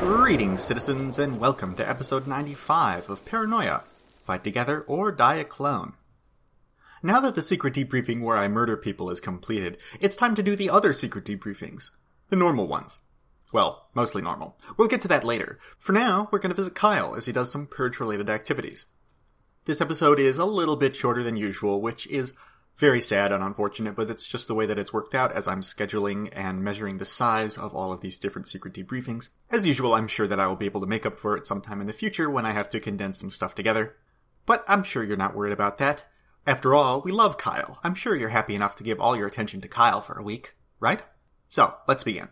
Greetings, 0.00 0.62
citizens, 0.62 1.18
and 1.18 1.38
welcome 1.38 1.76
to 1.76 1.86
episode 1.86 2.26
95 2.26 3.10
of 3.10 3.26
Paranoia 3.26 3.84
Fight 4.24 4.42
Together 4.42 4.80
or 4.88 5.12
Die 5.12 5.34
a 5.34 5.44
Clone. 5.44 5.92
Now 7.02 7.20
that 7.20 7.34
the 7.34 7.42
secret 7.42 7.74
debriefing 7.74 8.22
where 8.22 8.38
I 8.38 8.48
murder 8.48 8.78
people 8.78 9.10
is 9.10 9.20
completed, 9.20 9.76
it's 10.00 10.16
time 10.16 10.34
to 10.36 10.42
do 10.42 10.56
the 10.56 10.70
other 10.70 10.94
secret 10.94 11.26
debriefings. 11.26 11.90
The 12.30 12.36
normal 12.36 12.66
ones. 12.66 13.00
Well, 13.52 13.88
mostly 13.92 14.22
normal. 14.22 14.56
We'll 14.78 14.88
get 14.88 15.02
to 15.02 15.08
that 15.08 15.22
later. 15.22 15.58
For 15.78 15.92
now, 15.92 16.30
we're 16.32 16.38
going 16.38 16.50
to 16.50 16.56
visit 16.56 16.74
Kyle 16.74 17.14
as 17.14 17.26
he 17.26 17.32
does 17.32 17.52
some 17.52 17.66
purge 17.66 18.00
related 18.00 18.30
activities. 18.30 18.86
This 19.66 19.82
episode 19.82 20.18
is 20.18 20.38
a 20.38 20.46
little 20.46 20.76
bit 20.76 20.96
shorter 20.96 21.22
than 21.22 21.36
usual, 21.36 21.82
which 21.82 22.06
is 22.06 22.32
very 22.80 23.02
sad 23.02 23.30
and 23.30 23.44
unfortunate, 23.44 23.94
but 23.94 24.10
it's 24.10 24.26
just 24.26 24.48
the 24.48 24.54
way 24.54 24.64
that 24.66 24.78
it's 24.78 24.92
worked 24.92 25.14
out 25.14 25.30
as 25.32 25.46
I'm 25.46 25.60
scheduling 25.60 26.30
and 26.32 26.64
measuring 26.64 26.96
the 26.96 27.04
size 27.04 27.58
of 27.58 27.74
all 27.74 27.92
of 27.92 28.00
these 28.00 28.18
different 28.18 28.48
secret 28.48 28.72
debriefings. 28.74 29.28
As 29.50 29.66
usual, 29.66 29.94
I'm 29.94 30.08
sure 30.08 30.26
that 30.26 30.40
I 30.40 30.46
will 30.46 30.56
be 30.56 30.64
able 30.64 30.80
to 30.80 30.86
make 30.86 31.04
up 31.04 31.18
for 31.18 31.36
it 31.36 31.46
sometime 31.46 31.80
in 31.82 31.86
the 31.86 31.92
future 31.92 32.30
when 32.30 32.46
I 32.46 32.52
have 32.52 32.70
to 32.70 32.80
condense 32.80 33.20
some 33.20 33.30
stuff 33.30 33.54
together. 33.54 33.96
But 34.46 34.64
I'm 34.66 34.82
sure 34.82 35.04
you're 35.04 35.16
not 35.18 35.36
worried 35.36 35.52
about 35.52 35.78
that. 35.78 36.06
After 36.46 36.74
all, 36.74 37.02
we 37.02 37.12
love 37.12 37.36
Kyle. 37.36 37.78
I'm 37.84 37.94
sure 37.94 38.16
you're 38.16 38.30
happy 38.30 38.54
enough 38.54 38.76
to 38.76 38.84
give 38.84 38.98
all 38.98 39.14
your 39.14 39.26
attention 39.28 39.60
to 39.60 39.68
Kyle 39.68 40.00
for 40.00 40.18
a 40.18 40.22
week, 40.22 40.54
right? 40.80 41.02
So, 41.50 41.74
let's 41.86 42.02
begin. 42.02 42.30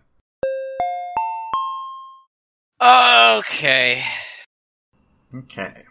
Okay. 2.80 4.02
Okay. 5.34 5.84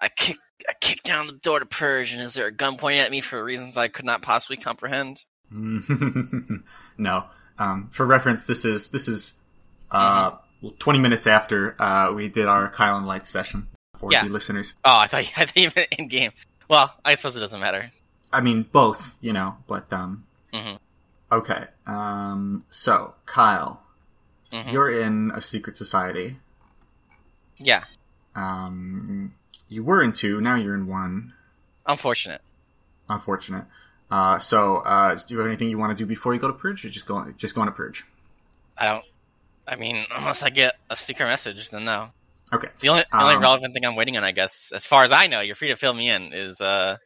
I 0.00 0.08
kick 0.08 0.38
I 0.68 0.72
kicked 0.80 1.04
down 1.04 1.26
the 1.26 1.32
door 1.34 1.58
to 1.60 1.66
Purge, 1.66 2.12
and 2.12 2.20
is 2.22 2.34
there 2.34 2.46
a 2.46 2.52
gun 2.52 2.76
pointing 2.76 3.00
at 3.00 3.10
me 3.10 3.20
for 3.20 3.42
reasons 3.42 3.76
I 3.76 3.88
could 3.88 4.04
not 4.04 4.22
possibly 4.22 4.56
comprehend? 4.56 5.24
no. 5.50 7.24
Um, 7.58 7.88
for 7.90 8.06
reference, 8.06 8.46
this 8.46 8.64
is 8.64 8.90
this 8.90 9.08
is 9.08 9.34
uh, 9.90 10.30
Mm-hmm. 10.32 10.76
20 10.78 10.98
minutes 11.00 11.26
after 11.26 11.74
uh, 11.82 12.12
we 12.12 12.28
did 12.28 12.46
our 12.46 12.68
Kyle 12.70 12.96
and 12.96 13.04
Light 13.06 13.26
session 13.26 13.66
for 13.96 14.10
Yeah. 14.12 14.24
the 14.26 14.32
listeners. 14.32 14.74
Oh, 14.84 14.96
I 14.96 15.08
thought 15.08 15.20
I 15.36 15.44
thought 15.44 15.56
you 15.56 15.70
meant 15.74 15.88
in 15.98 16.08
game. 16.08 16.30
Well, 16.68 16.94
I 17.04 17.16
suppose 17.16 17.36
it 17.36 17.40
doesn't 17.40 17.60
matter. 17.60 17.90
I 18.32 18.40
mean, 18.40 18.62
both, 18.70 19.14
you 19.20 19.32
know, 19.32 19.56
but 19.66 19.92
um, 19.92 20.24
Mhm. 20.54 20.78
okay. 21.32 21.64
Um, 21.86 22.64
so 22.70 23.14
Kyle, 23.26 23.82
Mhm. 24.52 24.72
you're 24.72 24.90
in 25.02 25.32
a 25.34 25.40
secret 25.42 25.76
society. 25.76 26.38
Yeah, 27.58 27.84
Um, 28.34 29.34
you 29.68 29.82
were 29.84 30.02
in 30.02 30.12
two, 30.12 30.40
now 30.40 30.54
you're 30.56 30.74
in 30.74 30.86
one. 30.86 31.32
unfortunate. 31.86 32.40
Unfortunate. 33.08 33.64
Uh, 34.10 34.38
so, 34.38 34.76
uh, 34.78 35.14
do 35.14 35.34
you 35.34 35.38
have 35.38 35.46
anything 35.46 35.68
you 35.70 35.78
want 35.78 35.90
to 35.90 35.96
do 35.96 36.06
before 36.06 36.34
you 36.34 36.40
go 36.40 36.46
to 36.48 36.52
purge, 36.54 36.84
or 36.84 36.90
just 36.90 37.06
go 37.06 37.30
just 37.36 37.54
going 37.54 37.66
to 37.66 37.72
purge? 37.72 38.04
I 38.78 38.86
don't. 38.86 39.04
I 39.66 39.76
mean, 39.76 40.04
unless 40.16 40.42
I 40.42 40.50
get 40.50 40.74
a 40.90 40.96
secret 40.96 41.26
message, 41.26 41.70
then 41.70 41.84
no. 41.84 42.08
Okay. 42.52 42.68
The 42.80 42.88
only 42.90 43.04
the 43.10 43.18
only 43.22 43.34
Um, 43.36 43.40
relevant 43.42 43.72
thing 43.72 43.84
I'm 43.86 43.96
waiting 43.96 44.16
on, 44.18 44.24
I 44.24 44.32
guess, 44.32 44.72
as 44.74 44.84
far 44.84 45.04
as 45.04 45.12
I 45.12 45.26
know, 45.26 45.40
you're 45.40 45.56
free 45.56 45.68
to 45.68 45.76
fill 45.76 45.94
me 45.94 46.10
in, 46.10 46.32
is 46.34 46.60
uh 46.60 46.98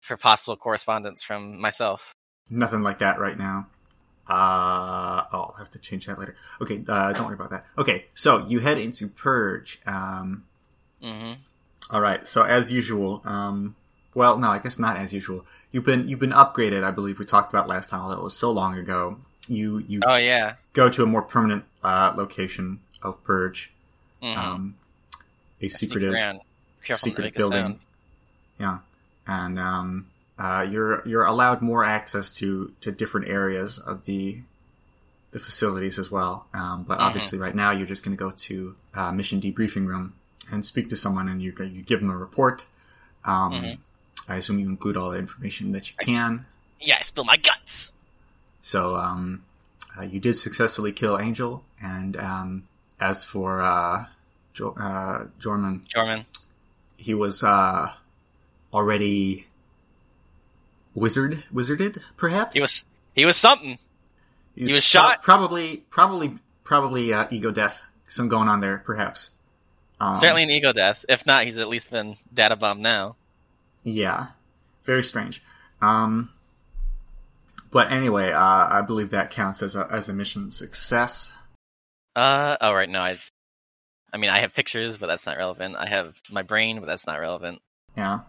for 0.00 0.16
possible 0.16 0.56
correspondence 0.56 1.22
from 1.22 1.60
myself. 1.60 2.14
Nothing 2.48 2.82
like 2.82 3.00
that 3.00 3.18
right 3.18 3.36
now. 3.36 3.66
Uh, 4.28 5.24
oh, 5.32 5.38
I'll 5.42 5.54
have 5.58 5.70
to 5.72 5.78
change 5.80 6.06
that 6.06 6.18
later. 6.18 6.36
Okay, 6.60 6.84
uh, 6.88 7.12
don't 7.12 7.26
worry 7.26 7.34
about 7.34 7.50
that. 7.50 7.64
Okay, 7.76 8.06
so 8.14 8.46
you 8.46 8.60
head 8.60 8.78
into 8.78 9.08
Purge. 9.08 9.80
Um, 9.86 10.44
hmm 11.02 11.32
all 11.88 12.00
right. 12.00 12.26
So 12.26 12.42
as 12.42 12.70
usual, 12.70 13.22
um, 13.24 13.74
well, 14.14 14.36
no, 14.38 14.48
I 14.50 14.58
guess 14.58 14.78
not 14.78 14.96
as 14.96 15.12
usual. 15.12 15.46
You've 15.72 15.84
been 15.84 16.08
you've 16.08 16.20
been 16.20 16.32
upgraded. 16.32 16.84
I 16.84 16.90
believe 16.90 17.18
we 17.18 17.24
talked 17.24 17.52
about 17.52 17.68
last 17.68 17.88
time. 17.88 18.00
Although 18.02 18.16
it 18.18 18.22
was 18.22 18.36
so 18.36 18.50
long 18.50 18.76
ago. 18.76 19.18
You 19.48 19.78
you 19.78 20.00
Oh 20.06 20.16
yeah. 20.16 20.54
go 20.74 20.88
to 20.90 21.02
a 21.02 21.06
more 21.06 21.22
permanent 21.22 21.64
uh, 21.82 22.12
location 22.16 22.80
of 23.02 23.22
Purge. 23.24 23.72
hmm 24.22 24.38
Um, 24.38 24.74
a 25.60 25.68
secretive 25.68 26.12
around. 26.12 26.40
Careful 26.84 27.08
not 27.10 27.16
to 27.16 27.22
secret 27.22 27.34
building. 27.34 27.80
Yeah, 28.58 28.78
and 29.26 29.58
um, 29.58 30.06
uh, 30.38 30.66
you're 30.70 31.06
you're 31.08 31.24
allowed 31.24 31.62
more 31.62 31.84
access 31.84 32.30
to 32.36 32.72
to 32.82 32.92
different 32.92 33.28
areas 33.28 33.78
of 33.78 34.04
the 34.04 34.40
the 35.32 35.38
facilities 35.38 35.98
as 35.98 36.10
well. 36.10 36.46
Um, 36.54 36.84
but 36.84 36.98
Mhm. 36.98 37.02
obviously, 37.02 37.38
right 37.38 37.54
now 37.54 37.70
you're 37.70 37.86
just 37.86 38.04
going 38.04 38.16
to 38.16 38.22
go 38.22 38.30
to 38.30 38.76
uh, 38.94 39.12
mission 39.12 39.40
debriefing 39.40 39.86
room 39.86 40.14
and 40.50 40.64
speak 40.64 40.88
to 40.90 40.96
someone, 40.96 41.28
and 41.28 41.42
you 41.42 41.52
you 41.60 41.82
give 41.82 42.00
them 42.00 42.10
a 42.10 42.16
report. 42.16 42.66
Um, 43.24 43.52
Mhm. 43.52 43.78
I 44.28 44.36
assume 44.36 44.58
you 44.58 44.66
include 44.68 44.96
all 44.96 45.10
the 45.10 45.18
information 45.18 45.72
that 45.72 45.90
you 45.90 45.96
I 45.98 46.02
s- 46.02 46.08
can. 46.08 46.46
Yeah, 46.80 46.96
I 46.98 47.02
spill 47.02 47.24
my 47.24 47.36
guts. 47.36 47.92
So 48.60 48.96
um, 48.96 49.42
uh, 49.98 50.02
you 50.02 50.20
did 50.20 50.34
successfully 50.34 50.92
kill 50.92 51.18
Angel, 51.18 51.64
and 51.82 52.16
um, 52.16 52.68
as 53.00 53.24
for 53.24 53.60
uh, 53.60 54.06
jo- 54.54 54.74
uh, 54.78 55.26
Jorman, 55.40 55.82
Jorman. 55.88 56.26
he 56.96 57.12
was 57.14 57.42
uh, 57.42 57.92
already 58.72 59.46
wizard 60.94 61.44
wizarded 61.54 61.98
perhaps 62.16 62.54
He 62.54 62.60
was 62.60 62.84
he 63.14 63.24
was 63.24 63.36
something. 63.36 63.78
He 64.54 64.64
was 64.64 64.72
pro- 64.72 64.80
shot. 64.80 65.22
probably 65.22 65.78
probably 65.90 66.38
probably 66.64 67.12
uh, 67.12 67.26
ego 67.30 67.50
death 67.50 67.82
some 68.08 68.28
going 68.28 68.48
on 68.48 68.60
there 68.60 68.78
perhaps 68.78 69.30
um, 70.00 70.16
Certainly 70.16 70.44
an 70.44 70.50
ego 70.50 70.72
death. 70.72 71.04
If 71.08 71.26
not, 71.26 71.44
he's 71.44 71.58
at 71.58 71.68
least 71.68 71.90
been 71.90 72.16
data 72.32 72.56
bombed 72.56 72.80
now. 72.82 73.16
yeah 73.84 74.28
very 74.84 75.02
strange 75.02 75.42
um 75.82 76.30
but 77.70 77.92
anyway 77.92 78.30
uh, 78.32 78.66
i 78.70 78.82
believe 78.86 79.10
that 79.10 79.30
counts 79.30 79.62
as 79.62 79.76
a 79.76 79.86
as 79.90 80.08
a 80.08 80.12
mission 80.12 80.50
success 80.50 81.30
Uh 82.16 82.56
oh 82.60 82.72
right 82.72 82.88
no 82.88 82.98
I 83.00 83.18
I 84.12 84.16
mean 84.16 84.30
I 84.30 84.38
have 84.40 84.54
pictures 84.54 84.96
but 84.96 85.06
that's 85.06 85.26
not 85.26 85.36
relevant. 85.36 85.76
I 85.76 85.88
have 85.88 86.20
my 86.32 86.42
brain 86.42 86.80
but 86.80 86.86
that's 86.86 87.06
not 87.06 87.20
relevant. 87.20 87.60
yeah 87.96 88.20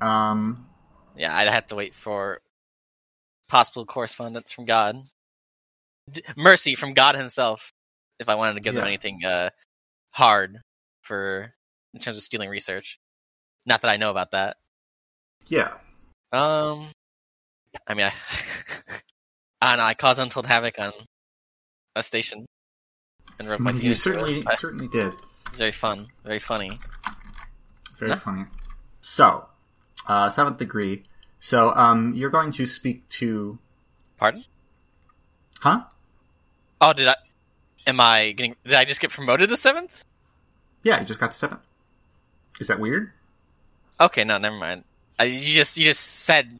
um 0.00 0.64
Yeah, 1.16 1.36
I'd 1.36 1.48
have 1.48 1.66
to 1.68 1.74
wait 1.74 1.94
for 1.94 2.40
possible 3.48 3.84
correspondence 3.84 4.50
from 4.50 4.64
God. 4.64 4.96
D- 6.10 6.22
mercy 6.36 6.74
from 6.74 6.94
God 6.94 7.14
himself 7.16 7.72
if 8.18 8.28
I 8.28 8.34
wanted 8.36 8.54
to 8.54 8.60
give 8.60 8.74
them 8.74 8.86
anything 8.86 9.24
uh 9.24 9.50
hard 10.12 10.58
for 11.02 11.54
in 11.94 12.00
terms 12.00 12.16
of 12.16 12.22
stealing 12.22 12.48
research. 12.48 12.98
Not 13.66 13.82
that 13.82 13.90
I 13.90 13.96
know 13.96 14.10
about 14.10 14.30
that. 14.32 14.56
yeah 15.48 15.74
Um 16.32 16.88
I 17.86 17.94
mean 17.94 18.06
I 18.06 18.12
I 19.60 19.90
I 19.90 19.94
caused 19.94 20.20
untold 20.20 20.46
havoc 20.46 20.78
on 20.78 20.92
a 21.96 22.02
station 22.02 22.46
and 23.38 23.48
wrote 23.48 23.60
my 23.60 23.72
you 23.72 23.94
certainly 23.94 24.44
certainly 24.56 24.88
did 24.88 25.12
It's 25.48 25.58
very 25.58 25.72
fun, 25.72 26.06
very 26.24 26.38
funny. 26.38 26.78
very 27.98 28.12
Huh? 28.12 28.16
funny 28.16 28.44
so 29.00 29.46
uh 30.08 30.30
seventh 30.30 30.58
degree 30.58 31.02
so 31.40 31.74
um 31.74 32.14
you're 32.14 32.30
going 32.30 32.50
to 32.52 32.66
speak 32.66 33.08
to 33.08 33.58
Pardon? 34.16 34.42
huh 35.60 35.82
Oh, 36.80 36.92
did 36.92 37.06
I? 37.08 37.14
Am 37.86 38.00
I 38.00 38.32
getting? 38.32 38.56
Did 38.64 38.74
I 38.74 38.84
just 38.84 39.00
get 39.00 39.10
promoted 39.10 39.48
to 39.48 39.56
seventh? 39.56 40.04
Yeah, 40.82 41.00
you 41.00 41.06
just 41.06 41.20
got 41.20 41.32
to 41.32 41.38
seventh. 41.38 41.60
Is 42.60 42.68
that 42.68 42.78
weird? 42.80 43.12
Okay, 44.00 44.24
no, 44.24 44.38
never 44.38 44.56
mind. 44.56 44.84
Uh, 45.20 45.24
you 45.24 45.54
just 45.54 45.76
you 45.76 45.84
just 45.84 46.00
said 46.02 46.58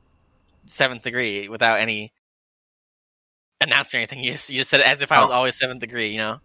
seventh 0.67 1.03
degree 1.03 1.49
without 1.49 1.79
any 1.81 2.13
announcing 3.61 3.99
anything. 3.99 4.21
You 4.21 4.33
just, 4.33 4.51
you 4.51 4.59
just 4.59 4.71
said 4.71 4.81
it 4.81 4.87
as 4.87 5.03
if 5.03 5.13
I 5.13 5.21
was 5.21 5.31
Oh. 5.31 5.35
always 5.35 5.57
seventh 5.59 5.81
degree. 5.81 6.11
You 6.11 6.19
know, 6.19 6.41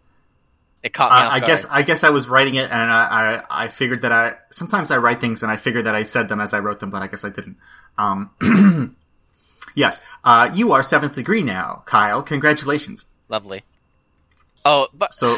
it 0.83 0.93
caught 0.93 1.11
me. 1.11 1.17
I, 1.17 1.25
off 1.25 1.31
I 1.33 1.39
guard. 1.39 1.47
guess 1.47 1.65
I 1.69 1.81
guess 1.81 2.03
I 2.03 2.09
was 2.09 2.27
writing 2.27 2.55
it, 2.55 2.71
and 2.71 2.73
I, 2.91 3.41
I 3.49 3.63
I 3.65 3.67
figured 3.67 4.01
that 4.03 4.11
I 4.11 4.35
sometimes 4.51 4.91
I 4.91 4.97
write 4.97 5.19
things 5.21 5.41
and 5.43 5.51
I 5.51 5.57
figured 5.57 5.85
that 5.85 5.95
I 5.95 6.03
said 6.03 6.29
them 6.29 6.39
as 6.39 6.53
I 6.53 6.59
wrote 6.59 6.79
them, 6.79 6.89
but 6.89 7.01
I 7.01 7.07
guess 7.07 7.23
I 7.25 7.29
didn't. 7.29 7.57
Um, 7.97 8.95
yes, 9.75 10.01
uh, 10.23 10.49
you 10.53 10.71
are 10.71 10.83
seventh 10.83 11.15
degree 11.15 11.41
now, 11.41 11.83
Kyle. 11.85 12.21
Congratulations. 12.21 13.05
lovely. 13.29 13.63
Oh, 14.69 14.87
but 14.93 15.13
So 15.13 15.37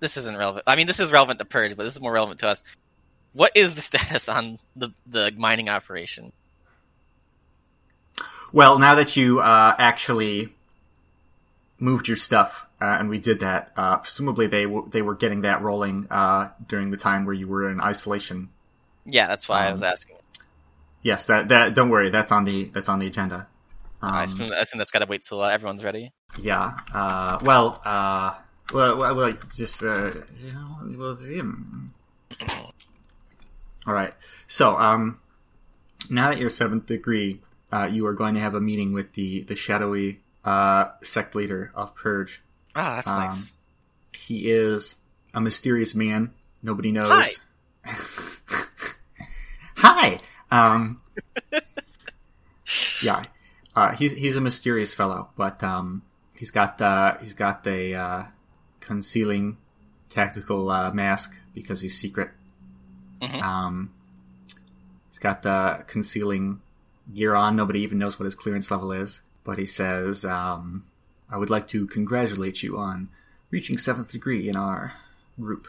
this 0.00 0.16
isn't 0.16 0.36
relevant. 0.36 0.64
I 0.66 0.74
mean, 0.74 0.88
this 0.88 0.98
is 0.98 1.12
relevant 1.12 1.38
to 1.38 1.44
Purge, 1.44 1.76
but 1.76 1.84
this 1.84 1.94
is 1.94 2.00
more 2.00 2.12
relevant 2.12 2.40
to 2.40 2.48
us. 2.48 2.64
What 3.32 3.52
is 3.54 3.76
the 3.76 3.82
status 3.90 4.28
on 4.28 4.58
the 4.74 4.90
the 5.06 5.32
mining 5.36 5.68
operation? 5.68 6.32
Well, 8.52 8.78
now 8.78 8.96
that 8.96 9.16
you 9.16 9.40
uh, 9.40 9.74
actually 9.78 10.52
moved 11.78 12.06
your 12.08 12.16
stuff, 12.16 12.66
uh, 12.80 12.96
and 12.98 13.08
we 13.08 13.18
did 13.18 13.40
that, 13.40 13.72
uh, 13.76 13.96
presumably 13.98 14.46
they 14.46 14.64
w- 14.64 14.88
they 14.90 15.02
were 15.02 15.14
getting 15.14 15.42
that 15.42 15.62
rolling 15.62 16.06
uh, 16.10 16.50
during 16.68 16.90
the 16.90 16.96
time 16.96 17.24
where 17.24 17.34
you 17.34 17.48
were 17.48 17.70
in 17.70 17.80
isolation. 17.80 18.48
Yeah, 19.04 19.26
that's 19.26 19.48
why 19.48 19.64
I 19.64 19.66
Um, 19.66 19.72
was 19.72 19.82
asking. 19.82 20.16
Yes, 21.02 21.26
that 21.26 21.48
that 21.48 21.74
don't 21.74 21.90
worry, 21.90 22.10
that's 22.10 22.32
on 22.32 22.44
the 22.44 22.64
that's 22.66 22.88
on 22.88 22.98
the 22.98 23.06
agenda. 23.06 23.46
Um, 24.00 24.14
I 24.14 24.22
assume, 24.24 24.50
I 24.52 24.60
assume 24.60 24.78
that's 24.78 24.90
got 24.90 25.00
to 25.00 25.06
wait 25.06 25.22
till 25.22 25.42
uh, 25.42 25.48
everyone's 25.48 25.82
ready. 25.84 26.12
yeah. 26.38 26.78
Uh, 26.92 27.38
well, 27.42 27.80
uh, 27.84 28.34
well, 28.72 28.96
well, 28.98 29.14
well, 29.14 29.32
just 29.54 29.82
uh, 29.82 30.12
you 30.42 30.52
know, 30.52 30.78
well, 30.98 31.14
him. 31.16 31.92
All 33.86 33.92
right. 33.94 34.14
So, 34.48 34.76
um, 34.76 35.20
now 36.10 36.30
that 36.30 36.38
you're 36.38 36.50
seventh 36.50 36.86
degree, 36.86 37.40
uh, 37.72 37.88
you 37.90 38.06
are 38.06 38.14
going 38.14 38.34
to 38.34 38.40
have 38.40 38.54
a 38.54 38.60
meeting 38.60 38.92
with 38.92 39.12
the 39.12 39.42
the 39.42 39.56
shadowy 39.56 40.20
uh, 40.44 40.86
sect 41.02 41.34
leader 41.34 41.70
of 41.74 41.94
Purge. 41.94 42.42
Ah, 42.74 42.96
that's 42.96 43.08
Um, 43.10 43.18
nice. 43.18 43.56
he 44.16 44.50
is 44.50 44.94
a 45.34 45.40
mysterious 45.40 45.94
man. 45.94 46.32
Nobody 46.62 46.90
knows. 46.92 47.38
Hi. 47.84 47.94
Hi. 49.76 50.18
Um, 50.50 51.00
yeah, 53.02 53.22
uh, 53.76 53.92
he's 53.92 54.12
he's 54.12 54.36
a 54.36 54.40
mysterious 54.40 54.94
fellow, 54.94 55.30
but 55.36 55.62
um, 55.62 56.02
he's 56.36 56.50
got 56.50 56.78
the 56.78 57.18
he's 57.20 57.34
got 57.34 57.64
the 57.64 57.94
uh, 57.94 58.24
concealing 58.84 59.56
tactical 60.08 60.70
uh, 60.70 60.92
mask 60.92 61.34
because 61.54 61.80
he's 61.80 61.98
secret. 61.98 62.30
Mhm. 63.20 63.42
Um, 63.42 63.90
he's 65.10 65.18
got 65.18 65.42
the 65.42 65.84
concealing 65.86 66.60
gear 67.12 67.34
on. 67.34 67.56
Nobody 67.56 67.80
even 67.80 67.98
knows 67.98 68.18
what 68.18 68.24
his 68.24 68.34
clearance 68.34 68.70
level 68.70 68.92
is. 68.92 69.20
But 69.42 69.58
he 69.58 69.66
says, 69.66 70.24
um, 70.24 70.84
"I 71.30 71.36
would 71.36 71.50
like 71.50 71.66
to 71.68 71.86
congratulate 71.86 72.62
you 72.62 72.78
on 72.78 73.08
reaching 73.50 73.78
seventh 73.78 74.10
degree 74.10 74.48
in 74.48 74.56
our 74.56 74.94
group. 75.38 75.68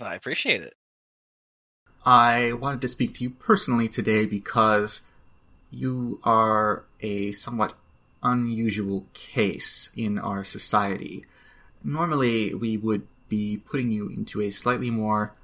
I 0.00 0.14
appreciate 0.14 0.62
it. 0.62 0.74
I 2.04 2.52
wanted 2.52 2.80
to 2.82 2.88
speak 2.88 3.14
to 3.14 3.24
you 3.24 3.30
personally 3.30 3.88
today 3.88 4.26
because 4.26 5.02
you 5.70 6.20
are 6.24 6.84
a 7.00 7.32
somewhat 7.32 7.74
unusual 8.22 9.06
case 9.12 9.90
in 9.96 10.18
our 10.18 10.44
society. 10.44 11.24
Normally, 11.84 12.54
we 12.54 12.76
would 12.76 13.06
be 13.28 13.56
putting 13.56 13.90
you 13.90 14.08
into 14.08 14.40
a 14.40 14.50
slightly 14.50 14.90
more 14.90 15.34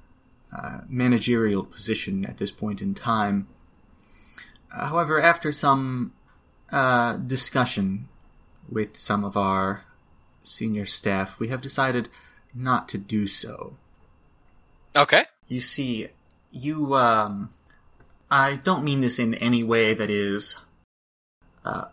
uh, 0.55 0.81
managerial 0.87 1.63
position 1.63 2.25
at 2.25 2.37
this 2.37 2.51
point 2.51 2.81
in 2.81 2.93
time. 2.93 3.47
Uh, 4.73 4.87
however, 4.87 5.21
after 5.21 5.51
some 5.51 6.13
uh, 6.71 7.13
discussion 7.17 8.07
with 8.69 8.97
some 8.97 9.23
of 9.23 9.35
our 9.35 9.85
senior 10.43 10.85
staff, 10.85 11.39
we 11.39 11.49
have 11.49 11.61
decided 11.61 12.09
not 12.53 12.87
to 12.89 12.97
do 12.97 13.27
so. 13.27 13.75
Okay. 14.95 15.25
You 15.47 15.59
see, 15.59 16.07
you, 16.51 16.95
um, 16.95 17.49
I 18.29 18.55
don't 18.55 18.83
mean 18.83 19.01
this 19.01 19.19
in 19.19 19.35
any 19.35 19.63
way 19.63 19.93
that 19.93 20.09
is, 20.09 20.55
uh, 21.65 21.85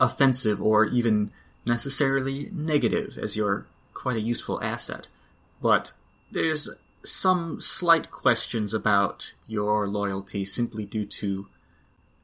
offensive 0.00 0.60
or 0.60 0.84
even 0.86 1.30
necessarily 1.66 2.50
negative, 2.52 3.16
as 3.16 3.36
you're 3.36 3.66
quite 4.02 4.16
a 4.16 4.20
useful 4.20 4.60
asset. 4.62 5.06
But 5.60 5.92
there's 6.32 6.68
some 7.04 7.60
slight 7.60 8.10
questions 8.10 8.74
about 8.74 9.32
your 9.46 9.86
loyalty 9.86 10.44
simply 10.44 10.84
due 10.84 11.06
to 11.06 11.46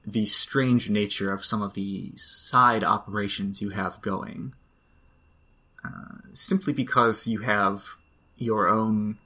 the 0.05 0.27
strange 0.27 0.91
nature 0.91 1.33
of 1.33 1.45
some 1.45 1.63
of 1.63 1.75
the 1.75 2.13
side 2.17 2.83
operations 2.83 3.63
you 3.63 3.71
have 3.71 4.03
going. 4.03 4.55
Uh, 5.85 6.19
simply 6.35 6.73
because 6.73 7.29
you 7.29 7.41
have 7.41 7.97
your 8.37 8.69
own 8.69 9.19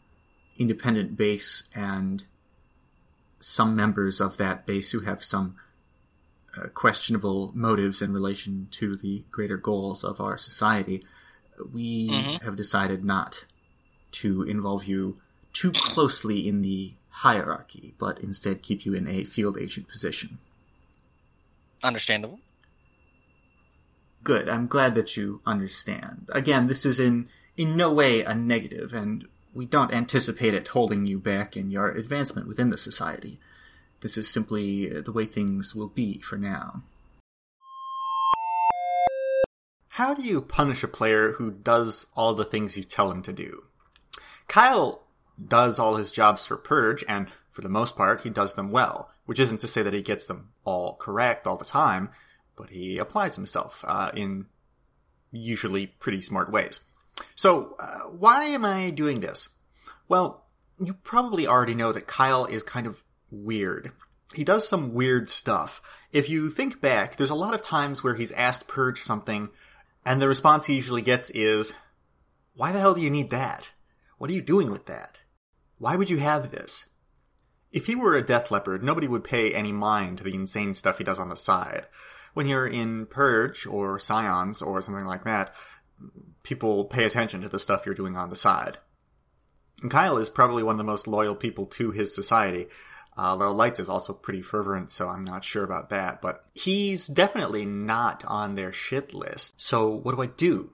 independent 0.58 1.16
base 1.16 1.62
and 1.74 2.24
some 3.40 3.74
members 3.74 4.20
of 4.20 4.36
that 4.36 4.66
base 4.66 4.90
who 4.90 5.00
have 5.00 5.24
some 5.24 5.56
uh, 6.56 6.68
questionable 6.68 7.50
motives 7.54 8.02
in 8.02 8.12
relation 8.12 8.68
to 8.70 8.94
the 8.94 9.24
greater 9.30 9.56
goals 9.56 10.04
of 10.04 10.20
our 10.20 10.36
society, 10.36 11.02
we 11.72 12.08
Mhm. 12.10 12.42
have 12.42 12.56
decided 12.56 13.04
not 13.04 13.44
to 14.12 14.42
involve 14.42 14.84
you 14.84 15.20
too 15.52 15.72
closely 15.72 16.48
in 16.48 16.62
the 16.62 16.94
hierarchy, 17.08 17.94
but 17.98 18.18
instead 18.20 18.62
keep 18.62 18.84
you 18.86 18.94
in 18.94 19.06
a 19.06 19.24
field 19.24 19.58
agent 19.58 19.88
position. 19.88 20.38
Understandable. 21.82 22.40
Good. 24.24 24.48
I'm 24.48 24.66
glad 24.66 24.94
that 24.94 25.16
you 25.16 25.40
understand. 25.44 26.28
Again, 26.32 26.68
this 26.68 26.86
is 26.86 27.00
in 27.00 27.28
in 27.56 27.76
no 27.76 27.92
way 27.92 28.22
a 28.22 28.34
negative, 28.34 28.94
and 28.94 29.26
we 29.52 29.66
don't 29.66 29.92
anticipate 29.92 30.54
it 30.54 30.68
holding 30.68 31.06
you 31.06 31.18
back 31.18 31.54
in 31.56 31.70
your 31.70 31.90
advancement 31.90 32.48
within 32.48 32.70
the 32.70 32.78
society. 32.78 33.38
This 34.00 34.16
is 34.16 34.26
simply 34.28 34.88
the 34.88 35.12
way 35.12 35.26
things 35.26 35.74
will 35.74 35.88
be 35.88 36.18
for 36.20 36.38
now. 36.38 36.82
How 39.96 40.14
do 40.14 40.22
you 40.22 40.40
punish 40.40 40.82
a 40.82 40.88
player 40.88 41.32
who 41.32 41.50
does 41.50 42.06
all 42.16 42.32
the 42.32 42.46
things 42.46 42.78
you 42.78 42.82
tell 42.82 43.10
him 43.10 43.20
to 43.24 43.32
do? 43.32 43.64
Kyle 44.48 45.02
does 45.46 45.78
all 45.78 45.96
his 45.96 46.10
jobs 46.10 46.46
for 46.46 46.56
Purge, 46.56 47.04
and 47.06 47.28
for 47.50 47.60
the 47.60 47.68
most 47.68 47.94
part, 47.94 48.22
he 48.22 48.30
does 48.30 48.54
them 48.54 48.70
well, 48.70 49.10
which 49.26 49.38
isn't 49.38 49.60
to 49.60 49.68
say 49.68 49.82
that 49.82 49.92
he 49.92 50.00
gets 50.00 50.24
them 50.24 50.48
all 50.64 50.96
correct 50.96 51.46
all 51.46 51.58
the 51.58 51.66
time, 51.66 52.08
but 52.56 52.70
he 52.70 52.96
applies 52.96 53.36
himself 53.36 53.84
uh, 53.86 54.10
in 54.14 54.46
usually 55.30 55.88
pretty 55.88 56.22
smart 56.22 56.50
ways. 56.50 56.80
So, 57.34 57.76
uh, 57.78 58.04
why 58.04 58.44
am 58.44 58.64
I 58.64 58.88
doing 58.88 59.20
this? 59.20 59.50
Well, 60.08 60.46
you 60.82 60.94
probably 60.94 61.46
already 61.46 61.74
know 61.74 61.92
that 61.92 62.06
Kyle 62.06 62.46
is 62.46 62.62
kind 62.62 62.86
of 62.86 63.04
weird. 63.30 63.92
He 64.34 64.42
does 64.42 64.66
some 64.66 64.94
weird 64.94 65.28
stuff. 65.28 65.82
If 66.12 66.30
you 66.30 66.48
think 66.48 66.80
back, 66.80 67.16
there's 67.16 67.28
a 67.28 67.34
lot 67.34 67.52
of 67.52 67.60
times 67.60 68.02
where 68.02 68.14
he's 68.14 68.32
asked 68.32 68.68
Purge 68.68 69.02
something, 69.02 69.50
and 70.04 70.20
the 70.20 70.28
response 70.28 70.66
he 70.66 70.74
usually 70.74 71.02
gets 71.02 71.30
is, 71.30 71.72
Why 72.54 72.72
the 72.72 72.80
hell 72.80 72.94
do 72.94 73.00
you 73.00 73.10
need 73.10 73.30
that? 73.30 73.70
What 74.18 74.30
are 74.30 74.34
you 74.34 74.42
doing 74.42 74.70
with 74.70 74.86
that? 74.86 75.20
Why 75.78 75.96
would 75.96 76.10
you 76.10 76.18
have 76.18 76.50
this? 76.50 76.88
If 77.72 77.86
he 77.86 77.94
were 77.94 78.14
a 78.14 78.24
death 78.24 78.50
leopard, 78.50 78.84
nobody 78.84 79.08
would 79.08 79.24
pay 79.24 79.52
any 79.52 79.72
mind 79.72 80.18
to 80.18 80.24
the 80.24 80.34
insane 80.34 80.74
stuff 80.74 80.98
he 80.98 81.04
does 81.04 81.18
on 81.18 81.28
the 81.28 81.36
side. 81.36 81.86
When 82.34 82.46
you're 82.46 82.66
in 82.66 83.06
Purge 83.06 83.66
or 83.66 83.98
Scions 83.98 84.62
or 84.62 84.80
something 84.80 85.06
like 85.06 85.24
that, 85.24 85.54
people 86.42 86.84
pay 86.84 87.04
attention 87.04 87.40
to 87.42 87.48
the 87.48 87.58
stuff 87.58 87.86
you're 87.86 87.94
doing 87.94 88.16
on 88.16 88.30
the 88.30 88.36
side. 88.36 88.78
And 89.82 89.90
Kyle 89.90 90.18
is 90.18 90.30
probably 90.30 90.62
one 90.62 90.74
of 90.74 90.78
the 90.78 90.84
most 90.84 91.06
loyal 91.06 91.34
people 91.34 91.66
to 91.66 91.90
his 91.90 92.14
society. 92.14 92.68
Uh, 93.16 93.36
Lights 93.36 93.78
is 93.78 93.88
also 93.88 94.12
pretty 94.12 94.40
fervent, 94.42 94.90
so 94.90 95.08
I'm 95.08 95.24
not 95.24 95.44
sure 95.44 95.64
about 95.64 95.90
that. 95.90 96.22
But 96.22 96.44
he's 96.54 97.06
definitely 97.06 97.66
not 97.66 98.24
on 98.26 98.54
their 98.54 98.72
shit 98.72 99.12
list. 99.12 99.54
So 99.56 99.88
what 99.88 100.14
do 100.14 100.22
I 100.22 100.26
do? 100.26 100.70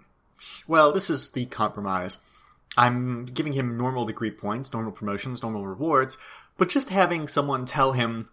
Well, 0.66 0.92
this 0.92 1.10
is 1.10 1.30
the 1.30 1.46
compromise. 1.46 2.18
I'm 2.76 3.26
giving 3.26 3.54
him 3.54 3.76
normal 3.76 4.04
degree 4.04 4.30
points, 4.30 4.72
normal 4.72 4.92
promotions, 4.92 5.42
normal 5.42 5.66
rewards, 5.66 6.16
but 6.56 6.68
just 6.68 6.90
having 6.90 7.26
someone 7.26 7.66
tell 7.66 7.92
him, 7.92 8.28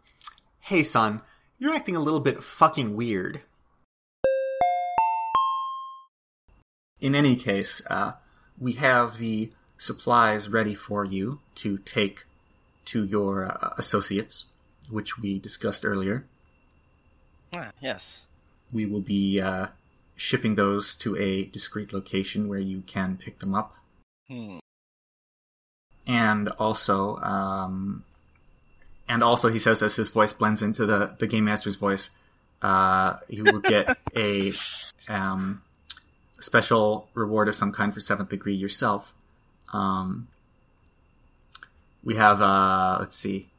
hey 0.60 0.84
son, 0.84 1.22
you're 1.58 1.74
acting 1.74 1.96
a 1.96 2.02
little 2.02 2.20
bit 2.20 2.44
fucking 2.44 2.96
weird. 2.96 3.42
In 7.00 7.16
any 7.16 7.36
case, 7.36 7.82
uh, 7.90 8.14
we 8.60 8.74
have 8.74 9.18
the 9.18 9.52
supplies 9.78 10.50
ready 10.50 10.74
for 10.76 11.06
you 11.06 11.40
to 11.56 11.78
take 11.80 12.26
to 12.86 13.04
your 13.04 13.46
uh, 13.46 13.74
associates, 13.78 14.46
which 14.90 15.18
we 15.18 15.40
discussed 15.40 15.86
earlier. 15.86 16.26
Ah, 17.56 17.72
yes. 17.80 18.28
We 18.72 18.86
will 18.86 19.02
be 19.02 19.40
uh, 19.42 19.68
shipping 20.16 20.56
those 20.56 20.96
to 20.96 21.18
a 21.18 21.46
discreet 21.46 21.94
location 21.94 22.48
where 22.48 22.60
you 22.60 22.84
can 22.86 23.18
pick 23.18 23.40
them 23.40 23.54
up. 23.54 23.76
Hmm. 24.28 24.58
and 26.08 26.48
also 26.58 27.18
um, 27.18 28.04
and 29.08 29.24
also 29.24 29.50
he 29.50 29.60
says 29.60 29.84
as 29.84 29.96
his 29.96 30.10
voice 30.10 30.34
blends 30.34 30.64
into 30.64 30.88
the 30.88 31.16
the 31.20 31.28
game 31.28 31.46
master's 31.46 31.76
voice 31.76 32.10
uh, 32.64 33.18
he 33.30 33.44
will 33.44 33.60
get 33.60 33.96
a 34.16 34.52
um, 35.08 35.62
special 36.40 37.08
reward 37.14 37.48
of 37.48 37.56
some 37.56 37.72
kind 37.72 37.94
for 37.94 38.00
seventh 38.00 38.30
degree 38.30 38.56
yourself 38.56 39.14
um, 39.74 40.28
we 42.06 42.16
have 42.16 42.42
uh, 42.42 42.98
let's 43.02 43.18
see 43.18 43.50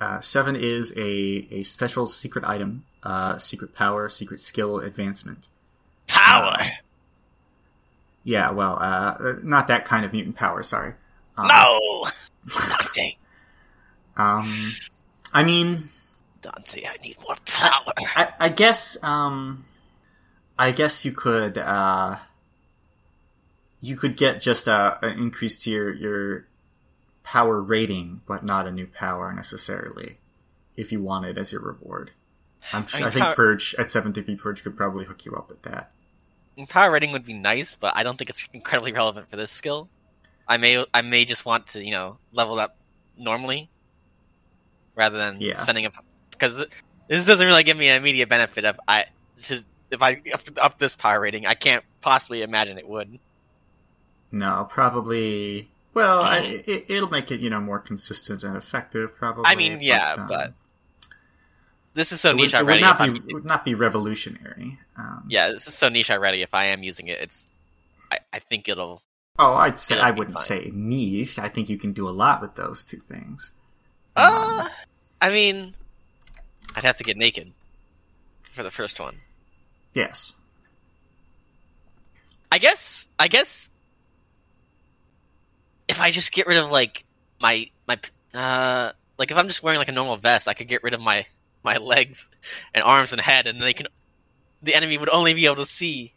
uh, 0.00 0.20
seven 0.20 0.56
is 0.56 0.92
a, 0.96 1.46
a 1.52 1.62
special 1.62 2.08
secret 2.08 2.44
item 2.44 2.84
uh, 3.04 3.38
secret 3.38 3.74
power 3.74 4.08
secret 4.08 4.40
skill 4.40 4.80
advancement 4.80 5.46
Power. 6.08 6.56
yeah 8.24 8.50
well 8.50 8.76
uh, 8.80 9.34
not 9.44 9.68
that 9.68 9.84
kind 9.84 10.04
of 10.04 10.12
mutant 10.12 10.34
power 10.34 10.64
sorry 10.64 10.94
um, 11.36 11.46
no. 11.46 12.06
Dante. 12.68 13.16
Um, 14.16 14.74
I 15.32 15.44
mean, 15.44 15.90
Dante, 16.40 16.84
I 16.86 16.96
need 17.02 17.16
more 17.22 17.36
power. 17.46 17.92
I, 17.96 18.32
I 18.38 18.48
guess, 18.48 19.02
um, 19.02 19.64
I 20.58 20.72
guess 20.72 21.04
you 21.04 21.12
could, 21.12 21.56
uh, 21.58 22.16
you 23.80 23.96
could 23.96 24.16
get 24.16 24.40
just 24.40 24.68
a, 24.68 24.98
an 25.02 25.18
increase 25.18 25.58
to 25.60 25.70
your, 25.70 25.92
your 25.94 26.46
power 27.22 27.60
rating, 27.62 28.20
but 28.26 28.44
not 28.44 28.66
a 28.66 28.72
new 28.72 28.86
power 28.86 29.32
necessarily, 29.32 30.18
if 30.76 30.92
you 30.92 31.02
want 31.02 31.24
it 31.26 31.38
as 31.38 31.52
your 31.52 31.62
reward. 31.62 32.10
I'm, 32.72 32.86
I 32.92 32.98
I, 32.98 33.00
mean, 33.02 33.10
think 33.12 33.24
power- 33.24 33.34
Purge 33.34 33.74
at 33.78 33.86
7th 33.88 34.12
degree 34.12 34.36
Purge 34.36 34.62
could 34.62 34.76
probably 34.76 35.04
hook 35.04 35.24
you 35.24 35.34
up 35.34 35.48
with 35.48 35.62
that. 35.62 35.90
Power 36.68 36.90
rating 36.92 37.12
would 37.12 37.24
be 37.24 37.32
nice, 37.34 37.74
but 37.74 37.96
I 37.96 38.02
don't 38.02 38.16
think 38.16 38.30
it's 38.30 38.46
incredibly 38.52 38.92
relevant 38.92 39.30
for 39.30 39.36
this 39.36 39.50
skill. 39.50 39.88
I 40.46 40.56
may 40.58 40.84
I 40.92 41.02
may 41.02 41.24
just 41.24 41.46
want 41.46 41.68
to 41.68 41.84
you 41.84 41.92
know 41.92 42.18
level 42.32 42.58
up 42.58 42.76
normally 43.16 43.70
rather 44.94 45.16
than 45.16 45.40
Yeah. 45.40 45.54
spending 45.56 45.86
a 45.86 45.92
because 46.30 46.66
this 47.08 47.24
doesn't 47.26 47.46
really 47.46 47.62
give 47.64 47.76
me 47.76 47.88
an 47.88 47.96
immediate 47.96 48.28
benefit 48.28 48.64
if 48.64 48.76
I 48.86 49.06
to, 49.44 49.64
if 49.90 50.02
I 50.02 50.20
up, 50.34 50.42
up 50.60 50.78
this 50.78 50.94
power 50.94 51.20
rating. 51.20 51.46
I 51.46 51.54
can't 51.54 51.84
possibly 52.00 52.42
imagine 52.42 52.76
it 52.78 52.88
would. 52.88 53.18
No, 54.30 54.66
probably. 54.68 55.70
Well, 55.94 56.22
I, 56.22 56.62
it, 56.66 56.86
it'll 56.88 57.10
make 57.10 57.30
it 57.30 57.40
you 57.40 57.50
know 57.50 57.60
more 57.60 57.78
consistent 57.78 58.44
and 58.44 58.56
effective. 58.56 59.14
Probably. 59.14 59.44
I 59.46 59.54
mean, 59.54 59.80
yeah, 59.82 60.14
um, 60.14 60.28
but 60.28 60.54
this 61.94 62.12
is 62.12 62.20
so 62.20 62.30
it 62.30 62.32
would, 62.32 62.42
niche 62.42 62.54
it 62.54 62.58
would 62.58 62.66
already. 62.66 62.80
not 62.80 62.98
be 62.98 63.30
it 63.30 63.34
would 63.34 63.44
not 63.44 63.64
be 63.64 63.74
revolutionary. 63.74 64.78
Um, 64.96 65.24
yeah, 65.28 65.48
this 65.48 65.66
is 65.66 65.74
so 65.74 65.88
niche 65.88 66.10
already. 66.10 66.42
If 66.42 66.54
I 66.54 66.66
am 66.66 66.82
using 66.82 67.08
it, 67.08 67.20
it's. 67.20 67.48
I, 68.10 68.18
I 68.32 68.38
think 68.38 68.68
it'll. 68.68 69.02
Oh, 69.38 69.54
I'd 69.54 69.78
say 69.78 69.98
I 69.98 70.10
wouldn't 70.10 70.36
fine. 70.36 70.44
say 70.44 70.70
niche. 70.72 71.38
I 71.38 71.48
think 71.48 71.68
you 71.68 71.78
can 71.78 71.92
do 71.92 72.08
a 72.08 72.10
lot 72.10 72.40
with 72.40 72.54
those 72.54 72.84
two 72.84 72.98
things. 72.98 73.50
Uh, 74.16 74.68
I 75.20 75.30
mean, 75.30 75.74
I'd 76.74 76.84
have 76.84 76.98
to 76.98 77.04
get 77.04 77.16
naked 77.16 77.52
for 78.54 78.62
the 78.62 78.70
first 78.70 79.00
one. 79.00 79.16
Yes. 79.94 80.34
I 82.50 82.58
guess. 82.58 83.08
I 83.18 83.28
guess. 83.28 83.70
If 85.88 86.00
I 86.00 86.10
just 86.10 86.32
get 86.32 86.46
rid 86.46 86.58
of 86.58 86.70
like 86.70 87.04
my 87.40 87.68
my 87.86 87.98
uh 88.34 88.92
like 89.18 89.30
if 89.30 89.36
I'm 89.36 89.46
just 89.46 89.62
wearing 89.62 89.78
like 89.78 89.88
a 89.88 89.92
normal 89.92 90.16
vest, 90.16 90.48
I 90.48 90.54
could 90.54 90.68
get 90.68 90.82
rid 90.82 90.94
of 90.94 91.00
my 91.00 91.26
my 91.64 91.76
legs 91.76 92.30
and 92.74 92.82
arms 92.84 93.12
and 93.12 93.20
head, 93.20 93.46
and 93.46 93.60
they 93.60 93.72
can 93.72 93.86
the 94.62 94.74
enemy 94.74 94.96
would 94.98 95.10
only 95.10 95.34
be 95.34 95.46
able 95.46 95.56
to 95.56 95.66
see 95.66 96.12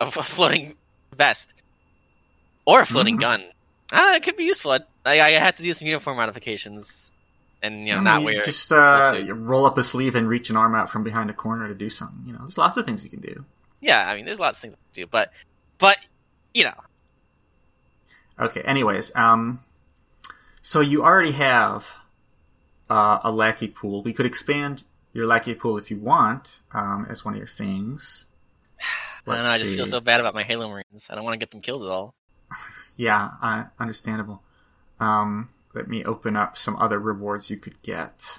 a, 0.00 0.06
a 0.06 0.10
floating 0.10 0.74
vest 1.14 1.54
or 2.64 2.80
a 2.80 2.86
floating 2.86 3.16
Mhm. 3.16 3.20
gun. 3.20 3.44
Ah, 3.92 4.16
it 4.16 4.22
could 4.22 4.36
be 4.36 4.44
useful. 4.44 4.72
I, 4.72 4.80
I, 5.04 5.20
I 5.26 5.30
had 5.32 5.56
to 5.58 5.62
do 5.62 5.72
some 5.72 5.86
uniform 5.86 6.16
modifications, 6.16 7.12
and 7.62 7.86
you 7.86 7.94
know, 7.94 8.00
not 8.00 8.24
wear. 8.24 8.42
just 8.42 8.72
uh, 8.72 9.22
roll 9.32 9.64
up 9.64 9.78
a 9.78 9.82
sleeve 9.84 10.16
and 10.16 10.28
reach 10.28 10.50
an 10.50 10.56
arm 10.56 10.74
out 10.74 10.90
from 10.90 11.04
behind 11.04 11.30
a 11.30 11.32
corner 11.32 11.68
to 11.68 11.74
do 11.74 11.88
something. 11.88 12.22
You 12.26 12.32
know, 12.32 12.40
there's 12.40 12.58
lots 12.58 12.76
of 12.76 12.84
things 12.86 13.04
you 13.04 13.10
can 13.10 13.20
do. 13.20 13.44
Yeah, 13.80 14.04
I 14.06 14.16
mean, 14.16 14.24
there's 14.24 14.40
lots 14.40 14.58
of 14.58 14.62
things 14.62 14.74
to 14.74 15.00
do, 15.02 15.06
but 15.06 15.32
but 15.78 15.96
you 16.54 16.64
know, 16.64 16.74
Okay. 18.38 18.60
Anyways, 18.62 19.14
um, 19.14 19.60
so 20.62 20.80
you 20.80 21.02
already 21.02 21.32
have 21.32 21.94
uh, 22.90 23.20
a 23.22 23.32
lackey 23.32 23.68
pool. 23.68 24.02
We 24.02 24.12
could 24.12 24.26
expand 24.26 24.84
your 25.12 25.26
lackey 25.26 25.54
pool 25.54 25.78
if 25.78 25.90
you 25.90 25.98
want 25.98 26.60
um, 26.72 27.06
as 27.08 27.24
one 27.24 27.34
of 27.34 27.38
your 27.38 27.46
things. 27.46 28.24
I 29.26 29.34
don't 29.34 29.44
know. 29.44 29.50
I 29.50 29.58
just 29.58 29.74
feel 29.74 29.86
so 29.86 30.00
bad 30.00 30.20
about 30.20 30.34
my 30.34 30.44
Halo 30.44 30.68
Marines. 30.68 31.08
I 31.10 31.14
don't 31.14 31.24
want 31.24 31.34
to 31.34 31.38
get 31.38 31.50
them 31.50 31.60
killed 31.60 31.82
at 31.82 31.88
all. 31.88 32.14
Yeah, 32.96 33.30
uh, 33.42 33.64
understandable. 33.78 34.42
Um, 35.00 35.50
let 35.74 35.88
me 35.88 36.04
open 36.04 36.36
up 36.36 36.56
some 36.56 36.76
other 36.76 36.98
rewards 36.98 37.50
you 37.50 37.56
could 37.56 37.80
get. 37.82 38.38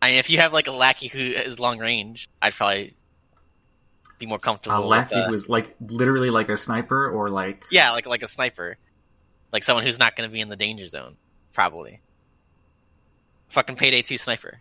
I 0.00 0.10
mean, 0.10 0.18
if 0.18 0.30
you 0.30 0.38
have 0.38 0.52
like 0.52 0.66
a 0.66 0.72
lackey 0.72 1.08
who 1.08 1.20
is 1.20 1.60
long 1.60 1.78
range, 1.78 2.28
I'd 2.40 2.54
probably 2.54 2.94
be 4.18 4.26
more 4.26 4.38
comfortable. 4.38 4.76
A 4.76 4.80
with, 4.80 4.90
lackey 4.90 5.16
uh, 5.16 5.30
was 5.30 5.48
like 5.48 5.74
literally 5.80 6.30
like 6.30 6.48
a 6.48 6.56
sniper, 6.56 7.10
or 7.10 7.28
like 7.28 7.64
yeah, 7.70 7.90
like 7.90 8.06
like 8.06 8.22
a 8.22 8.28
sniper, 8.28 8.78
like 9.52 9.62
someone 9.62 9.84
who's 9.84 9.98
not 9.98 10.16
going 10.16 10.28
to 10.28 10.32
be 10.32 10.40
in 10.40 10.48
the 10.48 10.56
danger 10.56 10.86
zone, 10.88 11.16
probably. 11.52 12.00
Fucking 13.48 13.76
payday 13.76 14.02
two 14.02 14.16
sniper. 14.18 14.60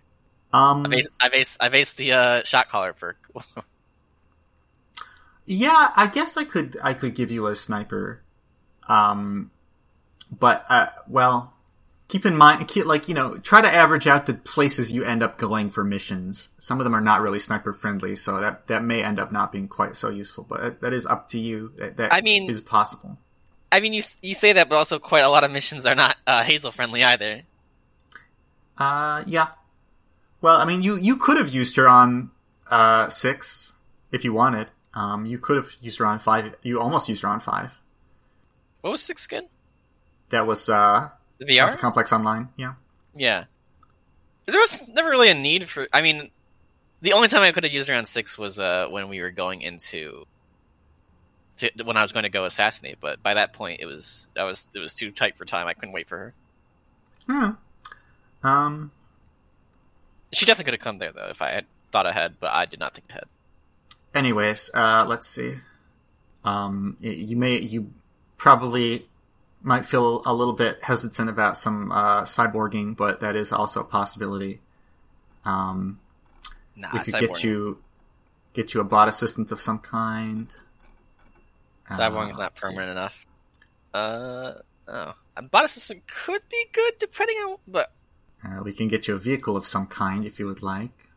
um, 0.52 0.86
I 0.86 0.90
base 0.90 1.08
I 1.22 1.30
base 1.30 1.58
I 1.62 1.70
base 1.70 1.94
the 1.94 2.12
uh, 2.14 2.44
shot 2.44 2.70
caller 2.70 2.94
perk. 2.94 3.18
Yeah, 5.46 5.92
I 5.96 6.08
guess 6.08 6.38
I 6.38 6.44
could 6.46 6.78
I 6.82 6.94
could 6.94 7.16
give 7.16 7.32
you 7.32 7.48
a 7.48 7.56
sniper. 7.56 8.22
Um 8.88 9.52
but 10.32 10.66
uh 10.70 10.88
well, 11.08 11.54
keep 12.08 12.26
in 12.26 12.38
mind 12.38 12.68
keep, 12.68 12.86
like, 12.86 13.10
you 13.10 13.16
know, 13.16 13.38
try 13.38 13.60
to 13.60 13.68
average 13.68 14.08
out 14.08 14.28
the 14.28 14.36
places 14.36 14.92
you 14.92 15.04
end 15.04 15.24
up 15.24 15.38
going 15.38 15.70
for 15.70 15.84
missions. 15.84 16.50
Some 16.60 16.80
of 16.80 16.84
them 16.84 16.94
are 16.96 17.02
not 17.02 17.22
really 17.22 17.40
sniper 17.40 17.74
friendly, 17.74 18.16
so 18.16 18.40
that 18.40 18.68
that 18.68 18.84
may 18.84 19.04
end 19.04 19.20
up 19.20 19.32
not 19.32 19.52
being 19.52 19.68
quite 19.68 19.98
so 19.98 20.10
useful, 20.10 20.46
but 20.48 20.62
that, 20.62 20.82
that 20.82 20.94
is 20.94 21.06
up 21.06 21.28
to 21.30 21.40
you. 21.40 21.74
That, 21.78 21.98
that 21.98 22.14
I 22.14 22.22
mean- 22.22 22.50
is 22.50 22.62
possible. 22.62 23.18
I 23.72 23.80
mean, 23.80 23.94
you 23.94 24.04
you 24.22 24.36
say 24.36 24.54
that, 24.54 24.70
but 24.70 24.76
also 24.76 25.00
quite 25.00 25.22
a 25.22 25.30
lot 25.30 25.44
of 25.44 25.52
missions 25.52 25.86
are 25.86 25.96
not 25.96 26.18
uh, 26.28 26.44
Hazel 26.44 26.72
friendly 26.72 27.04
either. 27.04 27.44
Uh 28.78 29.24
yeah. 29.28 29.48
Well, 30.42 30.58
I 30.58 30.66
mean, 30.66 30.82
you 30.82 30.98
you 30.98 31.16
could 31.18 31.38
have 31.38 31.50
used 31.50 31.76
her 31.78 31.88
on 31.88 32.32
uh 32.70 33.10
6 33.10 33.74
if 34.12 34.24
you 34.24 34.34
wanted. 34.34 34.68
Um 34.94 35.26
you 35.26 35.38
could 35.38 35.58
have 35.58 35.70
used 35.82 36.00
her 36.00 36.06
on 36.06 36.20
5. 36.20 36.56
You 36.64 36.80
almost 36.82 37.08
used 37.10 37.22
her 37.22 37.30
on 37.30 37.40
5. 37.40 37.80
What 38.82 38.92
was 38.92 39.04
six 39.04 39.22
skin? 39.22 39.48
That 40.30 40.48
was 40.48 40.68
uh 40.70 41.10
The 41.38 41.46
VR. 41.46 41.78
Complex 41.78 42.12
Online, 42.12 42.50
yeah. 42.58 42.74
Yeah. 43.16 43.46
There 44.48 44.60
was 44.60 44.88
never 44.88 45.10
really 45.10 45.30
a 45.30 45.36
need 45.36 45.70
for. 45.70 45.88
I 45.94 46.02
mean, 46.02 46.32
the 47.02 47.14
only 47.14 47.28
time 47.28 47.42
I 47.42 47.52
could 47.52 47.64
have 47.64 47.72
used 47.74 47.88
her 47.90 47.96
on 47.96 48.06
six 48.06 48.38
was 48.38 48.60
uh, 48.60 48.88
when 48.90 49.08
we 49.08 49.22
were 49.22 49.32
going 49.32 49.62
into. 49.62 50.26
To, 51.58 51.70
when 51.84 51.98
I 51.98 52.02
was 52.02 52.12
going 52.12 52.24
to 52.24 52.30
go 52.30 52.46
assassinate, 52.46 52.98
but 53.00 53.22
by 53.22 53.34
that 53.36 53.54
point 53.54 53.82
it 53.82 53.86
was 53.86 54.28
that 54.36 54.44
was 54.44 54.68
it 54.74 54.80
was 54.80 54.94
too 54.94 55.12
tight 55.12 55.38
for 55.38 55.46
time. 55.46 55.68
I 55.68 55.74
couldn't 55.74 55.94
wait 55.94 56.08
for 56.08 56.18
her. 56.18 56.34
Hmm. 57.28 58.48
Um. 58.48 58.92
She 60.34 60.46
definitely 60.46 60.72
could 60.72 60.80
have 60.80 60.84
come 60.84 60.98
there 60.98 61.12
though 61.12 61.28
if 61.30 61.42
I 61.42 61.52
had 61.52 61.66
thought 61.92 62.08
ahead, 62.08 62.36
but 62.40 62.52
I 62.52 62.66
did 62.66 62.80
not 62.80 62.96
think 62.96 63.10
ahead. 63.10 63.26
Anyways, 64.16 64.72
uh, 64.74 65.06
let's 65.08 65.28
see. 65.28 65.56
Um, 66.44 66.98
you 67.02 67.36
may 67.38 67.60
you 67.60 67.92
probably 68.38 69.06
might 69.62 69.86
feel 69.86 70.24
a 70.26 70.34
little 70.34 70.54
bit 70.54 70.82
hesitant 70.84 71.30
about 71.30 71.56
some 71.58 71.92
uh, 71.92 72.22
cyborging, 72.24 72.96
but 72.98 73.20
that 73.20 73.36
is 73.36 73.52
also 73.52 73.82
a 73.82 73.84
possibility. 73.84 74.60
Um, 75.46 76.00
Nah, 76.76 76.90
we 76.94 77.00
could 77.00 77.14
cyborg. 77.14 77.28
get 77.28 77.44
you 77.44 77.78
get 78.54 78.74
you 78.74 78.82
a 78.82 78.84
bot 78.84 79.08
assistant 79.08 79.52
of 79.52 79.62
some 79.62 79.80
kind. 79.80 80.48
Cyborg 81.92 82.30
is 82.32 82.38
Uh, 82.38 82.44
not 82.44 82.52
let's 82.52 82.62
see. 82.62 82.68
permanent 82.68 82.92
enough. 82.92 83.26
Uh 83.94 84.54
oh, 84.88 85.14
a 85.38 85.42
bot 85.42 85.66
assistant 85.66 86.04
could 86.08 86.42
be 86.50 86.66
good 86.74 86.94
depending 87.00 87.38
on, 87.38 87.58
but 87.68 87.92
Uh, 88.44 88.62
we 88.64 88.74
can 88.74 88.88
get 88.88 89.08
you 89.08 89.16
a 89.16 89.18
vehicle 89.20 89.56
of 89.58 89.68
some 89.68 89.86
kind 89.88 90.26
if 90.26 90.40
you 90.40 90.48
would 90.48 90.64
like. 90.64 91.10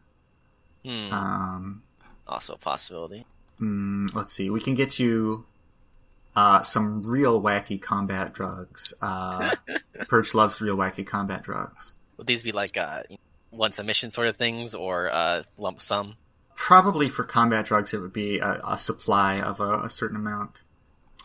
hmm, 0.84 1.12
Um, 1.12 1.82
also 2.26 2.54
a 2.54 2.58
possibility. 2.58 3.24
Mm, 3.60 4.12
let's 4.14 4.32
see. 4.34 4.50
We 4.50 4.60
can 4.60 4.74
get 4.74 4.98
you 4.98 5.46
uh, 6.36 6.62
some 6.64 7.02
real 7.04 7.40
wacky 7.40 7.80
combat 7.80 8.32
drugs. 8.34 8.92
Uh, 9.00 9.54
Purge 10.08 10.34
loves 10.34 10.60
real 10.60 10.76
wacky 10.76 11.06
combat 11.06 11.42
drugs. 11.44 11.92
Would 12.16 12.26
these 12.26 12.42
be 12.42 12.50
like 12.52 12.76
uh, 12.76 13.04
once 13.52 13.78
a 13.78 13.84
mission 13.84 14.10
sort 14.10 14.26
of 14.26 14.36
things 14.36 14.74
or 14.74 15.10
uh, 15.12 15.44
lump 15.56 15.80
sum? 15.80 16.16
Probably 16.56 17.08
for 17.08 17.22
combat 17.24 17.66
drugs, 17.66 17.94
it 17.94 17.98
would 17.98 18.12
be 18.12 18.38
a, 18.38 18.60
a 18.66 18.78
supply 18.78 19.40
of 19.40 19.60
a, 19.60 19.84
a 19.84 19.90
certain 19.90 20.16
amount. 20.16 20.60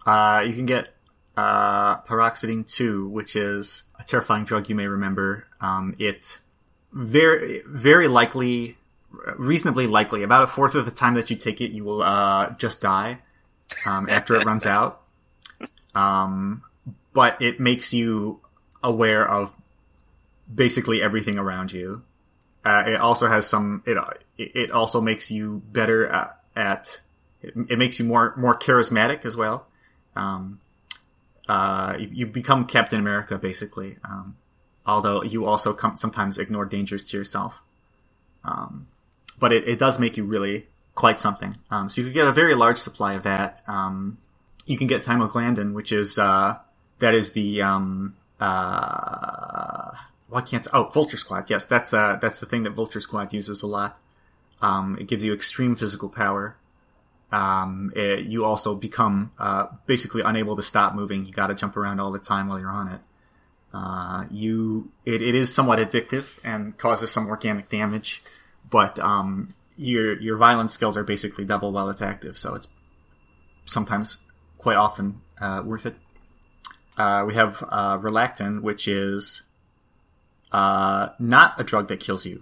Uh, 0.06 0.44
you 0.46 0.54
can 0.54 0.66
get 0.66 0.90
uh, 1.38 2.02
paroxetine 2.02 2.70
2, 2.70 3.08
which 3.08 3.36
is 3.36 3.84
a 4.00 4.04
terrifying 4.04 4.46
drug 4.46 4.70
you 4.70 4.76
may 4.76 4.88
remember. 4.88 5.46
Um, 5.62 5.96
it 6.00 6.40
very, 6.92 7.62
very 7.66 8.08
likely, 8.08 8.78
reasonably 9.38 9.88
likely, 9.88 10.24
about 10.24 10.44
a 10.44 10.48
fourth 10.48 10.76
of 10.76 10.86
the 10.86 10.92
time 10.92 11.14
that 11.14 11.30
you 11.30 11.36
take 11.36 11.62
it, 11.62 11.72
you 11.72 11.84
will 11.84 12.02
uh, 12.02 12.52
just 12.58 12.82
die 12.82 13.20
um, 13.86 14.10
after 14.10 14.36
it 14.36 14.46
runs 14.46 14.66
out. 14.66 15.02
Um, 15.96 16.64
but 17.14 17.42
it 17.42 17.60
makes 17.60 17.94
you 17.94 18.42
aware 18.84 19.28
of 19.28 19.54
basically 20.54 21.02
everything 21.02 21.38
around 21.38 21.72
you. 21.72 22.04
Uh, 22.66 22.84
it 22.86 22.96
also 23.00 23.28
has 23.28 23.48
some. 23.48 23.84
It 23.86 23.98
it 24.38 24.72
also 24.72 25.00
makes 25.02 25.32
you 25.32 25.62
better 25.72 26.08
at. 26.08 26.40
at 26.56 27.02
it, 27.42 27.54
it 27.70 27.80
makes 27.80 28.00
you 28.00 28.06
more 28.06 28.34
more 28.36 28.58
charismatic 28.58 29.26
as 29.26 29.38
well. 29.38 29.69
Um, 30.20 30.60
uh, 31.48 31.96
you, 31.98 32.10
you 32.12 32.26
become 32.28 32.66
Captain 32.66 33.00
America 33.00 33.38
basically. 33.38 33.98
Um, 34.04 34.38
although 34.86 35.24
you 35.24 35.46
also 35.46 35.74
come, 35.74 35.96
sometimes 35.98 36.38
ignore 36.38 36.66
dangers 36.66 37.04
to 37.06 37.18
yourself. 37.18 37.62
Um, 38.44 38.88
but 39.40 39.52
it, 39.54 39.68
it 39.68 39.80
does 39.80 40.00
make 40.00 40.18
you 40.18 40.24
really 40.24 40.68
quite 40.96 41.20
something. 41.20 41.56
Um, 41.72 41.90
so 41.90 42.02
you 42.02 42.08
could 42.08 42.14
get 42.14 42.28
a 42.28 42.34
very 42.34 42.56
large 42.56 42.78
supply 42.78 43.14
of 43.14 43.24
that. 43.24 43.62
Um, 43.68 44.18
you 44.66 44.78
can 44.78 44.88
get 44.88 45.04
thymoglandin, 45.04 45.74
which 45.74 45.92
is 45.92 46.20
uh, 46.20 46.58
that 47.00 47.16
is 47.16 47.32
the 47.32 47.62
um, 47.62 48.16
uh, 48.40 49.92
why 50.28 50.42
can't 50.42 50.68
oh 50.74 50.84
Vulture 50.86 51.18
Squad? 51.18 51.50
Yes, 51.50 51.66
that's 51.66 51.90
the 51.90 52.20
that's 52.22 52.40
the 52.40 52.46
thing 52.46 52.64
that 52.64 52.72
Vulture 52.72 53.00
Squad 53.00 53.34
uses 53.34 53.62
a 53.62 53.68
lot. 53.68 54.00
Um, 54.62 54.98
it 55.00 55.08
gives 55.08 55.24
you 55.24 55.34
extreme 55.34 55.76
physical 55.76 56.10
power. 56.10 56.58
Um, 57.32 57.92
it- 57.96 58.26
you 58.26 58.44
also 58.46 58.76
become 58.76 59.32
uh, 59.38 59.68
basically 59.86 60.22
unable 60.24 60.56
to 60.56 60.64
stop 60.64 60.96
moving. 60.96 61.26
You 61.26 61.32
got 61.34 61.48
to 61.48 61.56
jump 61.56 61.78
around 61.78 62.00
all 62.00 62.12
the 62.12 62.20
time 62.20 62.48
while 62.48 62.60
you're 62.60 62.70
on 62.70 62.88
it. 62.90 63.02
Uh, 63.72 64.26
you 64.32 64.92
it, 65.06 65.22
it 65.22 65.36
is 65.36 65.54
somewhat 65.54 65.78
addictive 65.78 66.40
and 66.44 66.76
causes 66.78 67.12
some 67.12 67.28
organic 67.28 67.70
damage, 67.70 68.24
but 68.68 68.98
um, 68.98 69.54
your 69.78 70.20
your 70.20 70.38
violence 70.38 70.74
skills 70.74 70.98
are 70.98 71.04
basically 71.04 71.46
double 71.46 71.72
while 71.72 71.88
it's 71.90 72.02
active, 72.02 72.36
so 72.36 72.56
it's 72.56 72.68
sometimes 73.66 74.24
quite 74.58 74.76
often 74.76 75.22
uh, 75.40 75.62
worth 75.64 75.86
it. 75.86 75.96
Uh, 76.98 77.24
we 77.28 77.36
have 77.36 77.64
uh, 77.70 77.98
Relactin, 78.00 78.62
which 78.64 78.88
is 78.88 79.44
uh, 80.52 81.10
not 81.20 81.60
a 81.60 81.64
drug 81.64 81.88
that 81.90 82.00
kills 82.00 82.26
you. 82.26 82.42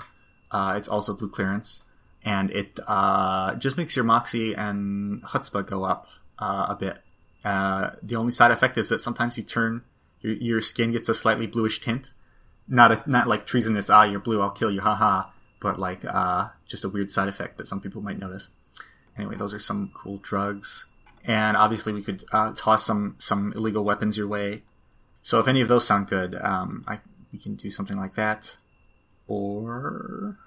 Uh, 0.49 0.75
it's 0.77 0.87
also 0.87 1.13
blue 1.13 1.29
clearance, 1.29 1.81
and 2.23 2.51
it 2.51 2.79
uh, 2.87 3.55
just 3.55 3.77
makes 3.77 3.95
your 3.95 4.05
moxie 4.05 4.53
and 4.53 5.23
chutzpah 5.23 5.65
go 5.65 5.83
up 5.83 6.07
uh, 6.39 6.67
a 6.69 6.75
bit 6.75 6.97
Uh, 7.47 7.91
the 8.03 8.15
only 8.15 8.33
side 8.33 8.51
effect 8.51 8.77
is 8.77 8.89
that 8.89 8.99
sometimes 8.99 9.37
you 9.37 9.43
turn 9.43 9.81
your, 10.19 10.33
your 10.33 10.61
skin 10.61 10.91
gets 10.91 11.07
a 11.07 11.13
slightly 11.13 11.47
bluish 11.47 11.79
tint. 11.79 12.11
Not 12.67 12.91
a, 12.91 13.03
not 13.05 13.27
like 13.27 13.45
treasonous. 13.45 13.89
Ah, 13.89 14.03
you're 14.03 14.19
blue. 14.19 14.41
I'll 14.41 14.51
kill 14.51 14.69
you. 14.71 14.81
Haha. 14.81 15.29
But 15.61 15.79
like 15.79 16.03
uh, 16.03 16.49
just 16.65 16.83
a 16.83 16.89
weird 16.89 17.09
side 17.09 17.29
effect 17.29 17.57
that 17.57 17.67
some 17.67 17.79
people 17.79 18.01
might 18.01 18.19
notice. 18.19 18.49
Anyway, 19.17 19.35
those 19.35 19.53
are 19.53 19.59
some 19.59 19.91
cool 19.93 20.17
drugs, 20.17 20.85
and 21.23 21.55
obviously 21.55 21.93
we 21.93 22.03
could 22.03 22.25
uh, 22.33 22.51
toss 22.55 22.85
some 22.85 23.15
some 23.17 23.53
illegal 23.53 23.83
weapons 23.83 24.17
your 24.17 24.27
way. 24.27 24.63
So 25.23 25.39
if 25.39 25.47
any 25.47 25.61
of 25.61 25.69
those 25.69 25.87
sound 25.87 26.07
good, 26.07 26.35
um, 26.35 26.83
I 26.85 26.99
we 27.31 27.39
can 27.39 27.55
do 27.55 27.69
something 27.69 27.97
like 27.97 28.15
that, 28.15 28.57
or 29.27 30.37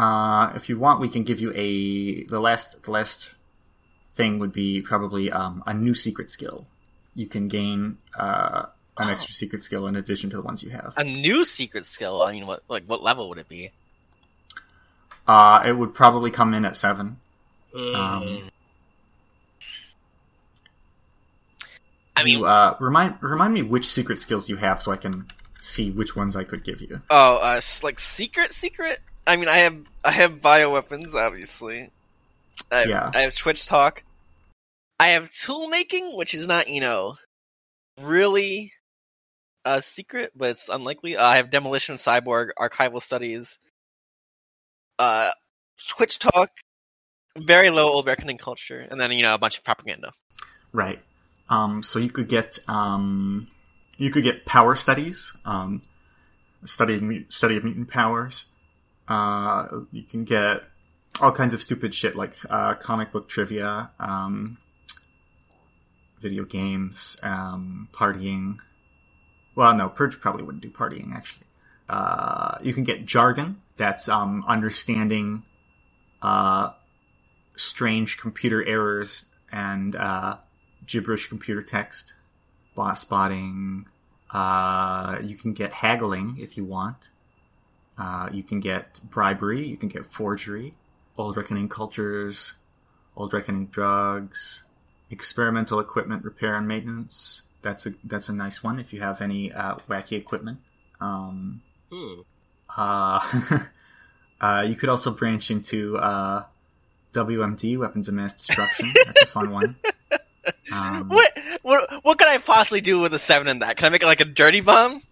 uh, 0.00 0.52
if 0.54 0.68
you 0.68 0.78
want, 0.78 1.00
we 1.00 1.08
can 1.08 1.24
give 1.24 1.40
you 1.40 1.52
a 1.54 2.24
the 2.24 2.40
last 2.40 2.82
the 2.84 2.90
last 2.90 3.30
thing 4.14 4.38
would 4.40 4.52
be 4.52 4.80
probably 4.82 5.30
um, 5.30 5.62
a 5.66 5.74
new 5.74 5.94
secret 5.94 6.30
skill. 6.30 6.66
You 7.14 7.26
can 7.26 7.48
gain 7.48 7.98
uh, 8.18 8.66
an 8.98 9.08
Oh. 9.08 9.12
extra 9.12 9.32
secret 9.34 9.62
skill 9.62 9.86
in 9.86 9.96
addition 9.96 10.30
to 10.30 10.36
the 10.36 10.42
ones 10.42 10.62
you 10.62 10.70
have. 10.70 10.94
A 10.96 11.04
new 11.04 11.44
secret 11.44 11.84
skill. 11.84 12.22
I 12.22 12.32
mean, 12.32 12.46
what 12.46 12.62
like 12.68 12.84
what 12.86 13.02
level 13.02 13.28
would 13.28 13.38
it 13.38 13.48
be? 13.48 13.72
Uh, 15.26 15.62
it 15.66 15.72
would 15.72 15.94
probably 15.94 16.30
come 16.30 16.54
in 16.54 16.64
at 16.64 16.76
seven. 16.76 17.18
Mm. 17.74 17.94
Um, 17.94 18.50
I 22.16 22.24
mean, 22.24 22.38
you, 22.40 22.46
uh, 22.46 22.76
remind 22.80 23.22
remind 23.22 23.54
me 23.54 23.62
which 23.62 23.86
secret 23.86 24.18
skills 24.18 24.48
you 24.50 24.56
have 24.56 24.82
so 24.82 24.92
I 24.92 24.96
can 24.96 25.26
see 25.60 25.90
which 25.90 26.16
ones 26.16 26.36
I 26.36 26.44
could 26.44 26.64
give 26.64 26.80
you. 26.80 27.00
Oh, 27.10 27.36
uh, 27.36 27.60
like 27.82 27.98
secret, 27.98 28.52
secret. 28.52 28.98
I 29.30 29.36
mean, 29.36 29.46
I 29.46 29.58
have 29.58 29.78
I 30.04 30.10
have 30.10 30.40
bioweapons, 30.40 31.14
obviously. 31.14 31.88
I 32.72 32.78
have, 32.78 32.88
Yeah. 32.88 33.10
I 33.14 33.20
have 33.20 33.36
Twitch 33.36 33.64
talk. 33.64 34.02
I 34.98 35.08
have 35.08 35.30
tool 35.30 35.68
making, 35.68 36.16
which 36.16 36.34
is 36.34 36.48
not 36.48 36.66
you 36.66 36.80
know 36.80 37.16
really 38.00 38.72
a 39.64 39.80
secret, 39.82 40.32
but 40.34 40.50
it's 40.50 40.68
unlikely. 40.68 41.16
Uh, 41.16 41.24
I 41.24 41.36
have 41.36 41.48
demolition, 41.48 41.94
cyborg, 41.94 42.48
archival 42.58 43.00
studies, 43.00 43.60
uh, 44.98 45.30
Twitch 45.86 46.18
talk, 46.18 46.50
very 47.38 47.70
low 47.70 47.86
old 47.86 48.08
reckoning 48.08 48.36
culture, 48.36 48.84
and 48.90 49.00
then 49.00 49.12
you 49.12 49.22
know 49.22 49.34
a 49.34 49.38
bunch 49.38 49.56
of 49.56 49.62
propaganda. 49.62 50.10
Right. 50.72 51.00
Um, 51.48 51.84
so 51.84 52.00
you 52.00 52.10
could 52.10 52.26
get 52.26 52.58
um, 52.66 53.46
you 53.96 54.10
could 54.10 54.24
get 54.24 54.44
power 54.44 54.74
studies, 54.74 55.32
um, 55.44 55.82
study 56.64 56.94
of 56.94 57.32
study 57.32 57.56
of 57.56 57.62
mutant 57.62 57.90
powers. 57.90 58.46
Uh, 59.10 59.80
you 59.90 60.04
can 60.04 60.22
get 60.22 60.62
all 61.20 61.32
kinds 61.32 61.52
of 61.52 61.60
stupid 61.60 61.92
shit 61.94 62.14
like 62.14 62.34
uh, 62.48 62.74
comic 62.74 63.10
book 63.10 63.28
trivia, 63.28 63.90
um, 63.98 64.56
video 66.20 66.44
games, 66.44 67.16
um, 67.24 67.88
partying. 67.92 68.58
Well, 69.56 69.74
no, 69.74 69.88
Purge 69.88 70.20
probably 70.20 70.44
wouldn't 70.44 70.62
do 70.62 70.70
partying 70.70 71.12
actually. 71.12 71.46
Uh, 71.88 72.58
you 72.62 72.72
can 72.72 72.84
get 72.84 73.04
jargon. 73.04 73.60
That's 73.76 74.08
um, 74.08 74.44
understanding 74.46 75.42
uh, 76.22 76.70
strange 77.56 78.16
computer 78.16 78.64
errors 78.64 79.26
and 79.50 79.96
uh, 79.96 80.36
gibberish 80.86 81.28
computer 81.28 81.62
text, 81.62 82.14
bot 82.76 82.96
spotting. 82.96 83.86
Uh, 84.32 85.18
you 85.20 85.36
can 85.36 85.52
get 85.52 85.72
haggling 85.72 86.36
if 86.38 86.56
you 86.56 86.64
want. 86.64 87.09
Uh, 88.00 88.30
you 88.32 88.42
can 88.42 88.60
get 88.60 88.98
bribery. 89.10 89.62
You 89.66 89.76
can 89.76 89.90
get 89.90 90.06
forgery. 90.06 90.72
Old 91.18 91.36
reckoning 91.36 91.68
cultures, 91.68 92.54
old 93.14 93.34
reckoning 93.34 93.66
drugs, 93.66 94.62
experimental 95.10 95.78
equipment 95.80 96.24
repair 96.24 96.54
and 96.56 96.66
maintenance. 96.66 97.42
That's 97.60 97.84
a 97.84 97.92
that's 98.04 98.30
a 98.30 98.32
nice 98.32 98.64
one 98.64 98.80
if 98.80 98.94
you 98.94 99.00
have 99.00 99.20
any 99.20 99.52
uh, 99.52 99.74
wacky 99.88 100.12
equipment. 100.16 100.60
Um, 101.00 101.60
Hmm. 101.92 102.20
uh, 102.74 103.20
uh, 104.40 104.64
you 104.66 104.76
could 104.76 104.88
also 104.88 105.10
branch 105.10 105.50
into 105.50 105.98
uh, 105.98 106.44
WMD, 107.12 107.76
weapons 107.76 108.08
of 108.08 108.14
mass 108.14 108.32
destruction. 108.32 108.86
That's 109.04 109.22
a 109.24 109.26
fun 109.26 109.50
one. 109.50 109.76
Um, 110.72 111.08
What 111.10 111.38
what 111.62 112.00
what 112.02 112.18
could 112.18 112.26
I 112.28 112.38
possibly 112.38 112.80
do 112.80 112.98
with 113.00 113.12
a 113.12 113.18
seven 113.18 113.46
in 113.46 113.58
that? 113.58 113.76
Can 113.76 113.86
I 113.86 113.88
make 113.90 114.02
it 114.02 114.06
like 114.06 114.20
a 114.22 114.24
dirty 114.24 114.62
bomb? 114.62 115.02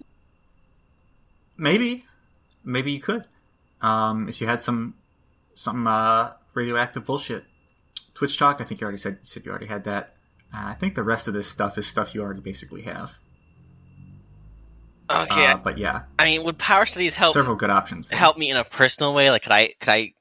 Maybe, 1.56 2.04
maybe 2.64 2.92
you 2.92 3.00
could. 3.00 3.24
Um, 3.80 4.28
if 4.28 4.40
you 4.40 4.46
had 4.46 4.60
some 4.62 4.94
some 5.54 5.86
uh, 5.86 6.30
radioactive 6.54 7.04
bullshit. 7.04 7.44
Twitch 8.14 8.36
talk. 8.38 8.60
I 8.60 8.64
think 8.64 8.80
you 8.80 8.84
already 8.84 8.98
said 8.98 9.18
said 9.22 9.44
you 9.44 9.50
already 9.50 9.66
had 9.66 9.84
that. 9.84 10.14
Uh, 10.52 10.64
I 10.66 10.74
think 10.74 10.94
the 10.94 11.02
rest 11.04 11.28
of 11.28 11.34
this 11.34 11.46
stuff 11.46 11.78
is 11.78 11.86
stuff 11.86 12.14
you 12.14 12.20
already 12.22 12.40
basically 12.40 12.82
have. 12.82 13.14
Okay, 15.10 15.46
Uh, 15.46 15.56
but 15.56 15.78
yeah, 15.78 16.02
I 16.18 16.24
mean, 16.26 16.44
would 16.44 16.58
power 16.58 16.84
studies 16.84 17.14
help 17.16 17.32
several 17.32 17.56
good 17.56 17.70
options. 17.70 18.08
help 18.10 18.36
me 18.36 18.50
in 18.50 18.56
a 18.58 18.64
personal 18.64 19.14
way? 19.14 19.30
Like, 19.30 19.42
could 19.42 19.52
I 19.52 19.74
could 19.80 19.88
I 19.88 20.12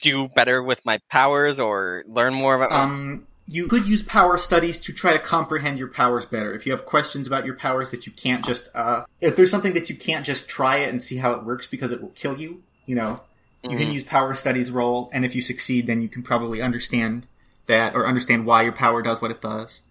do 0.00 0.28
better 0.28 0.62
with 0.62 0.84
my 0.84 1.00
powers 1.10 1.58
or 1.58 2.04
learn 2.06 2.32
more 2.34 2.54
about? 2.54 2.70
my- 2.70 2.82
Um, 2.82 3.26
you 3.48 3.68
could 3.68 3.86
use 3.86 4.02
power 4.02 4.38
studies 4.38 4.78
to 4.80 4.92
try 4.92 5.12
to 5.12 5.18
comprehend 5.18 5.78
your 5.78 5.88
powers 5.88 6.24
better. 6.24 6.52
If 6.52 6.66
you 6.66 6.72
have 6.72 6.84
questions 6.84 7.26
about 7.26 7.46
your 7.46 7.54
powers 7.54 7.90
that 7.92 8.06
you 8.06 8.12
can't 8.12 8.44
just, 8.44 8.68
uh, 8.74 9.04
if 9.20 9.36
there's 9.36 9.50
something 9.50 9.74
that 9.74 9.88
you 9.88 9.96
can't 9.96 10.26
just 10.26 10.48
try 10.48 10.78
it 10.78 10.88
and 10.90 11.02
see 11.02 11.18
how 11.18 11.32
it 11.32 11.44
works 11.44 11.66
because 11.66 11.92
it 11.92 12.02
will 12.02 12.10
kill 12.10 12.36
you, 12.36 12.62
you 12.86 12.96
know, 12.96 13.20
you 13.62 13.76
can 13.76 13.88
Mhm. 13.88 13.94
use 13.94 14.04
power 14.04 14.34
studies 14.34 14.70
roll, 14.70 15.10
and 15.12 15.24
if 15.24 15.34
you 15.34 15.42
succeed, 15.42 15.86
then 15.86 16.02
you 16.02 16.08
can 16.08 16.22
probably 16.22 16.60
understand 16.60 17.26
that 17.66 17.94
or 17.94 18.06
understand 18.06 18.46
why 18.46 18.62
your 18.62 18.72
power 18.72 19.02
does 19.02 19.20
what 19.20 19.30
it 19.30 19.40
does. 19.40 19.82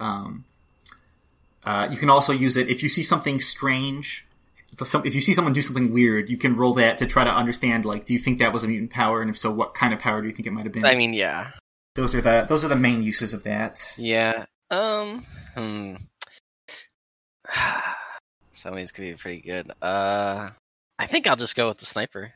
Um, 0.00 0.44
uh, 1.64 1.88
you 1.90 1.96
can 1.96 2.10
also 2.10 2.32
use 2.32 2.56
it 2.56 2.68
if 2.68 2.82
you 2.82 2.88
see 2.88 3.02
something 3.02 3.40
strange. 3.40 4.26
So 4.72 4.84
some, 4.84 5.06
if 5.06 5.14
you 5.14 5.20
see 5.20 5.32
someone 5.32 5.52
do 5.52 5.62
something 5.62 5.92
weird, 5.92 6.28
you 6.28 6.36
can 6.36 6.56
roll 6.56 6.74
that 6.74 6.98
to 6.98 7.06
try 7.06 7.22
to 7.22 7.30
understand. 7.30 7.84
Like, 7.84 8.06
do 8.06 8.12
you 8.12 8.18
think 8.18 8.40
that 8.40 8.52
was 8.52 8.64
a 8.64 8.68
mutant 8.68 8.90
power, 8.90 9.20
and 9.20 9.30
if 9.30 9.38
so, 9.38 9.50
what 9.50 9.74
kind 9.74 9.94
of 9.94 10.00
power 10.00 10.20
do 10.20 10.26
you 10.26 10.32
think 10.32 10.46
it 10.46 10.52
might 10.52 10.64
have 10.64 10.72
been? 10.72 10.84
I 10.84 10.96
mean, 10.96 11.14
yeah, 11.14 11.50
Those 11.94 12.14
are 12.14 12.20
the 12.20 12.46
those 12.48 12.64
are 12.64 12.68
the 12.68 12.76
main 12.76 13.02
uses 13.02 13.32
of 13.32 13.44
that. 13.44 13.94
yeah. 13.96 14.46
Um, 14.70 15.24
hmm. 15.54 15.94
Some 18.52 18.72
of 18.72 18.78
these 18.78 18.92
could 18.92 19.02
be 19.02 19.14
pretty 19.14 19.40
good. 19.42 19.70
Uh, 19.82 20.50
I 20.98 21.06
think 21.06 21.26
I'll 21.26 21.36
just 21.36 21.54
go 21.54 21.68
with 21.68 21.78
the 21.78 21.84
sniper. 21.84 22.32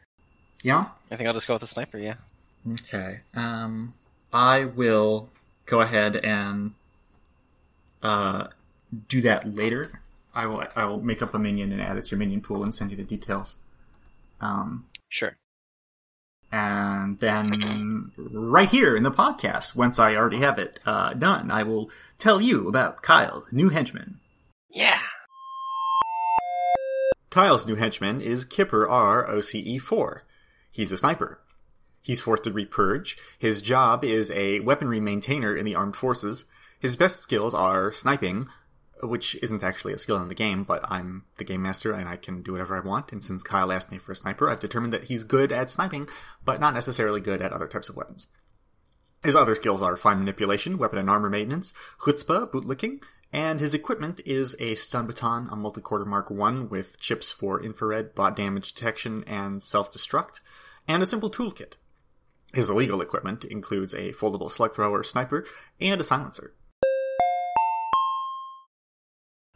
Yeah. 0.63 0.87
I 1.11 1.17
think 1.17 1.27
I'll 1.27 1.35
just 1.35 1.47
go 1.49 1.55
with 1.55 1.63
the 1.63 1.67
sniper. 1.69 1.99
Yeah. 1.99 2.15
Okay. 2.73 3.21
Um, 3.35 3.95
I 4.33 4.65
will 4.65 5.31
go 5.67 5.81
ahead 5.81 6.17
and 6.17 6.75
uh, 8.03 8.49
do 9.09 9.21
that 9.23 9.55
later. 9.55 10.01
I 10.35 10.47
will 10.47 10.65
I 10.77 10.85
will 10.85 11.01
make 11.01 11.23
up 11.23 11.35
a 11.35 11.39
minion 11.39 11.73
and 11.73 11.81
add 11.81 11.97
it 11.97 12.05
to 12.05 12.11
your 12.13 12.19
minion 12.19 12.43
pool 12.43 12.63
and 12.63 12.75
send 12.75 12.91
you 12.91 12.97
the 12.97 13.05
details. 13.05 13.57
Um, 14.41 14.87
Sure. 15.09 15.37
And 16.51 17.19
then 17.19 18.13
right 18.17 18.69
here 18.69 18.97
in 18.97 19.03
the 19.03 19.11
podcast, 19.11 19.77
once 19.77 19.99
I 19.99 20.17
already 20.17 20.39
have 20.39 20.59
it 20.59 20.81
uh, 20.87 21.13
done, 21.13 21.51
I 21.51 21.63
will 21.63 21.91
tell 22.17 22.41
you 22.41 22.69
about 22.69 23.03
Kyle, 23.03 23.45
the 23.49 23.57
new 23.57 23.69
henchman. 23.69 24.19
Yeah. 24.71 25.01
Kyle's 27.31 27.67
new 27.67 27.75
henchman 27.75 28.21
is 28.21 28.45
Kipper 28.45 28.89
R 28.89 29.27
OCE4. 29.27 30.21
He's 30.71 30.93
a 30.93 30.97
sniper. 30.97 31.41
He's 32.01 32.23
fourth 32.23 32.43
degree 32.43 32.65
purge. 32.65 33.19
His 33.39 33.61
job 33.61 34.03
is 34.03 34.31
a 34.31 34.61
weaponry 34.61 35.01
maintainer 35.01 35.55
in 35.55 35.67
the 35.67 35.75
armed 35.75 35.97
forces. 35.97 36.47
His 36.81 36.97
best 36.97 37.23
skills 37.23 37.53
are 37.53 37.93
sniping, 37.93 38.49
which 39.03 39.37
isn't 39.43 39.63
actually 39.63 39.93
a 39.93 39.99
skill 39.99 40.21
in 40.21 40.29
the 40.29 40.35
game, 40.35 40.65
but 40.65 40.85
I'm 40.91 41.25
the 41.37 41.45
game 41.45 41.63
master 41.63 41.93
and 41.93 42.09
I 42.09 42.17
can 42.17 42.43
do 42.43 42.53
whatever 42.53 42.77
I 42.77 42.87
want. 42.87 43.13
And 43.13 43.25
since 43.25 43.43
Kyle 43.43 43.73
asked 43.73 43.91
me 43.91 43.99
for 43.99 44.13
a 44.13 44.17
sniper, 44.17 44.49
I've 44.49 44.61
determined 44.61 44.93
that 44.93 45.05
he's 45.05 45.25
good 45.25 45.53
at 45.53 45.71
sniping, 45.71 46.09
but 46.45 46.61
not 46.61 46.75
necessarily 46.75 47.21
good 47.21 47.43
at 47.43 47.53
other 47.53 47.69
types 47.69 47.89
of 47.89 47.97
weapons. 47.97 48.27
His 49.23 49.35
other 49.35 49.55
skills 49.55 49.83
are 49.83 49.97
fine 49.97 50.21
manipulation, 50.21 50.79
weapon 50.79 50.99
and 50.99 51.11
armor 51.11 51.29
maintenance, 51.29 51.75
chutzpah, 52.01 52.51
bootlicking, 52.51 53.01
and 53.33 53.61
his 53.61 53.75
equipment 53.75 54.21
is 54.25 54.57
a 54.59 54.75
stun 54.75 55.07
baton, 55.07 55.49
a 55.51 55.57
multicorder 55.57 56.07
Mark 56.07 56.31
1 56.31 56.69
with 56.69 56.99
chips 57.01 57.31
for 57.31 57.63
infrared, 57.63 58.15
bot 58.15 58.37
damage 58.37 58.73
detection, 58.73 59.25
and 59.27 59.63
self-destruct, 59.63 60.41
and 60.87 61.03
a 61.03 61.07
simple 61.07 61.31
toolkit. 61.31 61.75
His 62.55 62.71
illegal 62.71 63.03
equipment 63.03 63.45
includes 63.45 63.93
a 63.93 64.13
foldable 64.13 64.51
slug 64.51 64.75
thrower 64.75 65.05
sniper 65.05 65.45
and 65.81 66.01
a 66.01 66.05
silencer. 66.05 66.55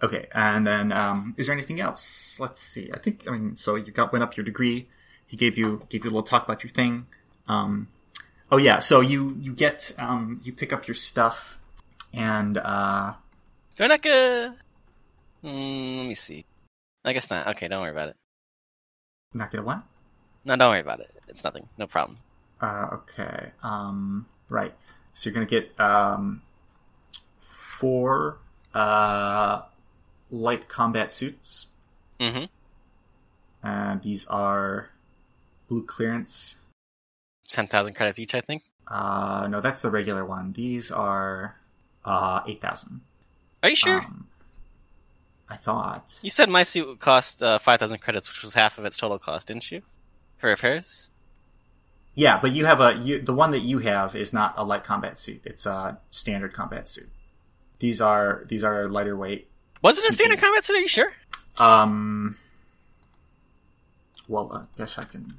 Okay, 0.02 0.26
and 0.34 0.66
then 0.66 0.90
um, 0.90 1.34
is 1.36 1.46
there 1.46 1.54
anything 1.54 1.80
else? 1.80 2.40
Let's 2.40 2.60
see. 2.60 2.90
I 2.92 2.98
think 2.98 3.24
I 3.28 3.30
mean, 3.30 3.56
so 3.56 3.76
you 3.76 3.92
got 3.92 4.12
went 4.12 4.24
up 4.24 4.36
your 4.36 4.44
degree. 4.44 4.88
He 5.26 5.36
gave 5.36 5.56
you 5.56 5.86
gave 5.88 6.04
you 6.04 6.10
a 6.10 6.12
little 6.12 6.24
talk 6.24 6.44
about 6.44 6.64
your 6.64 6.70
thing. 6.70 7.06
Um, 7.46 7.88
oh 8.50 8.56
yeah, 8.56 8.80
so 8.80 9.00
you 9.00 9.36
you 9.40 9.52
get 9.52 9.92
um, 9.98 10.40
you 10.42 10.52
pick 10.52 10.72
up 10.72 10.88
your 10.88 10.96
stuff, 10.96 11.56
and 12.12 12.58
uh, 12.58 13.14
I 13.78 13.86
not 13.86 14.02
gonna. 14.02 14.56
Mm, 15.44 15.98
let 15.98 16.06
me 16.08 16.14
see. 16.14 16.44
I 17.04 17.12
guess 17.12 17.30
not. 17.30 17.46
Okay, 17.48 17.68
don't 17.68 17.82
worry 17.82 17.90
about 17.90 18.08
it. 18.08 18.16
not 19.34 19.50
gonna 19.52 19.64
what? 19.64 19.82
No, 20.44 20.56
don't 20.56 20.70
worry 20.70 20.80
about 20.80 21.00
it. 21.00 21.10
It's 21.28 21.44
nothing. 21.44 21.68
No 21.78 21.86
problem. 21.86 22.18
Uh, 22.60 22.88
okay. 22.92 23.52
Um, 23.62 24.26
right. 24.48 24.74
So 25.14 25.28
you're 25.30 25.34
gonna 25.34 25.46
get 25.46 25.78
um, 25.80 26.42
four 27.38 28.38
uh, 28.74 29.62
light 30.32 30.68
combat 30.68 31.12
suits. 31.12 31.66
Mm-hmm. 32.18 32.44
Uh, 33.62 33.96
these 34.02 34.26
are 34.26 34.90
blue 35.68 35.84
clearance. 35.84 36.56
Ten 37.48 37.68
thousand 37.68 37.94
credits 37.94 38.18
each, 38.18 38.34
I 38.34 38.40
think. 38.40 38.62
Uh, 38.88 39.46
no, 39.48 39.60
that's 39.60 39.80
the 39.80 39.90
regular 39.90 40.24
one. 40.24 40.52
These 40.52 40.90
are 40.90 41.56
uh, 42.04 42.40
eight 42.46 42.60
thousand. 42.60 43.02
Are 43.62 43.70
you 43.70 43.76
sure? 43.76 44.00
Um, 44.00 44.26
I 45.48 45.56
thought. 45.56 46.14
you 46.22 46.30
said 46.30 46.48
my 46.48 46.62
suit 46.62 46.86
would 46.88 47.00
cost 47.00 47.42
uh, 47.42 47.58
five 47.58 47.78
thousand 47.78 47.98
credits, 47.98 48.28
which 48.28 48.42
was 48.42 48.54
half 48.54 48.78
of 48.78 48.84
its 48.84 48.96
total 48.96 49.18
cost, 49.18 49.46
didn't 49.46 49.70
you? 49.70 49.82
For 50.38 50.48
repairs. 50.48 51.10
Yeah, 52.14 52.38
but 52.40 52.52
you 52.52 52.64
have 52.66 52.80
a 52.80 52.94
you, 52.94 53.20
the 53.20 53.34
one 53.34 53.52
that 53.52 53.60
you 53.60 53.78
have 53.78 54.16
is 54.16 54.32
not 54.32 54.54
a 54.56 54.64
light 54.64 54.84
combat 54.84 55.18
suit. 55.18 55.42
It's 55.44 55.66
a 55.66 55.98
standard 56.10 56.52
combat 56.52 56.88
suit. 56.88 57.08
These 57.78 58.00
are 58.00 58.44
these 58.48 58.64
are 58.64 58.88
lighter 58.88 59.16
weight. 59.16 59.48
Was 59.82 59.98
it 59.98 60.08
a 60.08 60.12
standard 60.12 60.38
combat 60.38 60.64
suit? 60.64 60.76
Are 60.76 60.80
you 60.80 60.88
sure? 60.88 61.12
Um. 61.58 62.36
Well, 64.28 64.50
I 64.52 64.78
guess 64.78 64.98
I 64.98 65.04
can. 65.04 65.34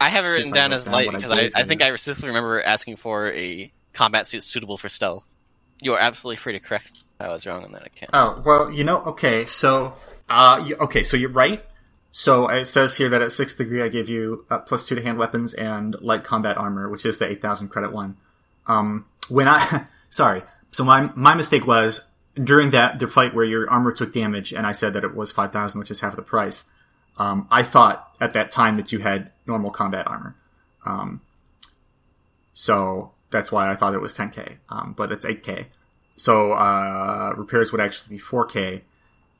I 0.00 0.08
have 0.08 0.24
it 0.24 0.28
written 0.28 0.52
down 0.52 0.72
as 0.72 0.86
light 0.88 1.06
what 1.06 1.14
I 1.14 1.18
because 1.18 1.30
I, 1.30 1.50
I 1.54 1.62
think 1.62 1.80
I 1.80 1.94
specifically 1.96 2.28
remember 2.28 2.62
asking 2.62 2.96
for 2.96 3.32
a 3.32 3.72
combat 3.92 4.26
suit 4.26 4.42
suitable 4.42 4.76
for 4.76 4.88
stealth. 4.88 5.30
You 5.80 5.94
are 5.94 5.98
absolutely 5.98 6.36
free 6.36 6.52
to 6.52 6.60
correct. 6.60 7.04
I 7.20 7.28
was 7.28 7.46
wrong 7.46 7.64
on 7.64 7.72
that 7.72 7.86
account. 7.86 8.10
Oh 8.12 8.42
well, 8.44 8.70
you 8.70 8.84
know. 8.84 9.02
Okay, 9.02 9.46
so 9.46 9.94
uh, 10.28 10.62
you, 10.66 10.76
okay, 10.76 11.04
so 11.04 11.16
you're 11.16 11.30
right. 11.30 11.64
So 12.12 12.48
it 12.48 12.66
says 12.66 12.96
here 12.96 13.08
that 13.08 13.22
at 13.22 13.32
sixth 13.32 13.56
degree, 13.56 13.82
I 13.82 13.88
give 13.88 14.08
you 14.08 14.44
uh, 14.50 14.58
plus 14.58 14.86
two 14.86 14.94
to 14.94 15.02
hand 15.02 15.18
weapons 15.18 15.54
and 15.54 15.96
light 16.00 16.24
combat 16.24 16.58
armor, 16.58 16.88
which 16.88 17.06
is 17.06 17.18
the 17.18 17.28
eight 17.28 17.40
thousand 17.40 17.68
credit 17.68 17.92
one. 17.92 18.16
Um, 18.66 19.06
when 19.28 19.48
I 19.48 19.86
sorry, 20.10 20.42
so 20.72 20.84
my 20.84 21.10
my 21.14 21.34
mistake 21.34 21.66
was 21.66 22.04
during 22.34 22.70
that 22.70 22.98
the 22.98 23.06
fight 23.06 23.34
where 23.34 23.44
your 23.44 23.68
armor 23.70 23.92
took 23.92 24.12
damage, 24.12 24.52
and 24.52 24.66
I 24.66 24.72
said 24.72 24.92
that 24.94 25.04
it 25.04 25.14
was 25.14 25.30
five 25.30 25.52
thousand, 25.52 25.78
which 25.78 25.90
is 25.90 26.00
half 26.00 26.16
the 26.16 26.22
price. 26.22 26.64
Um, 27.16 27.46
I 27.50 27.62
thought 27.62 28.12
at 28.20 28.32
that 28.32 28.50
time 28.50 28.76
that 28.76 28.90
you 28.92 28.98
had 28.98 29.30
normal 29.46 29.70
combat 29.70 30.06
armor. 30.06 30.34
Um, 30.84 31.20
so 32.54 33.12
that's 33.30 33.52
why 33.52 33.70
I 33.70 33.76
thought 33.76 33.94
it 33.94 34.00
was 34.00 34.16
10k, 34.16 34.58
um, 34.68 34.94
but 34.96 35.12
it's 35.12 35.26
8k. 35.26 35.66
So 36.16 36.52
uh, 36.52 37.34
repairs 37.36 37.72
would 37.72 37.80
actually 37.80 38.16
be 38.16 38.22
4k, 38.22 38.82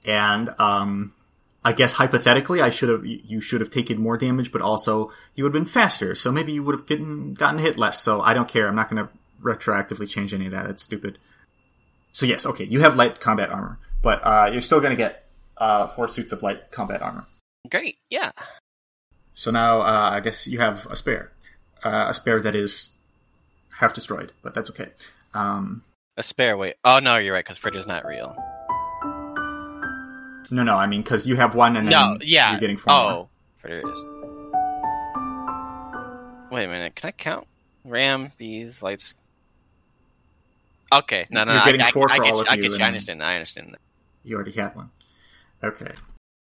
and 0.05 0.55
um, 0.59 1.15
I 1.65 1.73
guess 1.73 1.93
hypothetically, 1.93 2.61
I 2.61 2.71
should 2.71 2.89
have 2.89 3.07
you 3.07 3.41
should 3.41 3.61
have 3.61 3.71
taken 3.71 4.01
more 4.01 4.19
damage, 4.19 4.53
but 4.53 4.61
also 4.61 5.13
you 5.35 5.45
would 5.45 5.55
have 5.55 5.65
been 5.65 5.71
faster. 5.71 6.15
So 6.15 6.31
maybe 6.31 6.53
you 6.53 6.63
would 6.63 6.75
have 6.75 6.87
gotten 6.87 7.35
gotten 7.35 7.61
hit 7.61 7.79
less. 7.79 8.03
So 8.03 8.21
I 8.21 8.35
don't 8.35 8.49
care. 8.49 8.69
I'm 8.69 8.75
not 8.75 8.91
going 8.91 9.07
to 9.07 9.11
retroactively 9.43 10.09
change 10.09 10.35
any 10.35 10.47
of 10.47 10.53
that. 10.53 10.67
That's 10.67 10.83
stupid. 10.83 11.19
So 12.15 12.27
yes, 12.27 12.47
okay, 12.47 12.65
you 12.65 12.81
have 12.81 12.95
light 12.95 13.21
combat 13.21 13.51
armor, 13.51 13.79
but 14.01 14.21
uh, 14.25 14.49
you're 14.53 14.63
still 14.63 14.79
going 14.81 14.93
to 14.93 14.97
get 14.97 15.27
uh, 15.59 15.89
four 15.89 16.07
suits 16.07 16.31
of 16.31 16.43
light 16.45 16.71
combat 16.71 17.03
armor. 17.03 17.27
Great, 17.69 17.99
yeah. 18.09 18.31
So 19.35 19.51
now 19.51 19.81
uh, 19.81 20.11
I 20.13 20.21
guess 20.21 20.47
you 20.47 20.61
have 20.61 20.87
a 20.87 20.95
spare, 20.95 21.33
uh, 21.83 22.07
a 22.09 22.15
spare 22.15 22.41
that 22.41 22.55
is 22.55 22.95
half 23.79 23.93
destroyed, 23.93 24.31
but 24.43 24.55
that's 24.55 24.71
okay. 24.71 24.91
Um, 25.35 25.83
A 26.17 26.23
spare 26.23 26.57
weight. 26.57 26.77
Oh 26.85 27.01
no, 27.01 27.17
you're 27.17 27.35
right 27.35 27.45
because 27.45 27.59
Fridge 27.59 27.85
not 27.85 28.07
real. 28.07 28.37
no, 30.53 30.63
no, 30.63 30.77
I 30.77 30.87
mean 30.87 31.03
because 31.03 31.27
you 31.27 31.35
have 31.35 31.57
one 31.57 31.77
and 31.77 31.89
then 31.89 31.93
No, 31.93 32.19
yeah. 32.21 32.53
you're 32.53 32.61
getting 32.61 32.77
four 32.77 32.93
oh, 32.93 33.29
is. 33.65 34.05
Wait 36.53 36.65
a 36.65 36.69
minute. 36.69 36.95
Can 36.95 37.09
I 37.09 37.11
count? 37.11 37.49
Ram, 37.85 38.31
bees, 38.39 38.85
lights. 38.85 39.17
Okay, 40.93 41.27
no, 41.31 41.45
no, 41.45 41.53
You're 41.53 41.61
no. 41.61 41.65
getting 41.67 41.81
I, 41.83 41.89
I, 41.89 41.91
four 41.91 42.11
I, 42.11 42.17
for 42.17 42.23
get 42.25 42.33
all 42.33 42.37
you. 42.39 42.43
of 42.43 42.49
I 42.49 42.55
you, 42.55 42.63
get 42.63 42.79
you. 42.79 42.85
I 42.85 42.87
understand. 42.89 43.23
I 43.23 43.35
understand. 43.35 43.77
You 44.23 44.37
already 44.37 44.53
had 44.53 44.75
one. 44.77 44.91
Okay, 45.63 45.93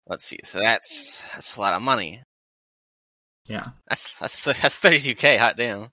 Let's 0.08 0.26
see. 0.26 0.40
So 0.44 0.60
that's 0.60 1.24
that's 1.34 1.56
a 1.58 1.62
lot 1.62 1.74
of 1.74 1.82
money. 1.82 2.22
yeah. 3.48 3.70
That's 3.90 4.20
that's 4.20 4.44
that's 4.46 4.80
thirty 4.80 5.00
two 5.00 5.16
k. 5.16 5.38
Hot 5.38 5.58
damn. 5.58 5.90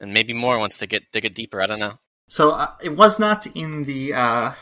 And 0.00 0.12
maybe 0.12 0.32
more 0.32 0.58
once 0.58 0.78
to 0.78 0.86
get 0.86 1.10
dig 1.12 1.24
it 1.24 1.34
deeper. 1.34 1.62
I 1.62 1.66
don't 1.66 1.78
know. 1.80 1.94
So 2.28 2.50
uh, 2.50 2.72
it 2.82 2.96
was 2.96 3.18
not 3.18 3.46
in 3.56 3.84
the 3.84 4.12
uh, 4.14 4.52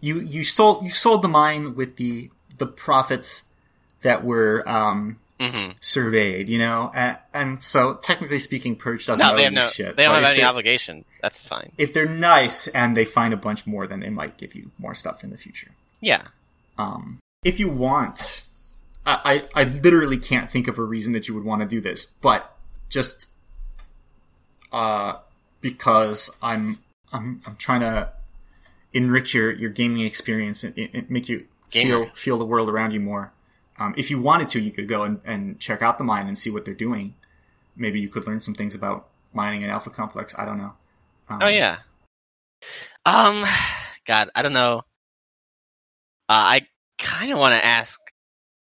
you 0.00 0.20
you 0.20 0.44
sold 0.44 0.84
you 0.84 0.90
sold 0.90 1.22
the 1.22 1.28
mine 1.28 1.74
with 1.74 1.96
the 1.96 2.30
the 2.58 2.66
profits 2.66 3.44
that 4.02 4.24
were 4.24 4.66
um, 4.68 5.18
hmm 5.40 5.70
surveyed, 5.80 6.48
you 6.48 6.58
know, 6.58 6.90
and, 6.94 7.18
and 7.32 7.62
so 7.62 7.94
technically 7.94 8.38
speaking, 8.38 8.74
Purge 8.76 9.06
doesn't 9.06 9.24
No, 9.24 9.36
they 9.36 9.44
have 9.44 9.52
no. 9.52 9.68
shit. 9.68 9.96
They 9.96 10.04
don't 10.04 10.14
have 10.14 10.24
any 10.24 10.42
obligation. 10.42 11.04
That's 11.22 11.40
fine. 11.40 11.72
If 11.78 11.92
they're 11.92 12.06
nice 12.06 12.66
and 12.68 12.96
they 12.96 13.04
find 13.04 13.32
a 13.32 13.36
bunch 13.36 13.66
more, 13.66 13.86
then 13.86 14.00
they 14.00 14.10
might 14.10 14.36
give 14.36 14.54
you 14.54 14.70
more 14.78 14.94
stuff 14.94 15.22
in 15.22 15.30
the 15.30 15.36
future. 15.36 15.70
Yeah. 16.00 16.22
Um, 16.76 17.20
if 17.44 17.60
you 17.60 17.68
want, 17.68 18.42
I, 19.06 19.42
I 19.54 19.62
I 19.62 19.64
literally 19.64 20.18
can't 20.18 20.50
think 20.50 20.68
of 20.68 20.78
a 20.78 20.82
reason 20.82 21.12
that 21.12 21.28
you 21.28 21.34
would 21.34 21.44
want 21.44 21.62
to 21.62 21.68
do 21.68 21.80
this, 21.80 22.04
but 22.04 22.56
just 22.88 23.28
uh, 24.72 25.14
because 25.60 26.30
I'm 26.42 26.78
I'm 27.12 27.42
I'm 27.46 27.56
trying 27.56 27.80
to 27.80 28.10
enrich 28.92 29.34
your, 29.34 29.52
your 29.52 29.70
gaming 29.70 30.04
experience 30.04 30.64
and, 30.64 30.76
and 30.76 31.10
make 31.10 31.28
you 31.28 31.46
feel 31.70 32.08
feel 32.14 32.38
the 32.38 32.44
world 32.44 32.68
around 32.68 32.92
you 32.92 33.00
more. 33.00 33.32
Um, 33.78 33.94
if 33.96 34.10
you 34.10 34.20
wanted 34.20 34.48
to, 34.50 34.60
you 34.60 34.70
could 34.70 34.88
go 34.88 35.04
and, 35.04 35.20
and 35.24 35.60
check 35.60 35.82
out 35.82 35.98
the 35.98 36.04
mine 36.04 36.26
and 36.26 36.38
see 36.38 36.50
what 36.50 36.64
they're 36.64 36.74
doing. 36.74 37.14
Maybe 37.76 38.00
you 38.00 38.08
could 38.08 38.26
learn 38.26 38.40
some 38.40 38.54
things 38.54 38.74
about 38.74 39.08
mining 39.32 39.62
an 39.62 39.70
alpha 39.70 39.90
complex. 39.90 40.34
I 40.36 40.44
don't 40.44 40.58
know. 40.58 40.72
Um, 41.28 41.40
Oh 41.42 41.48
yeah. 41.48 41.78
Um, 43.06 43.44
God, 44.06 44.30
I 44.34 44.42
don't 44.42 44.52
know. 44.52 44.78
Uh, 46.28 46.58
I 46.58 46.60
kind 46.98 47.32
of 47.32 47.38
want 47.38 47.54
to 47.54 47.64
ask 47.64 47.98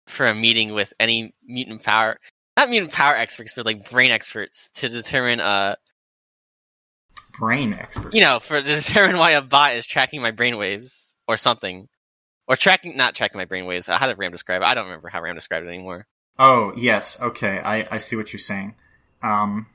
for 0.07 0.27
a 0.27 0.35
meeting 0.35 0.75
with 0.75 0.93
any 1.01 1.33
mutant 1.45 1.83
power, 1.83 2.19
not 2.57 2.69
mutant 2.69 2.93
power 2.93 3.15
experts, 3.15 3.53
but 3.57 3.65
like 3.65 3.89
brain 3.91 4.11
experts 4.11 4.71
to 4.75 4.89
determine, 4.89 5.41
uh, 5.41 5.77
brain 7.39 7.73
experts. 7.73 8.15
you 8.15 8.21
know, 8.21 8.39
for 8.39 8.61
to 8.61 8.67
determine 8.77 9.17
why 9.17 9.33
a 9.33 9.43
bot 9.43 9.75
is 9.75 9.87
tracking 9.87 10.21
my 10.21 10.33
brainwaves 10.33 11.15
or 11.27 11.37
something, 11.37 11.89
or 12.51 12.57
tracking, 12.57 12.97
not 12.97 13.15
tracking 13.15 13.39
my 13.39 13.47
brainwaves. 13.47 13.89
How 13.89 14.09
did 14.09 14.19
Ram 14.19 14.33
describe 14.33 14.63
it? 14.63 14.65
I 14.65 14.75
don't 14.75 14.87
remember 14.87 15.09
how 15.09 15.23
Ram 15.23 15.37
described 15.37 15.67
it 15.67 15.69
anymore. 15.69 16.09
Oh 16.37 16.73
yes, 16.77 17.17
okay. 17.21 17.61
I, 17.61 17.87
I 17.93 17.99
see 17.99 18.17
what 18.17 18.33
you're 18.33 18.41
saying. 18.41 18.75
Um, 19.23 19.69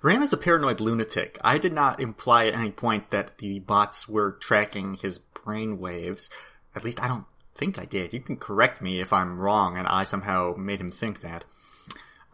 Ram 0.00 0.22
is 0.22 0.32
a 0.32 0.38
paranoid 0.38 0.80
lunatic. 0.80 1.38
I 1.44 1.58
did 1.58 1.74
not 1.74 2.00
imply 2.00 2.46
at 2.46 2.54
any 2.54 2.70
point 2.70 3.10
that 3.10 3.36
the 3.36 3.58
bots 3.58 4.08
were 4.08 4.32
tracking 4.32 4.94
his 4.94 5.18
brain 5.18 5.78
waves. 5.78 6.30
At 6.74 6.84
least 6.84 7.02
I 7.02 7.08
don't 7.08 7.26
think 7.54 7.78
I 7.78 7.84
did. 7.84 8.14
You 8.14 8.20
can 8.20 8.38
correct 8.38 8.80
me 8.80 9.00
if 9.00 9.12
I'm 9.12 9.38
wrong 9.38 9.76
and 9.76 9.86
I 9.86 10.04
somehow 10.04 10.54
made 10.56 10.80
him 10.80 10.90
think 10.90 11.20
that. 11.20 11.44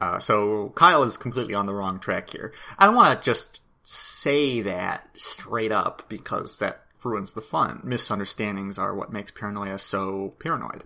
Uh, 0.00 0.20
so 0.20 0.72
Kyle 0.76 1.03
is 1.03 1.16
completely 1.16 1.55
on 1.55 1.66
the 1.66 1.74
wrong 1.74 1.98
track 1.98 2.31
here. 2.31 2.53
I 2.79 2.87
don't 2.87 2.94
want 2.94 3.20
to 3.20 3.24
just 3.24 3.61
say 3.83 4.61
that 4.61 5.09
straight 5.14 5.72
up 5.72 6.05
because 6.09 6.61
that 6.61 6.85
ruins 7.04 7.32
the 7.32 7.40
fun. 7.40 7.80
Misunderstandings 7.84 8.78
are 8.78 8.94
what 8.94 9.12
makes 9.12 9.30
paranoia 9.30 9.78
so 9.78 10.34
paranoid. 10.38 10.82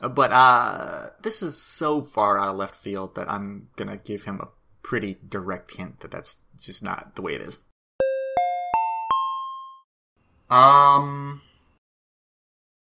Uh, 0.00 0.08
But 0.08 0.32
uh, 0.32 1.10
this 1.22 1.42
is 1.42 1.60
so 1.60 2.02
far 2.02 2.38
out 2.38 2.50
of 2.50 2.56
left 2.56 2.76
field 2.76 3.14
that 3.14 3.30
I'm 3.30 3.68
gonna 3.76 3.96
give 3.96 4.24
him 4.24 4.40
a 4.40 4.48
pretty 4.82 5.16
direct 5.28 5.74
hint 5.76 6.00
that 6.00 6.10
that's 6.10 6.36
just 6.60 6.82
not 6.82 7.14
the 7.16 7.22
way 7.22 7.34
it 7.34 7.40
is. 7.40 7.60
Um, 10.50 11.40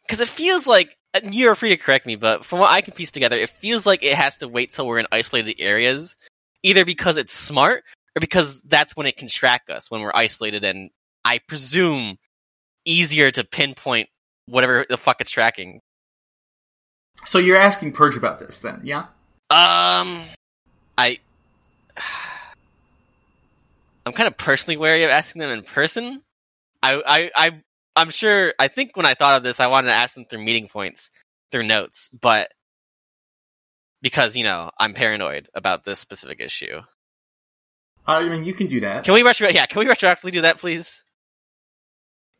Because 0.05 0.21
it 0.21 0.27
feels 0.27 0.67
like 0.67 0.95
you're 1.23 1.55
free 1.55 1.69
to 1.69 1.77
correct 1.77 2.05
me, 2.05 2.15
but 2.15 2.45
from 2.45 2.59
what 2.59 2.71
I 2.71 2.81
can 2.81 2.93
piece 2.93 3.11
together, 3.11 3.37
it 3.37 3.49
feels 3.49 3.85
like 3.85 4.03
it 4.03 4.15
has 4.15 4.37
to 4.37 4.47
wait 4.47 4.71
till 4.71 4.85
we're 4.85 4.99
in 4.99 5.07
isolated 5.11 5.55
areas, 5.59 6.15
either 6.61 6.85
because 6.85 7.17
it's 7.17 7.33
smart 7.33 7.83
or 8.15 8.19
because 8.19 8.61
that's 8.63 8.95
when 8.95 9.07
it 9.07 9.17
can 9.17 9.27
track 9.27 9.63
us 9.69 9.89
when 9.89 10.01
we're 10.01 10.11
isolated, 10.13 10.63
and 10.63 10.89
I 11.23 11.39
presume 11.39 12.17
easier 12.85 13.31
to 13.31 13.43
pinpoint 13.43 14.09
whatever 14.45 14.85
the 14.87 14.97
fuck 14.97 15.21
it's 15.21 15.31
tracking. 15.31 15.81
so 17.25 17.39
you're 17.39 17.57
asking 17.57 17.91
Purge 17.91 18.15
about 18.15 18.39
this 18.39 18.59
then, 18.59 18.81
yeah? 18.83 19.07
Um, 19.49 20.21
I, 20.97 21.19
I'm 24.05 24.13
kind 24.13 24.27
of 24.27 24.37
personally 24.37 24.77
wary 24.77 25.03
of 25.03 25.09
asking 25.09 25.39
them 25.41 25.51
in 25.51 25.63
person. 25.63 26.21
I, 26.83 27.01
I, 27.05 27.31
I, 27.35 27.61
I'm 27.95 28.09
sure. 28.09 28.53
I 28.59 28.67
think 28.67 28.95
when 28.95 29.05
I 29.05 29.13
thought 29.13 29.37
of 29.37 29.43
this, 29.43 29.59
I 29.59 29.67
wanted 29.67 29.87
to 29.87 29.93
ask 29.93 30.15
them 30.15 30.25
through 30.25 30.43
meeting 30.43 30.67
points, 30.67 31.09
through 31.51 31.63
notes, 31.63 32.09
but 32.09 32.51
because 34.01 34.35
you 34.35 34.43
know 34.43 34.69
I'm 34.77 34.93
paranoid 34.93 35.49
about 35.55 35.83
this 35.83 35.99
specific 35.99 36.39
issue. 36.39 36.81
I 38.05 38.27
mean, 38.27 38.43
you 38.43 38.53
can 38.53 38.67
do 38.67 38.81
that. 38.81 39.03
Can 39.03 39.13
we 39.13 39.23
retro? 39.23 39.49
Yeah, 39.49 39.65
can 39.65 39.79
we 39.79 39.85
retroactively 39.85 40.31
do 40.31 40.41
that, 40.41 40.59
please? 40.59 41.04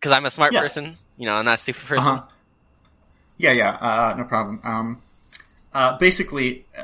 Because 0.05 0.17
I'm 0.17 0.25
a 0.27 0.29
smart 0.29 0.53
Yeah. 0.53 0.61
person. 0.61 0.97
You 1.17 1.25
know, 1.25 1.33
I'm 1.33 1.45
not 1.45 1.55
a 1.55 1.57
stupid 1.57 1.81
person. 1.81 2.13
Uh-huh. 2.13 2.27
Yeah, 3.39 3.53
yeah, 3.53 3.71
uh, 3.71 4.13
no 4.15 4.23
problem. 4.25 4.61
Um, 4.63 5.01
uh, 5.73 5.97
basically, 5.97 6.63
uh, 6.77 6.83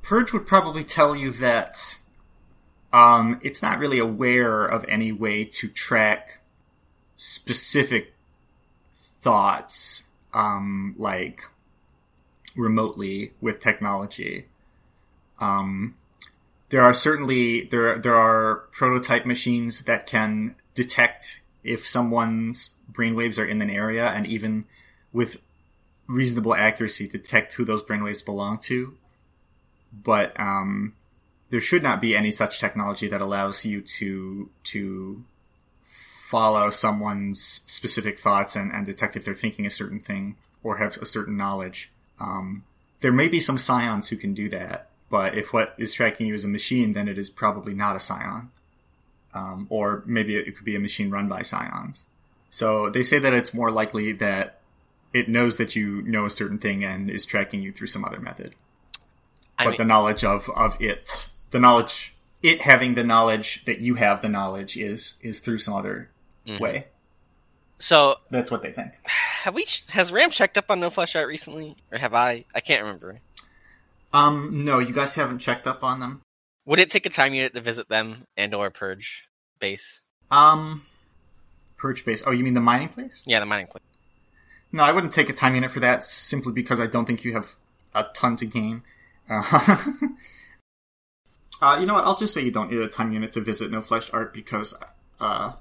Purge 0.00 0.32
would 0.32 0.46
probably 0.46 0.82
tell 0.82 1.14
you 1.14 1.30
that 1.32 1.98
um, 2.90 3.38
it's 3.42 3.60
not 3.60 3.78
really 3.78 3.98
aware 3.98 4.64
of 4.64 4.82
any 4.88 5.12
way 5.12 5.44
to 5.44 5.68
track 5.68 6.38
specific 7.18 8.14
thoughts, 8.94 10.04
um, 10.32 10.94
like 10.96 11.42
remotely 12.56 13.34
with 13.42 13.60
technology. 13.60 14.46
Um, 15.38 15.96
there 16.70 16.80
are 16.80 16.94
certainly 16.94 17.64
there 17.64 17.98
there 17.98 18.16
are 18.16 18.68
prototype 18.72 19.26
machines 19.26 19.84
that 19.84 20.06
can 20.06 20.56
detect 20.74 21.41
if 21.64 21.88
someone's 21.88 22.74
brainwaves 22.90 23.38
are 23.38 23.44
in 23.44 23.62
an 23.62 23.70
area, 23.70 24.08
and 24.08 24.26
even 24.26 24.64
with 25.12 25.36
reasonable 26.06 26.54
accuracy, 26.54 27.06
detect 27.06 27.54
who 27.54 27.64
those 27.64 27.82
brainwaves 27.82 28.24
belong 28.24 28.58
to. 28.58 28.96
But 29.92 30.38
um, 30.40 30.94
there 31.50 31.60
should 31.60 31.82
not 31.82 32.00
be 32.00 32.16
any 32.16 32.30
such 32.30 32.58
technology 32.58 33.08
that 33.08 33.20
allows 33.20 33.64
you 33.64 33.82
to 33.82 34.50
to 34.64 35.24
follow 35.82 36.70
someone's 36.70 37.60
specific 37.66 38.18
thoughts 38.18 38.56
and, 38.56 38.72
and 38.72 38.86
detect 38.86 39.16
if 39.16 39.24
they're 39.24 39.34
thinking 39.34 39.66
a 39.66 39.70
certain 39.70 40.00
thing 40.00 40.34
or 40.62 40.78
have 40.78 40.96
a 40.96 41.04
certain 41.04 41.36
knowledge. 41.36 41.92
Um, 42.18 42.64
there 43.02 43.12
may 43.12 43.28
be 43.28 43.38
some 43.38 43.58
scions 43.58 44.08
who 44.08 44.16
can 44.16 44.32
do 44.32 44.48
that, 44.48 44.88
but 45.10 45.36
if 45.36 45.52
what 45.52 45.74
is 45.76 45.92
tracking 45.92 46.26
you 46.26 46.34
is 46.34 46.44
a 46.44 46.48
machine, 46.48 46.94
then 46.94 47.06
it 47.06 47.18
is 47.18 47.28
probably 47.28 47.74
not 47.74 47.96
a 47.96 48.00
scion. 48.00 48.50
Um, 49.34 49.66
or 49.70 50.02
maybe 50.06 50.36
it 50.36 50.54
could 50.56 50.64
be 50.64 50.76
a 50.76 50.80
machine 50.80 51.10
run 51.10 51.28
by 51.28 51.42
scions. 51.42 52.04
So 52.50 52.90
they 52.90 53.02
say 53.02 53.18
that 53.18 53.32
it's 53.32 53.54
more 53.54 53.70
likely 53.70 54.12
that 54.12 54.60
it 55.14 55.28
knows 55.28 55.56
that 55.56 55.74
you 55.74 56.02
know 56.02 56.26
a 56.26 56.30
certain 56.30 56.58
thing 56.58 56.84
and 56.84 57.10
is 57.10 57.24
tracking 57.24 57.62
you 57.62 57.72
through 57.72 57.86
some 57.86 58.04
other 58.04 58.20
method. 58.20 58.54
I 59.58 59.64
but 59.64 59.70
mean- 59.70 59.78
the 59.78 59.84
knowledge 59.84 60.22
of, 60.24 60.50
of 60.50 60.80
it, 60.80 61.28
the 61.50 61.58
knowledge, 61.60 62.14
it 62.42 62.60
having 62.62 62.94
the 62.94 63.04
knowledge 63.04 63.64
that 63.64 63.80
you 63.80 63.94
have 63.94 64.20
the 64.22 64.28
knowledge 64.28 64.76
is 64.76 65.16
is 65.22 65.38
through 65.40 65.58
some 65.60 65.74
other 65.74 66.10
Mhm. 66.46 66.60
way. 66.60 66.86
So 67.78 68.16
That's 68.30 68.50
what 68.50 68.62
they 68.62 68.70
think. 68.72 68.92
have 69.06 69.54
we? 69.54 69.66
Has 69.88 70.12
Ram 70.12 70.30
checked 70.30 70.56
up 70.58 70.70
on 70.70 70.78
No 70.80 70.88
Flesh 70.90 71.16
Out 71.16 71.26
recently, 71.26 71.76
or 71.90 71.98
have 71.98 72.14
I? 72.14 72.44
I 72.54 72.60
can't 72.60 72.82
remember. 72.82 73.18
Um, 74.12 74.64
no, 74.64 74.78
you 74.78 74.92
guys 74.92 75.14
haven't 75.14 75.38
checked 75.38 75.66
up 75.66 75.82
on 75.82 76.00
them. 76.00 76.20
Would 76.66 76.78
it 76.78 76.90
take 76.90 77.06
a 77.06 77.10
time 77.10 77.34
unit 77.34 77.54
to 77.54 77.60
visit 77.60 77.88
them 77.88 78.26
and 78.36 78.54
or 78.54 78.70
purge 78.70 79.28
base? 79.58 80.00
Um, 80.30 80.82
Purge 81.82 82.04
base. 82.04 82.22
Oh, 82.24 82.30
you 82.30 82.44
mean 82.44 82.54
the 82.54 82.60
mining 82.60 82.88
place? 82.88 83.22
Yeah, 83.26 83.40
the 83.40 83.46
mining 83.46 83.66
place. 83.66 83.82
No, 84.70 84.84
I 84.84 84.92
wouldn't 84.92 85.12
take 85.12 85.28
a 85.28 85.32
time 85.32 85.56
unit 85.56 85.72
for 85.72 85.80
that 85.80 86.04
simply 86.04 86.52
because 86.52 86.78
I 86.78 86.86
don't 86.86 87.06
think 87.06 87.24
you 87.24 87.32
have 87.32 87.56
a 87.92 88.04
ton 88.14 88.36
to 88.36 88.46
gain. 88.46 88.84
Uh, 89.28 89.42
uh, 91.60 91.76
you 91.80 91.86
know 91.86 91.94
what? 91.94 92.04
I'll 92.04 92.16
just 92.16 92.32
say 92.32 92.40
you 92.40 92.52
don't 92.52 92.70
need 92.70 92.80
a 92.80 92.86
time 92.86 93.12
unit 93.12 93.32
to 93.32 93.40
visit 93.40 93.68
No 93.72 93.82
Flesh 93.82 94.08
Art 94.12 94.32
because, 94.32 94.74
uh, 95.20 95.54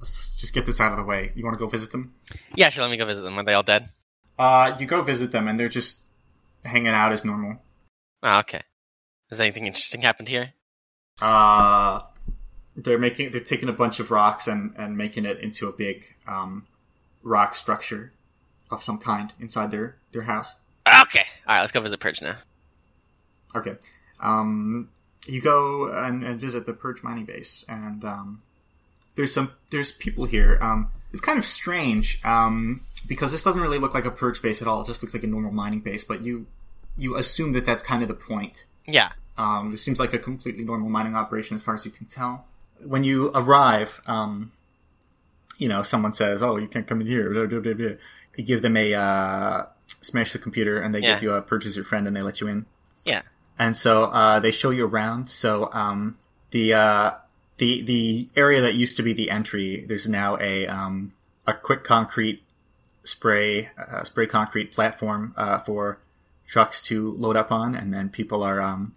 let's 0.00 0.28
just 0.36 0.52
get 0.52 0.66
this 0.66 0.82
out 0.82 0.92
of 0.92 0.98
the 0.98 1.04
way. 1.04 1.32
You 1.34 1.44
want 1.44 1.54
to 1.54 1.58
go 1.58 1.66
visit 1.66 1.92
them? 1.92 2.12
Yeah, 2.54 2.68
sure. 2.68 2.84
Let 2.84 2.90
me 2.90 2.98
go 2.98 3.06
visit 3.06 3.22
them. 3.22 3.38
Are 3.38 3.42
they 3.42 3.54
all 3.54 3.62
dead? 3.62 3.88
Uh, 4.38 4.76
you 4.78 4.84
go 4.86 5.00
visit 5.00 5.32
them 5.32 5.48
and 5.48 5.58
they're 5.58 5.70
just 5.70 6.00
hanging 6.62 6.88
out 6.88 7.10
as 7.12 7.24
normal. 7.24 7.62
Oh, 8.22 8.40
okay. 8.40 8.60
Has 9.30 9.40
anything 9.40 9.66
interesting 9.66 10.02
happened 10.02 10.28
here? 10.28 10.52
Uh, 11.20 12.02
they're 12.76 12.98
making, 12.98 13.30
they're 13.30 13.40
taking 13.40 13.68
a 13.68 13.72
bunch 13.72 14.00
of 14.00 14.10
rocks 14.10 14.46
and, 14.46 14.74
and 14.76 14.96
making 14.96 15.24
it 15.24 15.40
into 15.40 15.68
a 15.68 15.72
big, 15.72 16.14
um, 16.28 16.66
rock 17.22 17.54
structure 17.54 18.12
of 18.70 18.82
some 18.82 18.98
kind 18.98 19.32
inside 19.40 19.70
their, 19.70 19.96
their 20.12 20.22
house. 20.22 20.54
Okay. 20.86 21.24
All 21.46 21.54
right. 21.54 21.60
Let's 21.60 21.72
go 21.72 21.80
visit 21.80 21.98
Purge 21.98 22.22
now. 22.22 22.36
Okay. 23.54 23.76
Um, 24.20 24.90
you 25.26 25.40
go 25.40 25.90
and, 25.90 26.22
and 26.22 26.40
visit 26.40 26.66
the 26.66 26.72
Purge 26.72 27.02
mining 27.02 27.24
base, 27.24 27.64
and 27.68 28.04
um, 28.04 28.42
there's 29.16 29.32
some 29.32 29.52
there's 29.70 29.92
people 29.92 30.24
here. 30.24 30.58
Um, 30.60 30.90
it's 31.12 31.20
kind 31.20 31.38
of 31.38 31.44
strange 31.44 32.20
um, 32.24 32.82
because 33.08 33.32
this 33.32 33.42
doesn't 33.42 33.60
really 33.60 33.78
look 33.78 33.94
like 33.94 34.04
a 34.04 34.10
Purge 34.10 34.40
base 34.40 34.62
at 34.62 34.68
all. 34.68 34.82
It 34.82 34.86
just 34.86 35.02
looks 35.02 35.14
like 35.14 35.24
a 35.24 35.28
normal 35.28 35.52
mining 35.52 35.80
base, 35.80 36.04
but 36.04 36.22
you 36.22 36.46
you 36.96 37.16
assume 37.16 37.52
that 37.52 37.66
that's 37.66 37.82
kind 37.82 38.02
of 38.02 38.08
the 38.08 38.14
point. 38.14 38.64
Yeah. 38.86 39.10
Um, 39.38 39.70
this 39.70 39.82
seems 39.82 39.98
like 40.00 40.14
a 40.14 40.18
completely 40.18 40.64
normal 40.64 40.88
mining 40.88 41.14
operation 41.14 41.54
as 41.54 41.62
far 41.62 41.74
as 41.74 41.84
you 41.84 41.90
can 41.90 42.06
tell. 42.06 42.46
When 42.84 43.04
you 43.04 43.30
arrive, 43.34 44.00
um, 44.06 44.52
you 45.58 45.68
know, 45.68 45.82
someone 45.82 46.12
says, 46.14 46.42
"Oh, 46.42 46.56
you 46.56 46.68
can't 46.68 46.86
come 46.86 47.00
in 47.00 47.06
here." 47.06 47.30
Blah, 47.30 47.46
blah, 47.46 47.60
blah, 47.60 47.74
blah. 47.74 47.96
You 48.36 48.44
give 48.44 48.62
them 48.62 48.76
a 48.76 48.94
uh, 48.94 49.66
smash 50.00 50.32
the 50.32 50.38
computer, 50.38 50.78
and 50.80 50.94
they 50.94 51.00
Yeah. 51.00 51.14
give 51.14 51.22
you 51.22 51.32
a 51.32 51.42
purchase 51.42 51.76
your 51.76 51.84
friend, 51.84 52.06
and 52.06 52.16
they 52.16 52.22
let 52.22 52.40
you 52.40 52.48
in. 52.48 52.66
Yeah. 53.04 53.22
And 53.58 53.76
so 53.76 54.04
uh, 54.04 54.40
they 54.40 54.50
show 54.50 54.70
you 54.70 54.86
around. 54.86 55.30
So 55.30 55.70
um, 55.72 56.18
the 56.50 56.74
uh, 56.74 57.10
the 57.58 57.82
the 57.82 58.28
area 58.36 58.60
that 58.60 58.74
used 58.74 58.96
to 58.98 59.02
be 59.02 59.12
the 59.12 59.30
entry, 59.30 59.84
there's 59.88 60.08
now 60.08 60.36
a 60.38 60.66
um, 60.66 61.12
a 61.46 61.54
quick 61.54 61.84
concrete 61.84 62.42
spray 63.04 63.70
uh, 63.78 64.04
spray 64.04 64.26
concrete 64.26 64.72
platform 64.72 65.32
uh, 65.36 65.58
for 65.58 65.98
trucks 66.46 66.82
to 66.84 67.12
load 67.12 67.36
up 67.36 67.50
on, 67.50 67.74
and 67.74 67.92
then 67.92 68.08
people 68.08 68.42
are 68.42 68.60
um, 68.60 68.94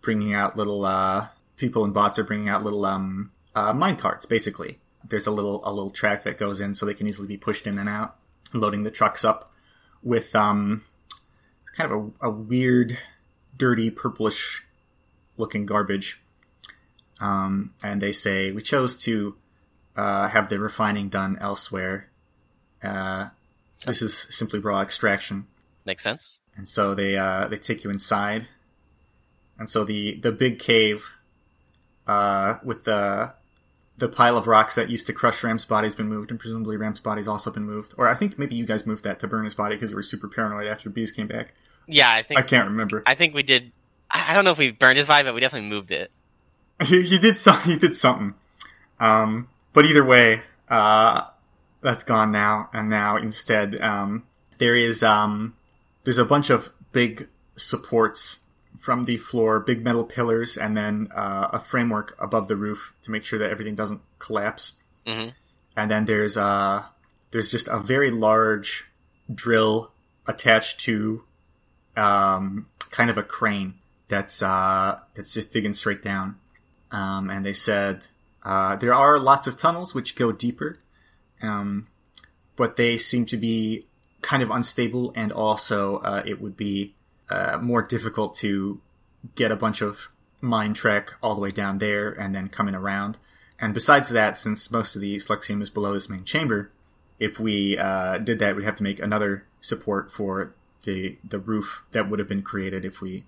bringing 0.00 0.32
out 0.32 0.56
little 0.56 0.84
uh, 0.84 1.28
people 1.56 1.84
and 1.84 1.94
bots 1.94 2.18
are 2.18 2.24
bringing 2.24 2.48
out 2.48 2.64
little 2.64 2.84
um, 2.84 3.30
uh, 3.54 3.72
mine 3.72 3.96
carts. 3.96 4.26
Basically, 4.26 4.78
there's 5.06 5.26
a 5.26 5.30
little 5.30 5.60
a 5.64 5.72
little 5.72 5.90
track 5.90 6.24
that 6.24 6.38
goes 6.38 6.60
in, 6.60 6.74
so 6.74 6.86
they 6.86 6.94
can 6.94 7.08
easily 7.08 7.28
be 7.28 7.36
pushed 7.36 7.66
in 7.66 7.78
and 7.78 7.88
out, 7.88 8.16
loading 8.52 8.82
the 8.82 8.90
trucks 8.90 9.24
up 9.24 9.52
with 10.02 10.34
um, 10.34 10.84
kind 11.76 11.92
of 11.92 12.12
a, 12.20 12.28
a 12.28 12.30
weird, 12.30 12.98
dirty, 13.56 13.90
purplish 13.90 14.64
looking 15.36 15.66
garbage. 15.66 16.20
Um, 17.20 17.74
and 17.82 18.00
they 18.00 18.12
say 18.12 18.52
we 18.52 18.62
chose 18.62 18.96
to 18.98 19.36
uh, 19.96 20.28
have 20.28 20.48
the 20.48 20.60
refining 20.60 21.08
done 21.08 21.36
elsewhere. 21.40 22.08
Uh, 22.80 23.30
this 23.84 24.02
is 24.02 24.28
simply 24.30 24.60
raw 24.60 24.80
extraction 24.80 25.46
Makes 25.88 26.02
sense. 26.02 26.40
and 26.54 26.68
so 26.68 26.94
they 26.94 27.16
uh, 27.16 27.48
they 27.48 27.56
take 27.56 27.82
you 27.82 27.88
inside, 27.88 28.46
and 29.58 29.70
so 29.70 29.84
the 29.84 30.20
the 30.20 30.30
big 30.30 30.58
cave, 30.58 31.08
uh, 32.06 32.56
with 32.62 32.84
the 32.84 33.32
the 33.96 34.06
pile 34.06 34.36
of 34.36 34.46
rocks 34.46 34.74
that 34.74 34.90
used 34.90 35.06
to 35.06 35.14
crush 35.14 35.42
Ram's 35.42 35.64
body 35.64 35.86
has 35.86 35.94
been 35.94 36.06
moved, 36.10 36.30
and 36.30 36.38
presumably 36.38 36.76
Ram's 36.76 37.00
body's 37.00 37.26
also 37.26 37.50
been 37.50 37.64
moved. 37.64 37.94
Or 37.96 38.06
I 38.06 38.14
think 38.14 38.38
maybe 38.38 38.54
you 38.54 38.66
guys 38.66 38.84
moved 38.84 39.02
that 39.04 39.18
to 39.20 39.26
burn 39.26 39.46
his 39.46 39.54
body 39.54 39.76
because 39.76 39.90
you 39.90 39.96
were 39.96 40.02
super 40.02 40.28
paranoid 40.28 40.66
after 40.66 40.90
bees 40.90 41.10
came 41.10 41.26
back. 41.26 41.54
Yeah, 41.86 42.12
I 42.12 42.22
think 42.22 42.38
I 42.38 42.42
can't 42.42 42.68
remember. 42.68 43.02
I 43.06 43.14
think 43.14 43.34
we 43.34 43.42
did. 43.42 43.72
I 44.10 44.34
don't 44.34 44.44
know 44.44 44.52
if 44.52 44.58
we 44.58 44.72
burned 44.72 44.98
his 44.98 45.06
body, 45.06 45.24
but 45.24 45.34
we 45.34 45.40
definitely 45.40 45.70
moved 45.70 45.90
it. 45.90 46.14
he, 46.84 47.00
he 47.00 47.16
did 47.16 47.38
some, 47.38 47.62
he 47.62 47.76
did 47.76 47.96
something. 47.96 48.34
Um, 49.00 49.48
but 49.72 49.86
either 49.86 50.04
way, 50.04 50.42
uh, 50.68 51.22
that's 51.80 52.02
gone 52.02 52.30
now, 52.30 52.68
and 52.74 52.90
now 52.90 53.16
instead, 53.16 53.80
um, 53.80 54.24
there 54.58 54.74
is, 54.74 55.02
um, 55.02 55.54
there's 56.08 56.16
a 56.16 56.24
bunch 56.24 56.48
of 56.48 56.70
big 56.90 57.28
supports 57.54 58.38
from 58.78 59.04
the 59.04 59.18
floor, 59.18 59.60
big 59.60 59.84
metal 59.84 60.04
pillars, 60.04 60.56
and 60.56 60.74
then, 60.74 61.06
uh, 61.14 61.50
a 61.52 61.60
framework 61.60 62.16
above 62.18 62.48
the 62.48 62.56
roof 62.56 62.94
to 63.02 63.10
make 63.10 63.24
sure 63.24 63.38
that 63.38 63.50
everything 63.50 63.74
doesn't 63.74 64.00
collapse. 64.18 64.72
Mhm. 65.04 65.34
And 65.76 65.90
then 65.90 66.06
there's, 66.06 66.34
uh, 66.34 66.84
there's 67.30 67.50
just 67.50 67.68
a 67.68 67.78
very 67.78 68.10
large 68.10 68.86
drill 69.34 69.92
attached 70.26 70.80
to, 70.80 71.24
um, 71.94 72.68
kind 72.90 73.10
of 73.10 73.18
a 73.18 73.22
crane 73.22 73.74
that's, 74.06 74.40
uh, 74.40 75.00
that's 75.12 75.34
just 75.34 75.52
digging 75.52 75.74
straight 75.74 76.00
down 76.00 76.36
um, 76.90 77.28
and 77.28 77.44
they 77.44 77.52
said 77.52 78.06
uh, 78.44 78.76
there 78.76 78.94
are 78.94 79.18
lots 79.18 79.46
of 79.46 79.58
tunnels 79.58 79.94
which 79.94 80.16
go 80.16 80.32
deeper, 80.32 80.78
um, 81.42 81.86
but 82.56 82.76
they 82.76 82.96
seem 82.96 83.26
to 83.26 83.36
be 83.36 83.87
kind 84.22 84.42
of 84.42 84.50
unstable, 84.50 85.12
and 85.14 85.32
also 85.32 85.98
uh, 85.98 86.22
it 86.26 86.40
would 86.40 86.56
be 86.56 86.94
uh, 87.30 87.58
more 87.60 87.82
difficult 87.82 88.34
to 88.36 88.80
get 89.34 89.52
a 89.52 89.56
bunch 89.56 89.80
of 89.82 90.08
mine 90.40 90.74
track 90.74 91.14
all 91.22 91.34
the 91.34 91.40
way 91.40 91.50
down 91.50 91.78
there 91.78 92.10
and 92.10 92.34
then 92.34 92.48
coming 92.48 92.74
around. 92.74 93.18
And 93.60 93.74
besides 93.74 94.10
that, 94.10 94.38
since 94.38 94.70
most 94.70 94.94
of 94.94 95.02
the 95.02 95.16
Sluxium 95.16 95.62
is 95.62 95.70
below 95.70 95.92
this 95.92 96.08
main 96.08 96.24
chamber, 96.24 96.70
if 97.18 97.40
we 97.40 97.76
uh, 97.76 98.18
did 98.18 98.38
that, 98.38 98.54
we'd 98.54 98.64
have 98.64 98.76
to 98.76 98.84
make 98.84 99.00
another 99.00 99.44
support 99.60 100.12
for 100.12 100.52
the 100.84 101.18
the 101.28 101.40
roof 101.40 101.82
that 101.90 102.08
would 102.08 102.20
have 102.20 102.28
been 102.28 102.42
created 102.42 102.84
if 102.84 103.00
we 103.00 103.24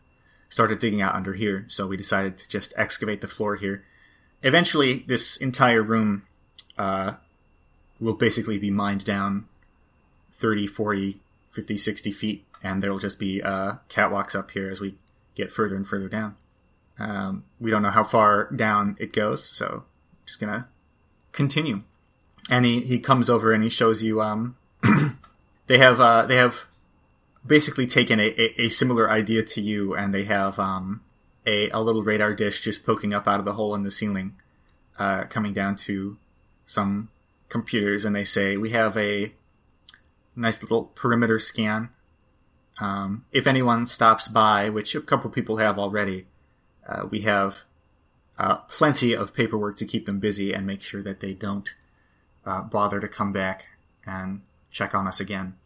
started 0.48 0.78
digging 0.78 1.02
out 1.02 1.14
under 1.14 1.34
here, 1.34 1.64
so 1.68 1.86
we 1.86 1.96
decided 1.96 2.38
to 2.38 2.48
just 2.48 2.72
excavate 2.76 3.20
the 3.20 3.28
floor 3.28 3.56
here. 3.56 3.84
Eventually, 4.42 5.04
this 5.06 5.36
entire 5.36 5.82
room 5.82 6.24
uh, 6.78 7.14
will 8.00 8.14
basically 8.14 8.58
be 8.58 8.70
mined 8.70 9.04
down 9.04 9.46
30, 10.40 10.66
40, 10.66 11.20
50, 11.50 11.78
60 11.78 12.12
feet, 12.12 12.44
and 12.62 12.82
there 12.82 12.92
will 12.92 12.98
just 12.98 13.18
be 13.18 13.42
uh, 13.42 13.74
catwalks 13.88 14.34
up 14.34 14.50
here 14.50 14.68
as 14.70 14.80
we 14.80 14.96
get 15.34 15.52
further 15.52 15.76
and 15.76 15.86
further 15.86 16.08
down. 16.08 16.36
Um, 16.98 17.44
we 17.60 17.70
don't 17.70 17.82
know 17.82 17.90
how 17.90 18.04
far 18.04 18.50
down 18.50 18.96
it 18.98 19.12
goes, 19.12 19.44
so 19.44 19.84
just 20.26 20.40
gonna 20.40 20.68
continue. 21.32 21.82
And 22.50 22.64
he, 22.64 22.80
he 22.80 22.98
comes 22.98 23.30
over 23.30 23.52
and 23.52 23.62
he 23.62 23.70
shows 23.70 24.02
you 24.02 24.20
um, 24.20 24.56
they 25.66 25.78
have 25.78 26.00
uh, 26.00 26.26
they 26.26 26.36
have 26.36 26.66
basically 27.46 27.86
taken 27.86 28.20
a, 28.20 28.34
a, 28.38 28.62
a 28.62 28.68
similar 28.68 29.10
idea 29.10 29.42
to 29.42 29.60
you, 29.60 29.94
and 29.94 30.12
they 30.14 30.24
have 30.24 30.58
um, 30.58 31.02
a, 31.46 31.70
a 31.70 31.80
little 31.80 32.02
radar 32.02 32.34
dish 32.34 32.60
just 32.60 32.84
poking 32.84 33.14
up 33.14 33.26
out 33.26 33.38
of 33.38 33.44
the 33.44 33.54
hole 33.54 33.74
in 33.74 33.82
the 33.82 33.90
ceiling, 33.90 34.34
uh, 34.98 35.24
coming 35.24 35.52
down 35.52 35.76
to 35.76 36.18
some 36.66 37.08
computers 37.50 38.04
and 38.04 38.16
they 38.16 38.24
say 38.24 38.56
we 38.56 38.70
have 38.70 38.96
a 38.96 39.32
nice 40.36 40.62
little 40.62 40.84
perimeter 40.94 41.38
scan. 41.38 41.90
Um, 42.80 43.26
if 43.32 43.46
anyone 43.46 43.86
stops 43.86 44.28
by, 44.28 44.70
which 44.70 44.94
a 44.94 45.00
couple 45.00 45.30
people 45.30 45.58
have 45.58 45.78
already, 45.78 46.26
uh, 46.88 47.06
we 47.10 47.20
have 47.20 47.60
uh, 48.38 48.56
plenty 48.68 49.12
of 49.12 49.34
paperwork 49.34 49.76
to 49.76 49.84
keep 49.84 50.06
them 50.06 50.18
busy 50.18 50.52
and 50.52 50.66
make 50.66 50.80
sure 50.80 51.02
that 51.02 51.20
they 51.20 51.34
don't 51.34 51.68
uh, 52.46 52.62
bother 52.62 53.00
to 53.00 53.08
come 53.08 53.32
back 53.32 53.66
and 54.06 54.40
check 54.70 54.94
on 54.94 55.06
us 55.06 55.20
again. 55.20 55.56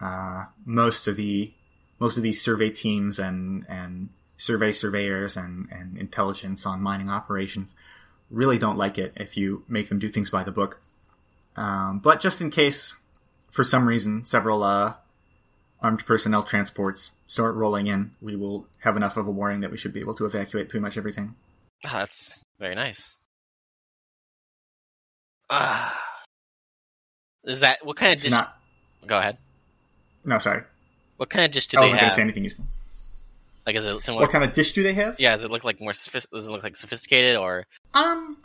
Uh, 0.00 0.46
most 0.64 1.06
of 1.06 1.16
the 1.16 1.54
most 1.98 2.18
of 2.18 2.22
these 2.22 2.42
survey 2.42 2.68
teams 2.68 3.18
and 3.18 3.64
and 3.70 4.10
survey 4.36 4.70
surveyors 4.70 5.34
and, 5.34 5.66
and 5.72 5.96
intelligence 5.96 6.66
on 6.66 6.82
mining 6.82 7.08
operations 7.08 7.74
really 8.30 8.58
don't 8.58 8.76
like 8.76 8.98
it 8.98 9.12
if 9.16 9.36
you 9.36 9.64
make 9.66 9.88
them 9.88 9.98
do 9.98 10.08
things 10.08 10.28
by 10.28 10.44
the 10.44 10.52
book. 10.52 10.80
Um, 11.56 12.00
but 12.00 12.20
just 12.20 12.42
in 12.42 12.50
case, 12.50 12.96
for 13.56 13.64
some 13.64 13.88
reason, 13.88 14.24
several 14.26 14.62
uh, 14.62 14.94
armed 15.80 16.04
personnel 16.04 16.42
transports 16.42 17.16
start 17.26 17.54
rolling 17.54 17.86
in, 17.86 18.12
we 18.20 18.36
will 18.36 18.66
have 18.80 18.96
enough 18.96 19.16
of 19.16 19.26
a 19.26 19.30
warning 19.30 19.60
that 19.60 19.70
we 19.70 19.78
should 19.78 19.94
be 19.94 20.00
able 20.00 20.14
to 20.14 20.26
evacuate 20.26 20.68
pretty 20.68 20.82
much 20.82 20.98
everything. 20.98 21.34
Ah, 21.84 21.98
that's 22.00 22.42
very 22.60 22.74
nice. 22.74 23.16
Ah, 25.48 25.98
is 27.44 27.60
that 27.60 27.84
what 27.84 27.96
kind 27.96 28.12
of 28.12 28.20
dish? 28.20 28.30
Not, 28.30 28.58
Go 29.06 29.18
ahead. 29.18 29.38
no, 30.24 30.38
sorry. 30.38 30.62
What 31.16 31.30
kind 31.30 31.44
of 31.46 31.50
dish 31.52 31.66
do 31.68 31.78
I 31.78 31.82
they 31.82 31.88
have? 31.88 31.92
I 31.92 31.94
wasn't 31.94 32.00
going 32.00 32.10
to 32.10 32.14
say 32.14 32.22
anything 32.22 32.44
useful. 32.44 32.64
Like, 33.64 33.76
is 33.76 33.86
it 33.86 34.02
similar? 34.02 34.22
What 34.22 34.32
kind 34.32 34.44
of 34.44 34.52
dish 34.52 34.72
do 34.72 34.82
they 34.82 34.92
have? 34.94 35.18
yeah, 35.18 35.32
does 35.32 35.44
it 35.44 35.50
look 35.50 35.64
like 35.64 35.80
more? 35.80 35.92
Does 35.92 36.26
it 36.30 36.50
look 36.50 36.62
like 36.62 36.76
sophisticated 36.76 37.36
or? 37.36 37.64
Um, 37.94 38.36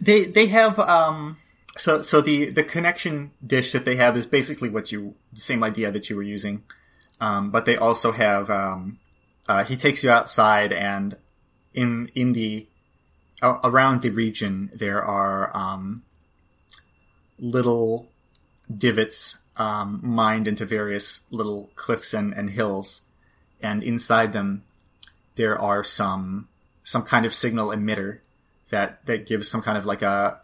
they 0.00 0.24
they 0.24 0.46
have 0.46 0.78
um. 0.80 1.36
So 1.78 2.02
so 2.02 2.20
the 2.20 2.50
the 2.50 2.64
connection 2.64 3.32
dish 3.46 3.72
that 3.72 3.84
they 3.84 3.96
have 3.96 4.16
is 4.16 4.26
basically 4.26 4.70
what 4.70 4.92
you 4.92 5.14
same 5.34 5.62
idea 5.62 5.90
that 5.90 6.10
you 6.10 6.16
were 6.16 6.22
using, 6.22 6.64
um. 7.20 7.50
But 7.50 7.64
they 7.64 7.76
also 7.76 8.12
have 8.12 8.50
um. 8.50 8.98
Uh, 9.48 9.64
he 9.64 9.76
takes 9.76 10.04
you 10.04 10.10
outside 10.10 10.72
and 10.72 11.16
in 11.74 12.10
in 12.14 12.32
the 12.32 12.66
uh, 13.42 13.58
around 13.64 14.02
the 14.02 14.10
region 14.10 14.70
there 14.72 15.02
are 15.02 15.50
um 15.56 16.02
little 17.38 18.08
divots 18.76 19.38
um, 19.56 20.00
mined 20.02 20.48
into 20.48 20.64
various 20.64 21.22
little 21.30 21.70
cliffs 21.74 22.14
and, 22.14 22.32
and 22.32 22.50
hills, 22.50 23.02
and 23.60 23.82
inside 23.82 24.32
them 24.32 24.64
there 25.36 25.58
are 25.58 25.84
some 25.84 26.48
some 26.82 27.02
kind 27.02 27.26
of 27.26 27.34
signal 27.34 27.68
emitter 27.68 28.20
that 28.70 29.04
that 29.06 29.26
gives 29.26 29.48
some 29.48 29.62
kind 29.62 29.76
of 29.76 29.84
like 29.84 30.02
a 30.02 30.40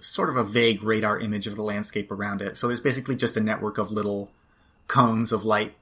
sort 0.00 0.28
of 0.28 0.36
a 0.36 0.44
vague 0.44 0.82
radar 0.82 1.18
image 1.18 1.46
of 1.46 1.56
the 1.56 1.62
landscape 1.62 2.10
around 2.10 2.42
it. 2.42 2.56
So 2.56 2.68
there's 2.68 2.80
basically 2.80 3.16
just 3.16 3.36
a 3.36 3.40
network 3.40 3.78
of 3.78 3.90
little 3.90 4.30
cones 4.88 5.32
of 5.32 5.44
light 5.44 5.74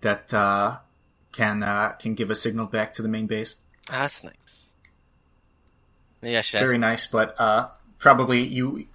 that 0.00 0.32
uh, 0.34 0.78
can 1.32 1.62
uh, 1.62 1.90
can 1.98 2.14
give 2.14 2.30
a 2.30 2.34
signal 2.34 2.66
back 2.66 2.92
to 2.94 3.02
the 3.02 3.08
main 3.08 3.26
base. 3.26 3.56
Ah, 3.90 4.02
that's 4.02 4.24
nice. 4.24 4.74
Maybe 6.22 6.36
I 6.36 6.40
should. 6.42 6.60
Very 6.60 6.74
Ask, 6.74 6.80
nice, 6.80 7.06
but 7.06 7.34
uh, 7.38 7.68
probably 7.98 8.42
you 8.42 8.86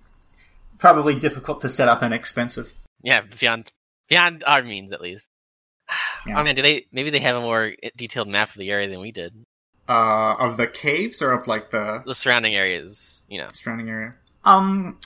probably 0.80 1.18
difficult 1.18 1.62
to 1.62 1.70
set 1.70 1.88
up 1.90 2.02
and 2.02 2.14
expensive. 2.14 2.74
yeah, 3.02 3.22
beyond 3.22 3.70
beyond 4.10 4.44
our 4.46 4.64
means 4.64 4.92
at 4.92 5.02
least. 5.02 5.28
Yeah. 6.28 6.40
Oh 6.40 6.44
man, 6.44 6.56
do 6.56 6.64
they? 6.64 6.88
Maybe 6.92 7.12
they 7.12 7.20
have 7.20 7.36
a 7.36 7.42
more 7.42 7.74
detailed 7.96 8.28
map 8.28 8.50
of 8.50 8.56
the 8.56 8.72
area 8.72 8.88
than 8.88 9.00
we 9.00 9.12
did. 9.12 9.32
Uh, 9.88 10.36
of 10.40 10.58
the 10.58 10.66
caves 10.66 11.22
or 11.22 11.30
of 11.32 11.46
like 11.48 11.70
the 11.70 12.02
The 12.04 12.16
surrounding 12.16 12.56
areas, 12.56 13.22
you 13.30 13.38
know. 13.40 13.50
surrounding 13.54 13.90
area. 13.90 14.16
Um. 14.46 15.00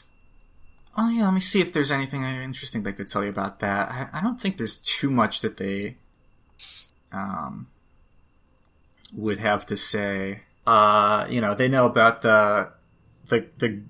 Oh 0.98 1.10
yeah, 1.10 1.26
let 1.26 1.34
me 1.34 1.40
see 1.40 1.62
if 1.62 1.72
there's 1.72 1.92
anything 1.92 2.24
interesting 2.24 2.84
they 2.84 2.94
could 2.94 3.08
tell 3.08 3.24
you 3.24 3.30
about 3.30 3.60
that. 3.60 3.90
I, 3.90 4.20
I 4.20 4.22
don't 4.22 4.40
think 4.42 4.58
there's 4.58 4.78
too 4.78 5.10
much 5.10 5.42
that 5.42 5.58
they 5.58 5.98
um 7.12 7.68
would 9.14 9.40
have 9.40 9.66
to 9.68 9.78
say. 9.78 10.42
Uh, 10.68 11.26
you 11.30 11.42
know, 11.42 11.56
they 11.56 11.68
know 11.68 11.86
about 11.86 12.22
the 12.22 12.72
the 13.28 13.48
the 13.58 13.82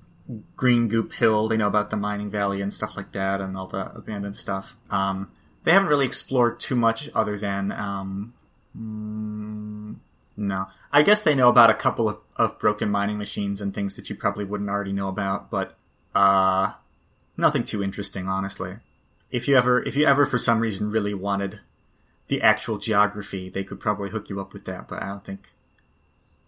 Green 0.55 0.87
Goop 0.87 1.13
Hill. 1.13 1.47
They 1.47 1.57
know 1.57 1.67
about 1.67 1.89
the 1.89 1.97
mining 1.97 2.29
valley 2.29 2.61
and 2.61 2.73
stuff 2.73 2.95
like 2.95 3.11
that, 3.13 3.41
and 3.41 3.57
all 3.57 3.67
the 3.67 3.91
abandoned 3.95 4.35
stuff. 4.35 4.75
Um, 4.89 5.31
they 5.63 5.71
haven't 5.71 5.89
really 5.89 6.05
explored 6.05 6.59
too 6.59 6.75
much 6.75 7.09
other 7.13 7.37
than 7.37 7.71
um, 7.71 8.33
mm, 8.77 9.95
no. 10.37 10.67
I 10.91 11.03
guess 11.03 11.23
they 11.23 11.35
know 11.35 11.49
about 11.49 11.69
a 11.69 11.75
couple 11.75 12.09
of, 12.09 12.17
of 12.35 12.57
broken 12.57 12.89
mining 12.89 13.17
machines 13.17 13.61
and 13.61 13.73
things 13.73 13.95
that 13.95 14.09
you 14.09 14.15
probably 14.15 14.45
wouldn't 14.45 14.69
already 14.69 14.91
know 14.91 15.07
about, 15.07 15.51
but 15.51 15.77
uh, 16.15 16.73
nothing 17.37 17.63
too 17.63 17.83
interesting, 17.83 18.27
honestly. 18.27 18.77
If 19.29 19.47
you 19.47 19.55
ever, 19.55 19.83
if 19.83 19.95
you 19.95 20.05
ever 20.05 20.25
for 20.25 20.39
some 20.39 20.59
reason 20.59 20.89
really 20.89 21.13
wanted 21.13 21.59
the 22.27 22.41
actual 22.41 22.79
geography, 22.79 23.49
they 23.49 23.63
could 23.63 23.79
probably 23.79 24.09
hook 24.09 24.29
you 24.29 24.41
up 24.41 24.53
with 24.53 24.65
that, 24.65 24.87
but 24.87 25.03
I 25.03 25.07
don't 25.07 25.23
think 25.23 25.53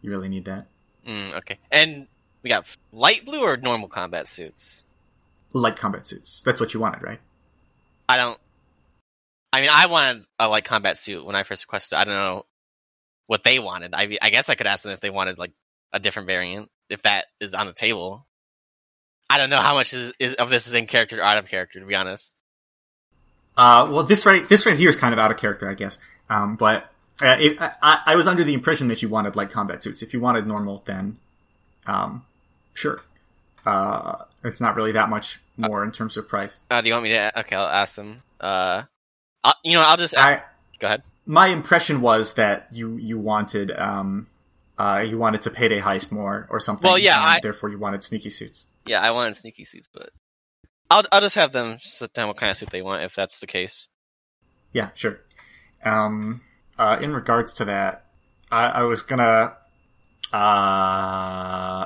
you 0.02 0.10
really 0.10 0.30
need 0.30 0.46
that. 0.46 0.68
Mm, 1.08 1.36
okay, 1.36 1.60
and 1.72 2.08
we 2.42 2.50
got 2.50 2.76
light 2.92 3.26
blue 3.26 3.44
or 3.44 3.58
normal 3.58 3.90
combat 3.90 4.28
suits. 4.28 4.86
Light 5.54 5.76
combat 5.76 6.08
suits. 6.08 6.42
That's 6.42 6.60
what 6.60 6.74
you 6.74 6.80
wanted, 6.80 7.04
right? 7.04 7.20
I 8.10 8.18
don't. 8.18 8.40
I 9.54 9.62
mean, 9.62 9.70
I 9.72 9.86
wanted 9.86 10.26
a 10.40 10.48
light 10.48 10.64
combat 10.64 10.98
suit 10.98 11.26
when 11.26 11.36
I 11.36 11.44
first 11.44 11.66
requested. 11.66 11.98
I 11.98 12.06
don't 12.06 12.14
know 12.14 12.46
what 13.32 13.46
they 13.46 13.60
wanted. 13.60 13.94
I, 13.94 14.18
I 14.22 14.30
guess 14.30 14.50
I 14.50 14.56
could 14.56 14.68
ask 14.68 14.84
them 14.84 14.92
if 14.92 15.00
they 15.00 15.10
wanted 15.10 15.38
like 15.38 15.54
a 15.94 16.02
different 16.02 16.28
variant, 16.28 16.70
if 16.90 17.04
that 17.04 17.28
is 17.40 17.54
on 17.54 17.66
the 17.66 17.72
table. 17.72 18.28
I 19.30 19.38
don't 19.38 19.50
know 19.50 19.62
how 19.62 19.74
much 19.74 19.94
is, 19.94 20.12
is 20.20 20.34
of 20.34 20.50
this 20.50 20.68
is 20.68 20.74
in 20.74 20.86
character 20.86 21.18
or 21.18 21.24
out 21.24 21.38
of 21.38 21.48
character, 21.48 21.80
to 21.80 21.86
be 21.86 21.96
honest. 21.96 22.36
Uh, 23.56 23.88
well, 23.90 24.04
this 24.04 24.26
right, 24.26 24.48
this 24.50 24.66
right 24.66 24.78
here 24.78 24.90
is 24.90 24.98
kind 24.98 25.14
of 25.14 25.20
out 25.20 25.32
of 25.32 25.38
character, 25.38 25.70
I 25.70 25.76
guess. 25.76 25.98
Um, 26.30 26.58
but 26.58 26.92
uh, 27.24 27.38
it, 27.40 27.56
I, 27.62 28.02
I 28.06 28.16
was 28.18 28.28
under 28.28 28.44
the 28.44 28.54
impression 28.54 28.90
that 28.90 29.02
you 29.02 29.08
wanted 29.08 29.38
light 29.38 29.50
combat 29.50 29.82
suits. 29.82 30.02
If 30.02 30.14
you 30.14 30.20
wanted 30.20 30.46
normal, 30.46 30.84
then, 30.86 31.18
um, 31.88 32.26
sure. 32.74 33.02
Uh, 33.66 34.26
it's 34.44 34.60
not 34.60 34.76
really 34.76 34.92
that 34.92 35.10
much 35.10 35.40
more 35.56 35.86
in 35.86 35.94
terms 35.94 36.18
of 36.18 36.28
price. 36.28 36.60
Uh, 36.70 36.82
do 36.82 36.90
you 36.90 36.94
want 36.94 37.04
me 37.04 37.12
to? 37.12 37.40
Okay, 37.40 37.56
I'll 37.56 37.66
ask 37.66 37.96
them. 37.96 38.24
Uh, 38.42 38.84
I'll, 39.42 39.56
you 39.64 39.72
know, 39.72 39.84
I'll 39.84 39.96
just 39.96 40.18
I, 40.18 40.44
go 40.80 40.88
ahead. 40.88 41.04
My 41.32 41.48
impression 41.48 42.02
was 42.02 42.34
that 42.34 42.68
you 42.74 42.98
you 42.98 43.18
wanted 43.18 43.72
um, 43.72 44.28
uh, 44.78 45.06
you 45.08 45.18
wanted 45.18 45.42
to 45.44 45.50
payday 45.50 45.80
heist 45.80 46.12
more 46.12 46.46
or 46.50 46.60
something. 46.60 46.86
Well, 46.90 47.00
yeah, 47.00 47.18
I- 47.18 47.40
therefore 47.42 47.70
you 47.70 47.80
wanted 47.80 48.04
sneaky 48.04 48.30
suits. 48.30 48.66
Yeah, 48.86 49.00
I 49.00 49.12
wanted 49.12 49.38
sneaky 49.38 49.64
suits, 49.64 49.88
but 49.88 50.10
I'll 50.90 51.06
I'll 51.10 51.22
just 51.22 51.36
have 51.36 51.54
them 51.54 51.78
sit 51.80 52.14
down 52.14 52.28
what 52.28 52.36
kind 52.36 52.52
of 52.52 52.58
suit 52.58 52.70
they 52.70 52.82
want 52.82 53.04
if 53.04 53.16
that's 53.16 53.40
the 53.40 53.48
case. 53.48 53.88
Yeah, 54.74 54.90
sure. 54.94 55.22
Um, 55.86 56.42
uh, 56.78 56.98
in 57.00 57.14
regards 57.14 57.54
to 57.54 57.66
that, 57.66 58.08
I, 58.52 58.66
I 58.66 58.84
was 58.84 59.02
gonna, 59.02 59.56
uh, 60.34 61.86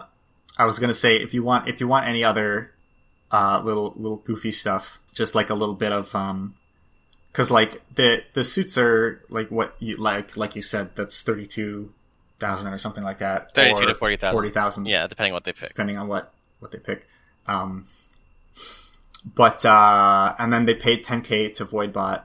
I 0.58 0.66
was 0.66 0.80
gonna 0.80 0.94
say 0.96 1.18
if 1.18 1.36
you 1.36 1.44
want, 1.44 1.68
if 1.70 1.80
you 1.80 1.88
want 1.88 2.08
any 2.08 2.24
other, 2.24 2.72
uh, 3.32 3.62
little 3.64 3.94
little 3.96 4.18
goofy 4.18 4.52
stuff, 4.52 5.00
just 5.14 5.36
like 5.36 5.52
a 5.52 5.56
little 5.56 5.76
bit 5.76 5.92
of, 5.92 6.16
um, 6.16 6.56
because 7.36 7.52
like 7.52 7.82
the 7.95 8.24
the 8.32 8.45
suits 8.45 8.78
are 8.78 9.21
like 9.30 9.52
what 9.52 9.76
you 9.80 9.98
like, 9.98 10.38
like 10.38 10.56
you 10.56 10.62
said, 10.62 10.95
that's 10.95 11.21
thirty 11.21 11.45
two 11.45 11.91
thousand 12.39 12.71
or 12.71 12.78
something 12.78 13.04
like 13.04 13.17
that. 13.19 13.54
32 13.54 13.88
to 13.88 13.95
40,000. 13.95 14.34
Forty 14.34 14.50
thousand. 14.50 14.86
Yeah, 14.86 15.06
depending 15.08 15.34
on 15.34 15.36
what 15.36 15.43
they 15.43 15.52
pick. 15.52 15.67
depending 15.69 15.98
on 15.98 16.08
what 16.08 16.34
what 16.60 16.71
they 16.71 16.78
pick. 16.78 17.06
Um, 17.45 17.88
but 19.36 19.65
uh, 19.65 20.34
and 20.39 20.54
then 20.54 20.65
they 20.65 20.76
paid 20.76 21.04
10k 21.04 21.54
to 21.56 21.65
Voidbot. 21.65 22.24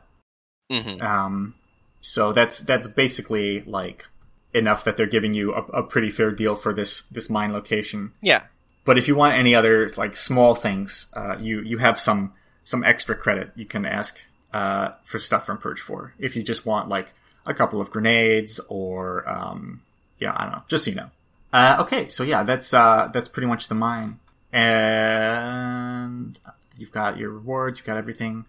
hmm 0.71 1.03
Um, 1.03 1.55
so 2.01 2.33
that's 2.33 2.61
that's 2.61 2.87
basically 2.87 3.63
like 3.63 4.07
enough 4.55 4.85
that 4.85 4.97
they're 4.97 5.07
giving 5.07 5.35
you 5.35 5.53
a, 5.55 5.63
a 5.63 5.83
pretty 5.83 6.11
fair 6.11 6.31
deal 6.31 6.55
for 6.55 6.73
this 6.73 7.03
this 7.03 7.29
mine 7.29 7.53
location. 7.53 8.13
Yeah, 8.23 8.45
But 8.85 8.97
if 8.97 9.09
you 9.09 9.17
want 9.17 9.35
any 9.35 9.57
other 9.57 9.91
like 9.97 10.17
small 10.17 10.55
things, 10.55 11.07
uh, 11.15 11.37
you 11.41 11.63
you 11.63 11.79
have 11.79 11.99
some 11.99 12.33
some 12.63 12.85
extra 12.85 13.17
credit 13.17 13.51
you 13.57 13.65
can 13.67 13.85
ask 13.85 14.21
uh, 14.53 14.93
for 15.05 15.19
stuff 15.19 15.47
from 15.47 15.59
Purge 15.59 15.81
Four. 15.81 16.15
If 16.19 16.37
you 16.37 16.43
just 16.43 16.67
want 16.67 16.89
like 16.89 17.09
a 17.47 17.55
couple 17.55 17.81
of 17.81 17.91
grenades 17.91 18.61
or 18.69 19.29
um, 19.29 19.83
yeah, 20.19 20.33
I 20.37 20.43
don't 20.45 20.53
know, 20.53 20.63
just 20.69 20.85
so 20.85 20.91
you 20.91 20.97
know. 20.97 21.11
Uh, 21.53 21.79
okay, 21.81 22.09
so 22.09 22.23
yeah, 22.23 22.43
that's 22.45 22.73
uh, 22.75 23.09
that's 23.13 23.29
pretty 23.29 23.47
much 23.49 23.69
the 23.69 23.75
mine, 23.75 24.19
and 24.53 26.39
you've 26.79 26.93
got 26.93 27.19
your 27.19 27.31
rewards, 27.31 27.79
you've 27.79 27.87
got 27.87 27.97
everything. 27.97 28.45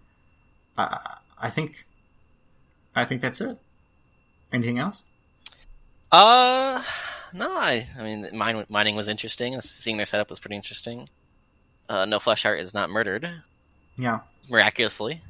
Uh, 0.78 0.98
I 1.38 1.50
think, 1.50 1.86
I 2.94 3.04
think 3.04 3.20
that's 3.20 3.40
it. 3.40 3.58
Anything 4.52 4.78
else? 4.78 5.02
Uh, 6.10 6.82
no, 7.34 7.50
I, 7.50 7.86
I 7.98 8.02
mean, 8.02 8.28
mine, 8.32 8.64
mining 8.68 8.96
was 8.96 9.08
interesting. 9.08 9.60
Seeing 9.60 9.96
their 9.96 10.06
setup 10.06 10.30
was 10.30 10.38
pretty 10.40 10.56
interesting. 10.56 11.08
Uh, 11.88 12.04
no 12.04 12.18
flesh 12.18 12.46
art 12.46 12.60
is 12.60 12.72
not 12.72 12.88
murdered 12.90 13.28
Yeah. 13.98 14.20
miraculously. 14.48 15.20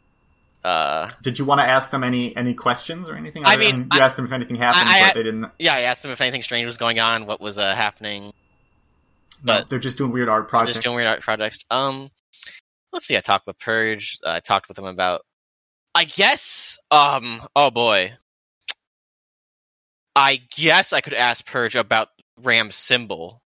Uh, 0.64 1.10
Did 1.22 1.38
you 1.38 1.44
want 1.44 1.60
to 1.60 1.64
ask 1.66 1.90
them 1.90 2.04
any 2.04 2.36
any 2.36 2.54
questions 2.54 3.08
or 3.08 3.14
anything? 3.16 3.44
I 3.44 3.56
mean, 3.56 3.88
you 3.92 4.00
I- 4.00 4.04
asked 4.04 4.16
them 4.16 4.24
if 4.24 4.32
anything 4.32 4.56
happened, 4.56 4.88
I- 4.88 5.00
I- 5.00 5.08
but 5.08 5.14
they 5.14 5.22
didn't. 5.24 5.50
yeah, 5.58 5.74
I 5.74 5.80
asked 5.82 6.02
them 6.02 6.12
if 6.12 6.20
anything 6.20 6.42
strange 6.42 6.66
was 6.66 6.76
going 6.76 7.00
on, 7.00 7.26
what 7.26 7.40
was 7.40 7.58
uh, 7.58 7.74
happening. 7.74 8.32
No, 9.42 9.54
But- 9.54 9.70
they're 9.70 9.78
just 9.80 9.98
doing 9.98 10.12
weird 10.12 10.28
art 10.28 10.48
projects. 10.48 10.74
just 10.74 10.84
doing 10.84 10.94
weird 10.96 11.08
art 11.08 11.20
projects. 11.20 11.58
Um, 11.70 12.10
let's 12.92 13.06
see. 13.06 13.16
I 13.16 13.20
talked 13.20 13.46
with 13.46 13.58
Purge. 13.58 14.18
I 14.24 14.38
talked 14.40 14.68
with 14.68 14.78
him 14.78 14.84
about. 14.84 15.22
I 15.94 16.04
guess. 16.04 16.78
Um. 16.90 17.40
Oh 17.56 17.70
boy. 17.70 18.12
I 20.14 20.42
guess 20.54 20.92
I 20.92 21.00
could 21.00 21.14
ask 21.14 21.44
Purge 21.46 21.74
about 21.74 22.08
Ram's 22.40 22.74
symbol. 22.74 23.40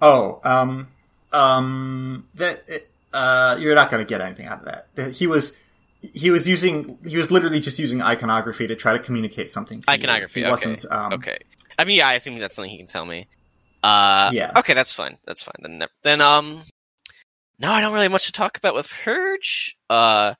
Oh, 0.00 0.40
um, 0.44 0.88
um, 1.32 2.24
that 2.36 2.62
uh, 3.12 3.56
you're 3.60 3.74
not 3.74 3.90
going 3.90 4.02
to 4.04 4.08
get 4.08 4.20
anything 4.20 4.46
out 4.46 4.60
of 4.60 4.64
that. 4.66 4.86
That 4.94 5.12
He 5.12 5.26
was, 5.26 5.54
he 6.00 6.30
was 6.30 6.48
using, 6.48 6.98
he 7.06 7.16
was 7.16 7.30
literally 7.30 7.60
just 7.60 7.78
using 7.78 8.00
iconography 8.02 8.66
to 8.66 8.74
try 8.76 8.92
to 8.92 8.98
communicate 8.98 9.50
something. 9.50 9.82
To 9.82 9.90
you. 9.90 9.94
Iconography, 9.94 10.40
He 10.40 10.44
okay. 10.46 10.50
wasn't. 10.50 10.84
Um, 10.90 11.12
Okay. 11.14 11.38
I 11.78 11.84
mean, 11.84 11.96
yeah. 11.96 12.08
I 12.08 12.14
assume 12.14 12.38
that's 12.38 12.54
something 12.56 12.70
he 12.70 12.76
can 12.78 12.86
tell 12.86 13.04
me. 13.06 13.26
Uh. 13.82 14.30
Yeah. 14.32 14.52
Okay, 14.56 14.74
that's 14.74 14.92
fine. 14.92 15.16
That's 15.24 15.42
fine. 15.42 15.54
Then. 15.62 15.82
Then. 16.02 16.20
Um. 16.20 16.62
No, 17.58 17.70
I 17.72 17.80
don't 17.80 17.92
really 17.92 18.04
have 18.04 18.12
much 18.12 18.26
to 18.26 18.32
talk 18.32 18.56
about 18.58 18.74
with 18.74 18.88
Purge. 19.04 19.76
Uh. 19.88 20.34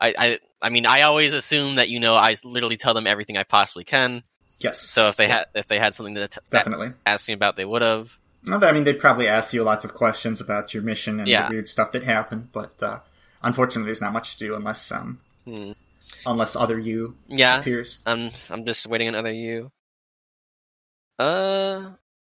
I. 0.00 0.14
I. 0.18 0.38
I 0.62 0.68
mean, 0.70 0.86
I 0.86 1.02
always 1.02 1.34
assume 1.34 1.76
that 1.76 1.88
you 1.88 2.00
know 2.00 2.14
I 2.14 2.36
literally 2.44 2.76
tell 2.76 2.94
them 2.94 3.06
everything 3.06 3.36
I 3.36 3.42
possibly 3.42 3.84
can. 3.84 4.22
Yes. 4.60 4.80
So 4.80 5.08
if 5.08 5.16
they 5.16 5.26
had 5.28 5.46
if 5.54 5.66
they 5.66 5.78
had 5.78 5.94
something 5.94 6.14
to 6.14 6.28
t- 6.28 6.40
definitely. 6.50 6.92
ask 7.04 7.26
me 7.28 7.34
about, 7.34 7.56
they 7.56 7.64
would 7.64 7.82
have. 7.82 8.16
Well, 8.46 8.64
I 8.64 8.72
mean, 8.72 8.84
they'd 8.84 9.00
probably 9.00 9.26
ask 9.26 9.52
you 9.52 9.62
lots 9.64 9.84
of 9.84 9.94
questions 9.94 10.40
about 10.40 10.72
your 10.74 10.82
mission 10.82 11.18
and 11.18 11.26
Yeah. 11.28 11.48
the 11.48 11.54
weird 11.54 11.68
stuff 11.68 11.92
that 11.92 12.04
happened, 12.04 12.50
but 12.52 12.80
uh, 12.82 13.00
unfortunately, 13.44 13.86
there's 13.86 14.00
not 14.00 14.12
much 14.12 14.36
to 14.38 14.46
do 14.46 14.54
unless 14.56 14.90
um, 14.90 15.20
Hmm. 15.46 15.72
unless 16.26 16.56
other 16.56 16.78
you 16.78 17.16
Yeah, 17.28 17.60
appears. 17.60 17.98
I'm 18.06 18.30
I'm 18.50 18.64
just 18.64 18.86
waiting 18.86 19.08
on 19.08 19.14
other 19.14 19.32
you. 19.32 19.70
Uh, 21.18 21.92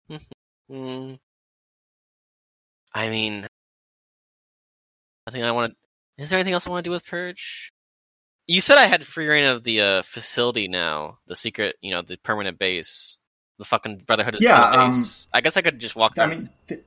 hmm. 0.70 1.14
I 2.94 3.08
mean, 3.08 3.46
I 5.26 5.30
think 5.30 5.44
I 5.44 5.52
want 5.52 5.72
to. 5.72 6.22
Is 6.22 6.30
there 6.30 6.38
anything 6.38 6.54
else 6.54 6.66
I 6.66 6.70
want 6.70 6.84
to 6.84 6.88
do 6.88 6.92
with 6.92 7.06
Purge? 7.06 7.72
You 8.46 8.60
said 8.60 8.78
I 8.78 8.86
had 8.86 9.06
free 9.06 9.28
reign 9.28 9.46
of 9.46 9.62
the 9.64 9.80
uh, 9.80 10.02
facility 10.02 10.66
now, 10.66 11.18
the 11.26 11.36
secret, 11.36 11.76
you 11.82 11.92
know, 11.92 12.02
the 12.02 12.16
permanent 12.18 12.58
base, 12.58 13.16
the 13.58 13.64
fucking 13.64 13.98
Brotherhood 14.06 14.34
of 14.34 14.42
Yeah, 14.42 14.60
um, 14.60 14.90
base. 14.90 15.26
I 15.32 15.40
guess 15.40 15.56
I 15.56 15.62
could 15.62 15.78
just 15.78 15.94
walk. 15.94 16.12
I 16.18 16.26
Down. 16.26 16.30
mean, 16.30 16.50
th- 16.66 16.80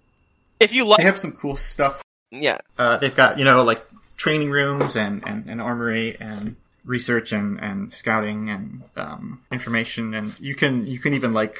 if 0.59 0.73
you 0.73 0.85
like, 0.85 0.97
they 0.97 1.03
have 1.05 1.17
some 1.17 1.31
cool 1.31 1.55
stuff. 1.55 2.01
yeah, 2.31 2.57
Uh, 2.77 2.97
they've 2.97 3.15
got 3.15 3.37
you 3.39 3.45
know 3.45 3.63
like 3.63 3.81
training 4.17 4.49
rooms 4.49 4.95
and 4.95 5.25
and, 5.27 5.47
and 5.49 5.61
armory 5.61 6.17
and 6.19 6.55
research 6.85 7.31
and 7.31 7.59
and 7.61 7.91
scouting 7.93 8.49
and 8.49 8.83
um, 8.95 9.41
information, 9.51 10.13
and 10.13 10.39
you 10.39 10.55
can 10.55 10.85
you 10.85 10.99
can 10.99 11.13
even 11.13 11.33
like 11.33 11.57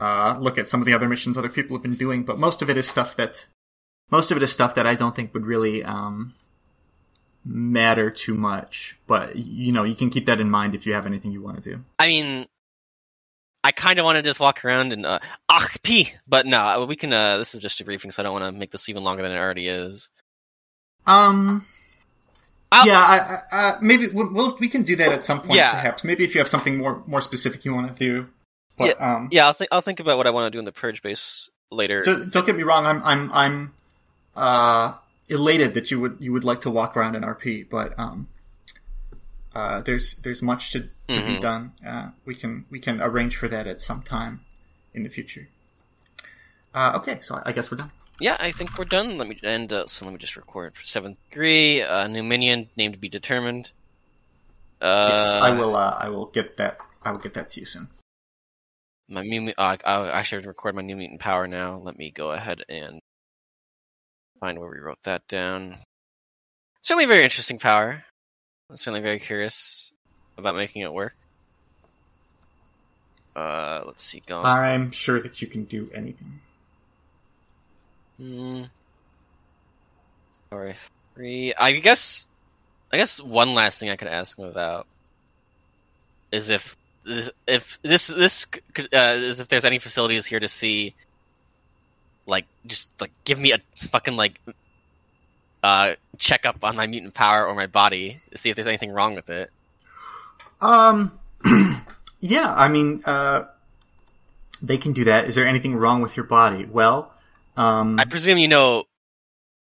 uh, 0.00 0.36
look 0.40 0.58
at 0.58 0.68
some 0.68 0.80
of 0.80 0.86
the 0.86 0.94
other 0.94 1.08
missions 1.08 1.36
other 1.36 1.48
people 1.48 1.76
have 1.76 1.82
been 1.82 1.94
doing, 1.94 2.24
but 2.24 2.38
most 2.38 2.62
of 2.62 2.68
it 2.68 2.76
is 2.76 2.88
stuff 2.88 3.16
that 3.16 3.46
most 4.10 4.30
of 4.30 4.36
it 4.36 4.42
is 4.42 4.52
stuff 4.52 4.74
that 4.74 4.86
I 4.86 4.94
don't 4.94 5.16
think 5.16 5.32
would 5.32 5.46
really 5.46 5.82
um, 5.84 6.34
matter 7.44 8.10
too 8.10 8.34
much. 8.34 8.98
But 9.06 9.36
you 9.36 9.72
know, 9.72 9.84
you 9.84 9.94
can 9.94 10.10
keep 10.10 10.26
that 10.26 10.40
in 10.40 10.50
mind 10.50 10.74
if 10.74 10.86
you 10.86 10.92
have 10.94 11.06
anything 11.06 11.32
you 11.32 11.42
want 11.42 11.62
to 11.62 11.70
do. 11.70 11.84
I 11.98 12.08
mean, 12.08 12.46
I 13.64 13.72
kind 13.72 13.98
of 13.98 14.04
want 14.04 14.16
to 14.16 14.22
just 14.22 14.40
walk 14.40 14.64
around 14.64 14.92
and 14.92 15.06
uh, 15.06 15.18
p, 15.82 16.12
but 16.26 16.46
no, 16.46 16.84
we 16.84 16.96
can. 16.96 17.12
Uh, 17.12 17.38
this 17.38 17.54
is 17.54 17.62
just 17.62 17.80
a 17.80 17.84
briefing, 17.84 18.10
so 18.10 18.22
I 18.22 18.24
don't 18.24 18.32
want 18.32 18.44
to 18.44 18.58
make 18.58 18.70
this 18.70 18.88
even 18.88 19.04
longer 19.04 19.22
than 19.22 19.32
it 19.32 19.38
already 19.38 19.68
is. 19.68 20.10
Um. 21.06 21.66
I'll- 22.74 22.86
yeah, 22.86 22.98
I, 23.00 23.38
I, 23.54 23.68
uh, 23.68 23.78
maybe 23.82 24.06
we'll, 24.08 24.32
we'll 24.32 24.56
we 24.58 24.68
can 24.68 24.82
do 24.82 24.96
that 24.96 25.12
at 25.12 25.22
some 25.24 25.40
point. 25.40 25.54
Yeah. 25.54 25.72
perhaps 25.72 26.04
maybe 26.04 26.24
if 26.24 26.34
you 26.34 26.38
have 26.40 26.48
something 26.48 26.78
more 26.78 27.02
more 27.06 27.20
specific 27.20 27.64
you 27.66 27.74
want 27.74 27.94
to 27.94 28.04
do. 28.04 28.28
But 28.78 28.98
um, 29.00 29.28
Yeah, 29.30 29.46
I'll 29.46 29.52
think. 29.52 29.68
I'll 29.70 29.82
think 29.82 30.00
about 30.00 30.16
what 30.16 30.26
I 30.26 30.30
want 30.30 30.46
to 30.50 30.56
do 30.56 30.58
in 30.58 30.64
the 30.64 30.72
purge 30.72 31.02
base 31.02 31.50
later. 31.70 32.02
don't, 32.02 32.32
don't 32.32 32.46
get 32.46 32.56
me 32.56 32.62
wrong. 32.62 32.86
I'm 32.86 33.02
I'm 33.04 33.30
I'm 33.32 33.74
uh, 34.34 34.94
elated 35.28 35.74
that 35.74 35.90
you 35.90 36.00
would 36.00 36.16
you 36.18 36.32
would 36.32 36.44
like 36.44 36.62
to 36.62 36.70
walk 36.70 36.96
around 36.96 37.14
in 37.14 37.22
RP, 37.22 37.68
but 37.68 37.92
um, 37.98 38.28
uh, 39.54 39.82
there's 39.82 40.14
there's 40.14 40.40
much 40.40 40.70
to, 40.72 40.80
to 40.80 40.88
be 41.08 41.14
Mhm. 41.36 41.40
done. 41.42 41.72
Uh, 41.86 42.08
we 42.24 42.34
can 42.34 42.64
we 42.70 42.78
can 42.80 43.02
arrange 43.02 43.36
for 43.36 43.48
that 43.48 43.66
at 43.66 43.82
some 43.82 44.00
time 44.02 44.40
in 44.94 45.02
the 45.02 45.10
future. 45.10 45.48
Uh, 46.72 46.92
okay, 46.96 47.18
so 47.20 47.42
I 47.44 47.52
guess 47.52 47.70
we're 47.70 47.76
done. 47.76 47.90
Yeah, 48.22 48.36
I 48.38 48.52
think 48.52 48.78
we're 48.78 48.84
done. 48.84 49.18
Let 49.18 49.26
me 49.28 49.38
end. 49.42 49.72
uh, 49.72 49.86
so 49.86 50.04
let 50.04 50.12
me 50.12 50.18
just 50.18 50.36
record 50.36 50.76
for 50.76 50.84
seventh 50.84 51.18
degree. 51.28 51.82
Uh, 51.82 52.06
new 52.06 52.22
minion 52.22 52.68
name 52.76 52.92
to 52.92 52.98
be 52.98 53.08
determined. 53.08 53.72
Uh, 54.80 55.08
yes, 55.10 55.42
I 55.42 55.50
will. 55.50 55.74
Uh, 55.74 55.96
I 55.98 56.08
will 56.08 56.26
get 56.26 56.56
that. 56.56 56.78
I 57.02 57.10
will 57.10 57.18
get 57.18 57.34
that 57.34 57.50
to 57.52 57.60
you 57.60 57.66
soon. 57.66 57.88
My 59.08 59.22
new. 59.22 59.52
Uh, 59.58 59.76
I 59.84 60.22
should 60.22 60.46
record 60.46 60.76
my 60.76 60.82
new 60.82 60.96
mutant 60.96 61.20
power 61.20 61.48
now. 61.48 61.78
Let 61.78 61.98
me 61.98 62.10
go 62.10 62.30
ahead 62.30 62.62
and 62.68 63.00
find 64.38 64.58
where 64.58 64.70
we 64.70 64.78
wrote 64.78 65.02
that 65.02 65.26
down. 65.26 65.78
Certainly, 66.80 67.04
a 67.04 67.08
very 67.08 67.24
interesting 67.24 67.58
power. 67.58 68.04
I'm 68.70 68.76
certainly 68.76 69.00
very 69.00 69.18
curious 69.18 69.92
about 70.38 70.54
making 70.54 70.82
it 70.82 70.92
work. 70.92 71.14
Uh, 73.34 73.82
let's 73.84 74.04
see. 74.04 74.22
Go. 74.24 74.42
I'm 74.42 74.92
sure 74.92 75.18
that 75.20 75.42
you 75.42 75.48
can 75.48 75.64
do 75.64 75.90
anything. 75.92 76.40
Hmm. 78.22 78.62
Or 80.52 80.74
three. 81.14 81.54
I 81.54 81.72
guess. 81.72 82.28
I 82.92 82.98
guess 82.98 83.20
one 83.20 83.54
last 83.54 83.80
thing 83.80 83.88
I 83.88 83.96
could 83.96 84.08
ask 84.08 84.38
him 84.38 84.44
about 84.44 84.86
is 86.30 86.50
if 86.50 86.76
if 87.48 87.80
this 87.82 88.06
this 88.08 88.46
uh, 88.78 88.84
is 88.92 89.40
if 89.40 89.48
there's 89.48 89.64
any 89.64 89.78
facilities 89.78 90.26
here 90.26 90.38
to 90.38 90.46
see, 90.46 90.94
like 92.26 92.44
just 92.66 92.88
like 93.00 93.10
give 93.24 93.38
me 93.38 93.52
a 93.52 93.58
fucking 93.88 94.16
like 94.16 94.40
uh 95.62 95.94
checkup 96.18 96.62
on 96.62 96.76
my 96.76 96.86
mutant 96.86 97.14
power 97.14 97.46
or 97.46 97.54
my 97.54 97.66
body 97.66 98.20
to 98.30 98.38
see 98.38 98.50
if 98.50 98.56
there's 98.56 98.68
anything 98.68 98.92
wrong 98.92 99.14
with 99.14 99.30
it. 99.30 99.50
Um, 100.60 101.18
yeah, 102.20 102.52
I 102.54 102.68
mean, 102.68 103.02
uh, 103.04 103.44
they 104.60 104.78
can 104.78 104.92
do 104.92 105.04
that. 105.04 105.24
Is 105.24 105.34
there 105.34 105.46
anything 105.46 105.74
wrong 105.74 106.02
with 106.02 106.16
your 106.16 106.26
body? 106.26 106.66
Well, 106.66 107.11
um, 107.56 107.98
I 107.98 108.04
presume 108.04 108.38
you 108.38 108.48
know 108.48 108.84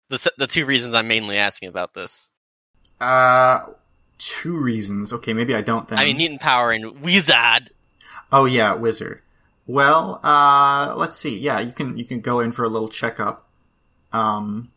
the 0.08 0.30
the 0.38 0.46
two 0.46 0.66
reasons 0.66 0.94
I'm 0.94 1.08
mainly 1.08 1.38
asking 1.38 1.68
about 1.68 1.94
this. 1.94 2.30
uh, 3.00 3.66
two 4.18 4.56
reasons. 4.56 5.12
Okay, 5.12 5.32
maybe 5.32 5.54
I 5.54 5.62
don't 5.62 5.88
then. 5.88 5.98
I 5.98 6.04
mean, 6.04 6.16
mutant 6.16 6.40
power 6.40 6.72
and 6.72 7.00
wizard. 7.00 7.70
oh 8.32 8.44
yeah, 8.44 8.74
wizard. 8.74 9.22
Well, 9.66 10.20
uh, 10.24 10.94
let's 10.96 11.16
see. 11.16 11.38
Yeah, 11.38 11.60
you 11.60 11.72
can 11.72 11.96
you 11.96 12.04
can 12.04 12.20
go 12.20 12.40
in 12.40 12.52
for 12.52 12.64
a 12.64 12.68
little 12.68 12.88
checkup. 12.88 13.46
Um, 14.12 14.72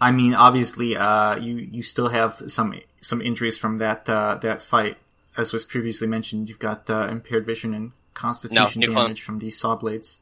I 0.00 0.10
mean, 0.10 0.34
obviously, 0.34 0.96
uh, 0.96 1.36
you 1.36 1.56
you 1.56 1.82
still 1.82 2.08
have 2.08 2.42
some 2.46 2.74
some 3.02 3.20
injuries 3.20 3.58
from 3.58 3.78
that 3.78 4.08
uh, 4.08 4.36
that 4.36 4.62
fight, 4.62 4.96
as 5.36 5.52
was 5.52 5.64
previously 5.64 6.06
mentioned. 6.06 6.48
You've 6.48 6.58
got 6.58 6.88
uh, 6.88 7.08
impaired 7.10 7.44
vision 7.44 7.74
and 7.74 7.92
constitution 8.14 8.82
clone. 8.82 8.94
damage 8.94 9.20
from 9.22 9.38
the 9.38 9.50
saw 9.50 9.76
blades. 9.76 10.18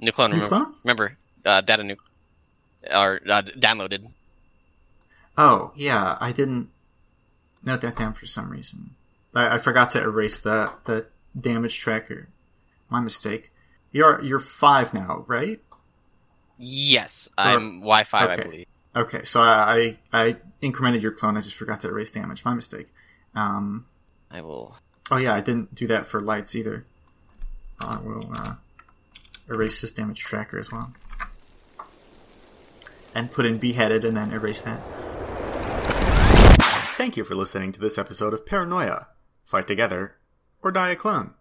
New 0.00 0.12
clone. 0.12 0.30
Remember, 0.30 0.48
clone? 0.48 0.74
remember 0.84 1.18
uh, 1.44 1.60
data 1.60 1.82
new 1.82 1.96
or 2.92 3.20
uh, 3.28 3.42
downloaded. 3.42 4.08
Oh 5.36 5.72
yeah, 5.74 6.16
I 6.20 6.32
didn't 6.32 6.70
note 7.64 7.80
that 7.80 7.96
down 7.96 8.12
for 8.14 8.26
some 8.26 8.50
reason. 8.50 8.94
I, 9.34 9.54
I 9.54 9.58
forgot 9.58 9.90
to 9.90 10.02
erase 10.02 10.38
the 10.38 10.72
the 10.84 11.06
damage 11.38 11.78
tracker. 11.78 12.28
My 12.88 13.00
mistake. 13.00 13.52
You're 13.90 14.22
you're 14.22 14.38
five 14.38 14.92
now, 14.92 15.24
right? 15.26 15.60
Yes, 16.58 17.28
I'm 17.38 17.80
Wi-Fi, 17.80 18.32
I 18.32 18.36
believe. 18.36 18.66
Okay, 18.96 19.24
so 19.24 19.40
I, 19.40 19.98
I 20.12 20.20
I 20.26 20.36
incremented 20.62 21.02
your 21.02 21.12
clone. 21.12 21.36
I 21.36 21.40
just 21.40 21.54
forgot 21.54 21.80
to 21.82 21.88
erase 21.88 22.10
damage. 22.10 22.44
My 22.44 22.54
mistake. 22.54 22.88
Um. 23.34 23.86
I 24.30 24.42
will. 24.42 24.76
Oh 25.10 25.16
yeah, 25.16 25.34
I 25.34 25.40
didn't 25.40 25.74
do 25.74 25.86
that 25.86 26.04
for 26.04 26.20
lights 26.20 26.54
either. 26.54 26.84
I 27.80 27.98
will 28.00 28.30
uh, 28.34 28.54
erase 29.48 29.80
this 29.80 29.92
damage 29.92 30.20
tracker 30.20 30.58
as 30.58 30.70
well, 30.70 30.92
and 33.14 33.32
put 33.32 33.46
in 33.46 33.58
beheaded, 33.58 34.04
and 34.04 34.16
then 34.16 34.32
erase 34.32 34.60
that. 34.62 34.80
Thank 36.96 37.16
you 37.16 37.24
for 37.24 37.34
listening 37.34 37.72
to 37.72 37.80
this 37.80 37.96
episode 37.96 38.34
of 38.34 38.44
Paranoia. 38.44 39.08
Fight 39.44 39.66
together, 39.66 40.16
or 40.62 40.70
die 40.72 40.90
a 40.90 40.96
clone. 40.96 41.34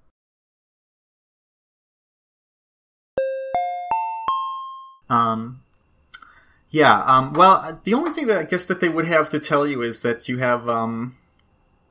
Um, 5.09 5.61
yeah. 6.69 7.01
Um, 7.03 7.33
well, 7.33 7.79
the 7.83 7.93
only 7.93 8.11
thing 8.11 8.27
that 8.27 8.37
I 8.37 8.43
guess 8.43 8.65
that 8.65 8.81
they 8.81 8.89
would 8.89 9.07
have 9.07 9.29
to 9.31 9.39
tell 9.39 9.65
you 9.65 9.81
is 9.81 10.01
that 10.01 10.27
you 10.29 10.37
have 10.37 10.67
um, 10.69 11.17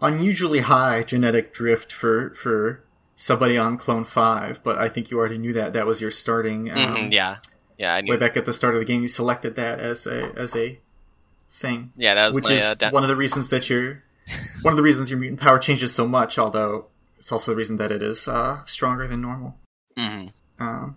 unusually 0.01 0.61
high 0.61 1.03
genetic 1.03 1.53
drift 1.53 1.93
for 1.93 2.31
for 2.31 2.85
somebody 3.17 3.59
on 3.59 3.77
Clone 3.77 4.05
Five. 4.05 4.61
But 4.63 4.79
I 4.79 4.89
think 4.89 5.11
you 5.11 5.19
already 5.19 5.39
knew 5.39 5.53
that. 5.55 5.73
That 5.73 5.87
was 5.87 6.01
your 6.01 6.11
starting. 6.11 6.71
Um, 6.71 6.77
Mhm, 6.77 7.13
yeah, 7.13 7.39
yeah, 7.79 7.95
I 7.95 8.01
knew. 8.03 8.13
Way 8.13 8.17
back 8.19 8.37
at 8.37 8.45
the 8.45 8.53
start 8.53 8.75
of 8.75 8.79
the 8.81 8.85
game, 8.87 9.03
you 9.03 9.09
selected 9.09 9.57
that 9.57 9.81
as 9.81 10.07
a 10.07 10.33
as 10.37 10.55
a 10.55 10.79
thing, 11.51 11.93
Yeah, 11.97 12.15
that 12.15 12.27
was 12.29 12.35
which 12.37 12.45
my. 12.45 12.53
is 12.53 12.63
uh, 12.63 12.75
da- 12.75 12.91
one 12.91 13.03
of 13.03 13.09
the 13.09 13.17
reasons 13.17 13.49
that 13.49 13.69
your 13.71 14.03
one 14.63 14.73
of 14.73 14.77
the 14.77 14.83
reasons 14.83 15.09
your 15.11 15.19
mutant 15.19 15.41
power 15.41 15.59
changes 15.59 15.95
so 15.95 16.07
much. 16.07 16.39
Although 16.39 16.87
it's 17.19 17.33
also 17.33 17.53
the 17.53 17.57
reason 17.57 17.77
that 17.79 17.91
it 17.93 18.03
is 18.03 18.29
uh, 18.29 18.65
stronger 18.67 19.07
than 19.09 19.21
normal. 19.23 19.59
Mhm. 19.99 20.33
Um, 20.59 20.97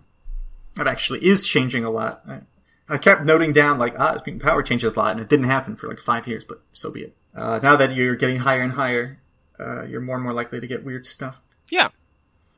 That 0.76 0.86
actually 0.86 1.24
is 1.26 1.46
changing 1.46 1.84
a 1.84 1.90
lot. 1.90 2.22
I, 2.28 2.40
I 2.88 2.98
kept 2.98 3.22
noting 3.24 3.52
down 3.52 3.78
like 3.78 3.94
ah, 3.98 4.20
mutant 4.26 4.42
power 4.42 4.62
changes 4.62 4.92
a 4.92 4.98
lot, 4.98 5.12
and 5.12 5.20
it 5.20 5.28
didn't 5.28 5.46
happen 5.46 5.76
for 5.76 5.88
like 5.88 5.98
five 6.00 6.26
years, 6.28 6.44
but 6.44 6.60
so 6.72 6.90
be 6.90 7.02
it. 7.02 7.16
Uh, 7.34 7.58
now 7.62 7.76
that 7.76 7.94
you're 7.94 8.16
getting 8.16 8.36
higher 8.38 8.60
and 8.62 8.72
higher, 8.72 9.18
uh, 9.58 9.84
you're 9.84 10.00
more 10.00 10.16
and 10.16 10.24
more 10.24 10.32
likely 10.32 10.60
to 10.60 10.66
get 10.66 10.84
weird 10.84 11.06
stuff. 11.06 11.40
Yeah. 11.70 11.88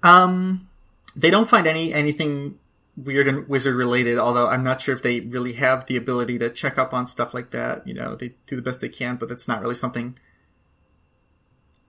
Um, 0.02 0.68
they 1.14 1.30
don't 1.30 1.48
find 1.48 1.66
any 1.66 1.92
anything 1.92 2.58
weird 2.96 3.28
and 3.28 3.48
wizard 3.48 3.74
related. 3.74 4.18
Although 4.18 4.48
I'm 4.48 4.64
not 4.64 4.80
sure 4.80 4.94
if 4.94 5.02
they 5.02 5.20
really 5.20 5.54
have 5.54 5.86
the 5.86 5.96
ability 5.96 6.38
to 6.38 6.50
check 6.50 6.78
up 6.78 6.92
on 6.92 7.06
stuff 7.06 7.34
like 7.34 7.50
that. 7.50 7.86
You 7.86 7.94
know, 7.94 8.14
they 8.14 8.34
do 8.46 8.56
the 8.56 8.62
best 8.62 8.80
they 8.80 8.88
can, 8.88 9.16
but 9.16 9.30
it's 9.30 9.48
not 9.48 9.60
really 9.60 9.74
something 9.74 10.18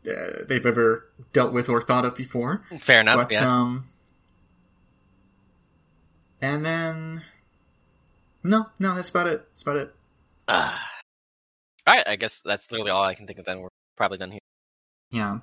uh, 0.07 0.43
they've 0.47 0.66
ever 0.66 1.09
dealt 1.32 1.53
with 1.53 1.70
or 1.70 1.82
thought 1.82 2.05
of 2.05 2.16
before. 2.16 2.64
Fair 2.80 3.01
enough. 3.01 3.18
But 3.18 3.32
yeah. 3.32 3.61
um, 3.61 3.89
and 6.41 6.66
then 6.66 7.24
no, 8.43 8.68
no, 8.80 8.95
that's 8.95 9.09
about 9.09 9.28
it. 9.28 9.47
That's 9.49 9.61
about 9.61 9.78
it. 9.78 9.95
Ah. 10.47 10.91
all 11.88 11.95
right. 11.95 12.07
I 12.07 12.16
guess 12.18 12.41
that's 12.41 12.72
literally 12.72 12.91
all 12.91 13.03
I 13.03 13.16
can 13.16 13.26
think 13.28 13.39
of. 13.39 13.45
Then 13.45 13.61
we're 13.61 13.70
probably 13.95 14.18
done 14.18 14.32
here. 14.32 14.39
Yeah. 15.11 15.39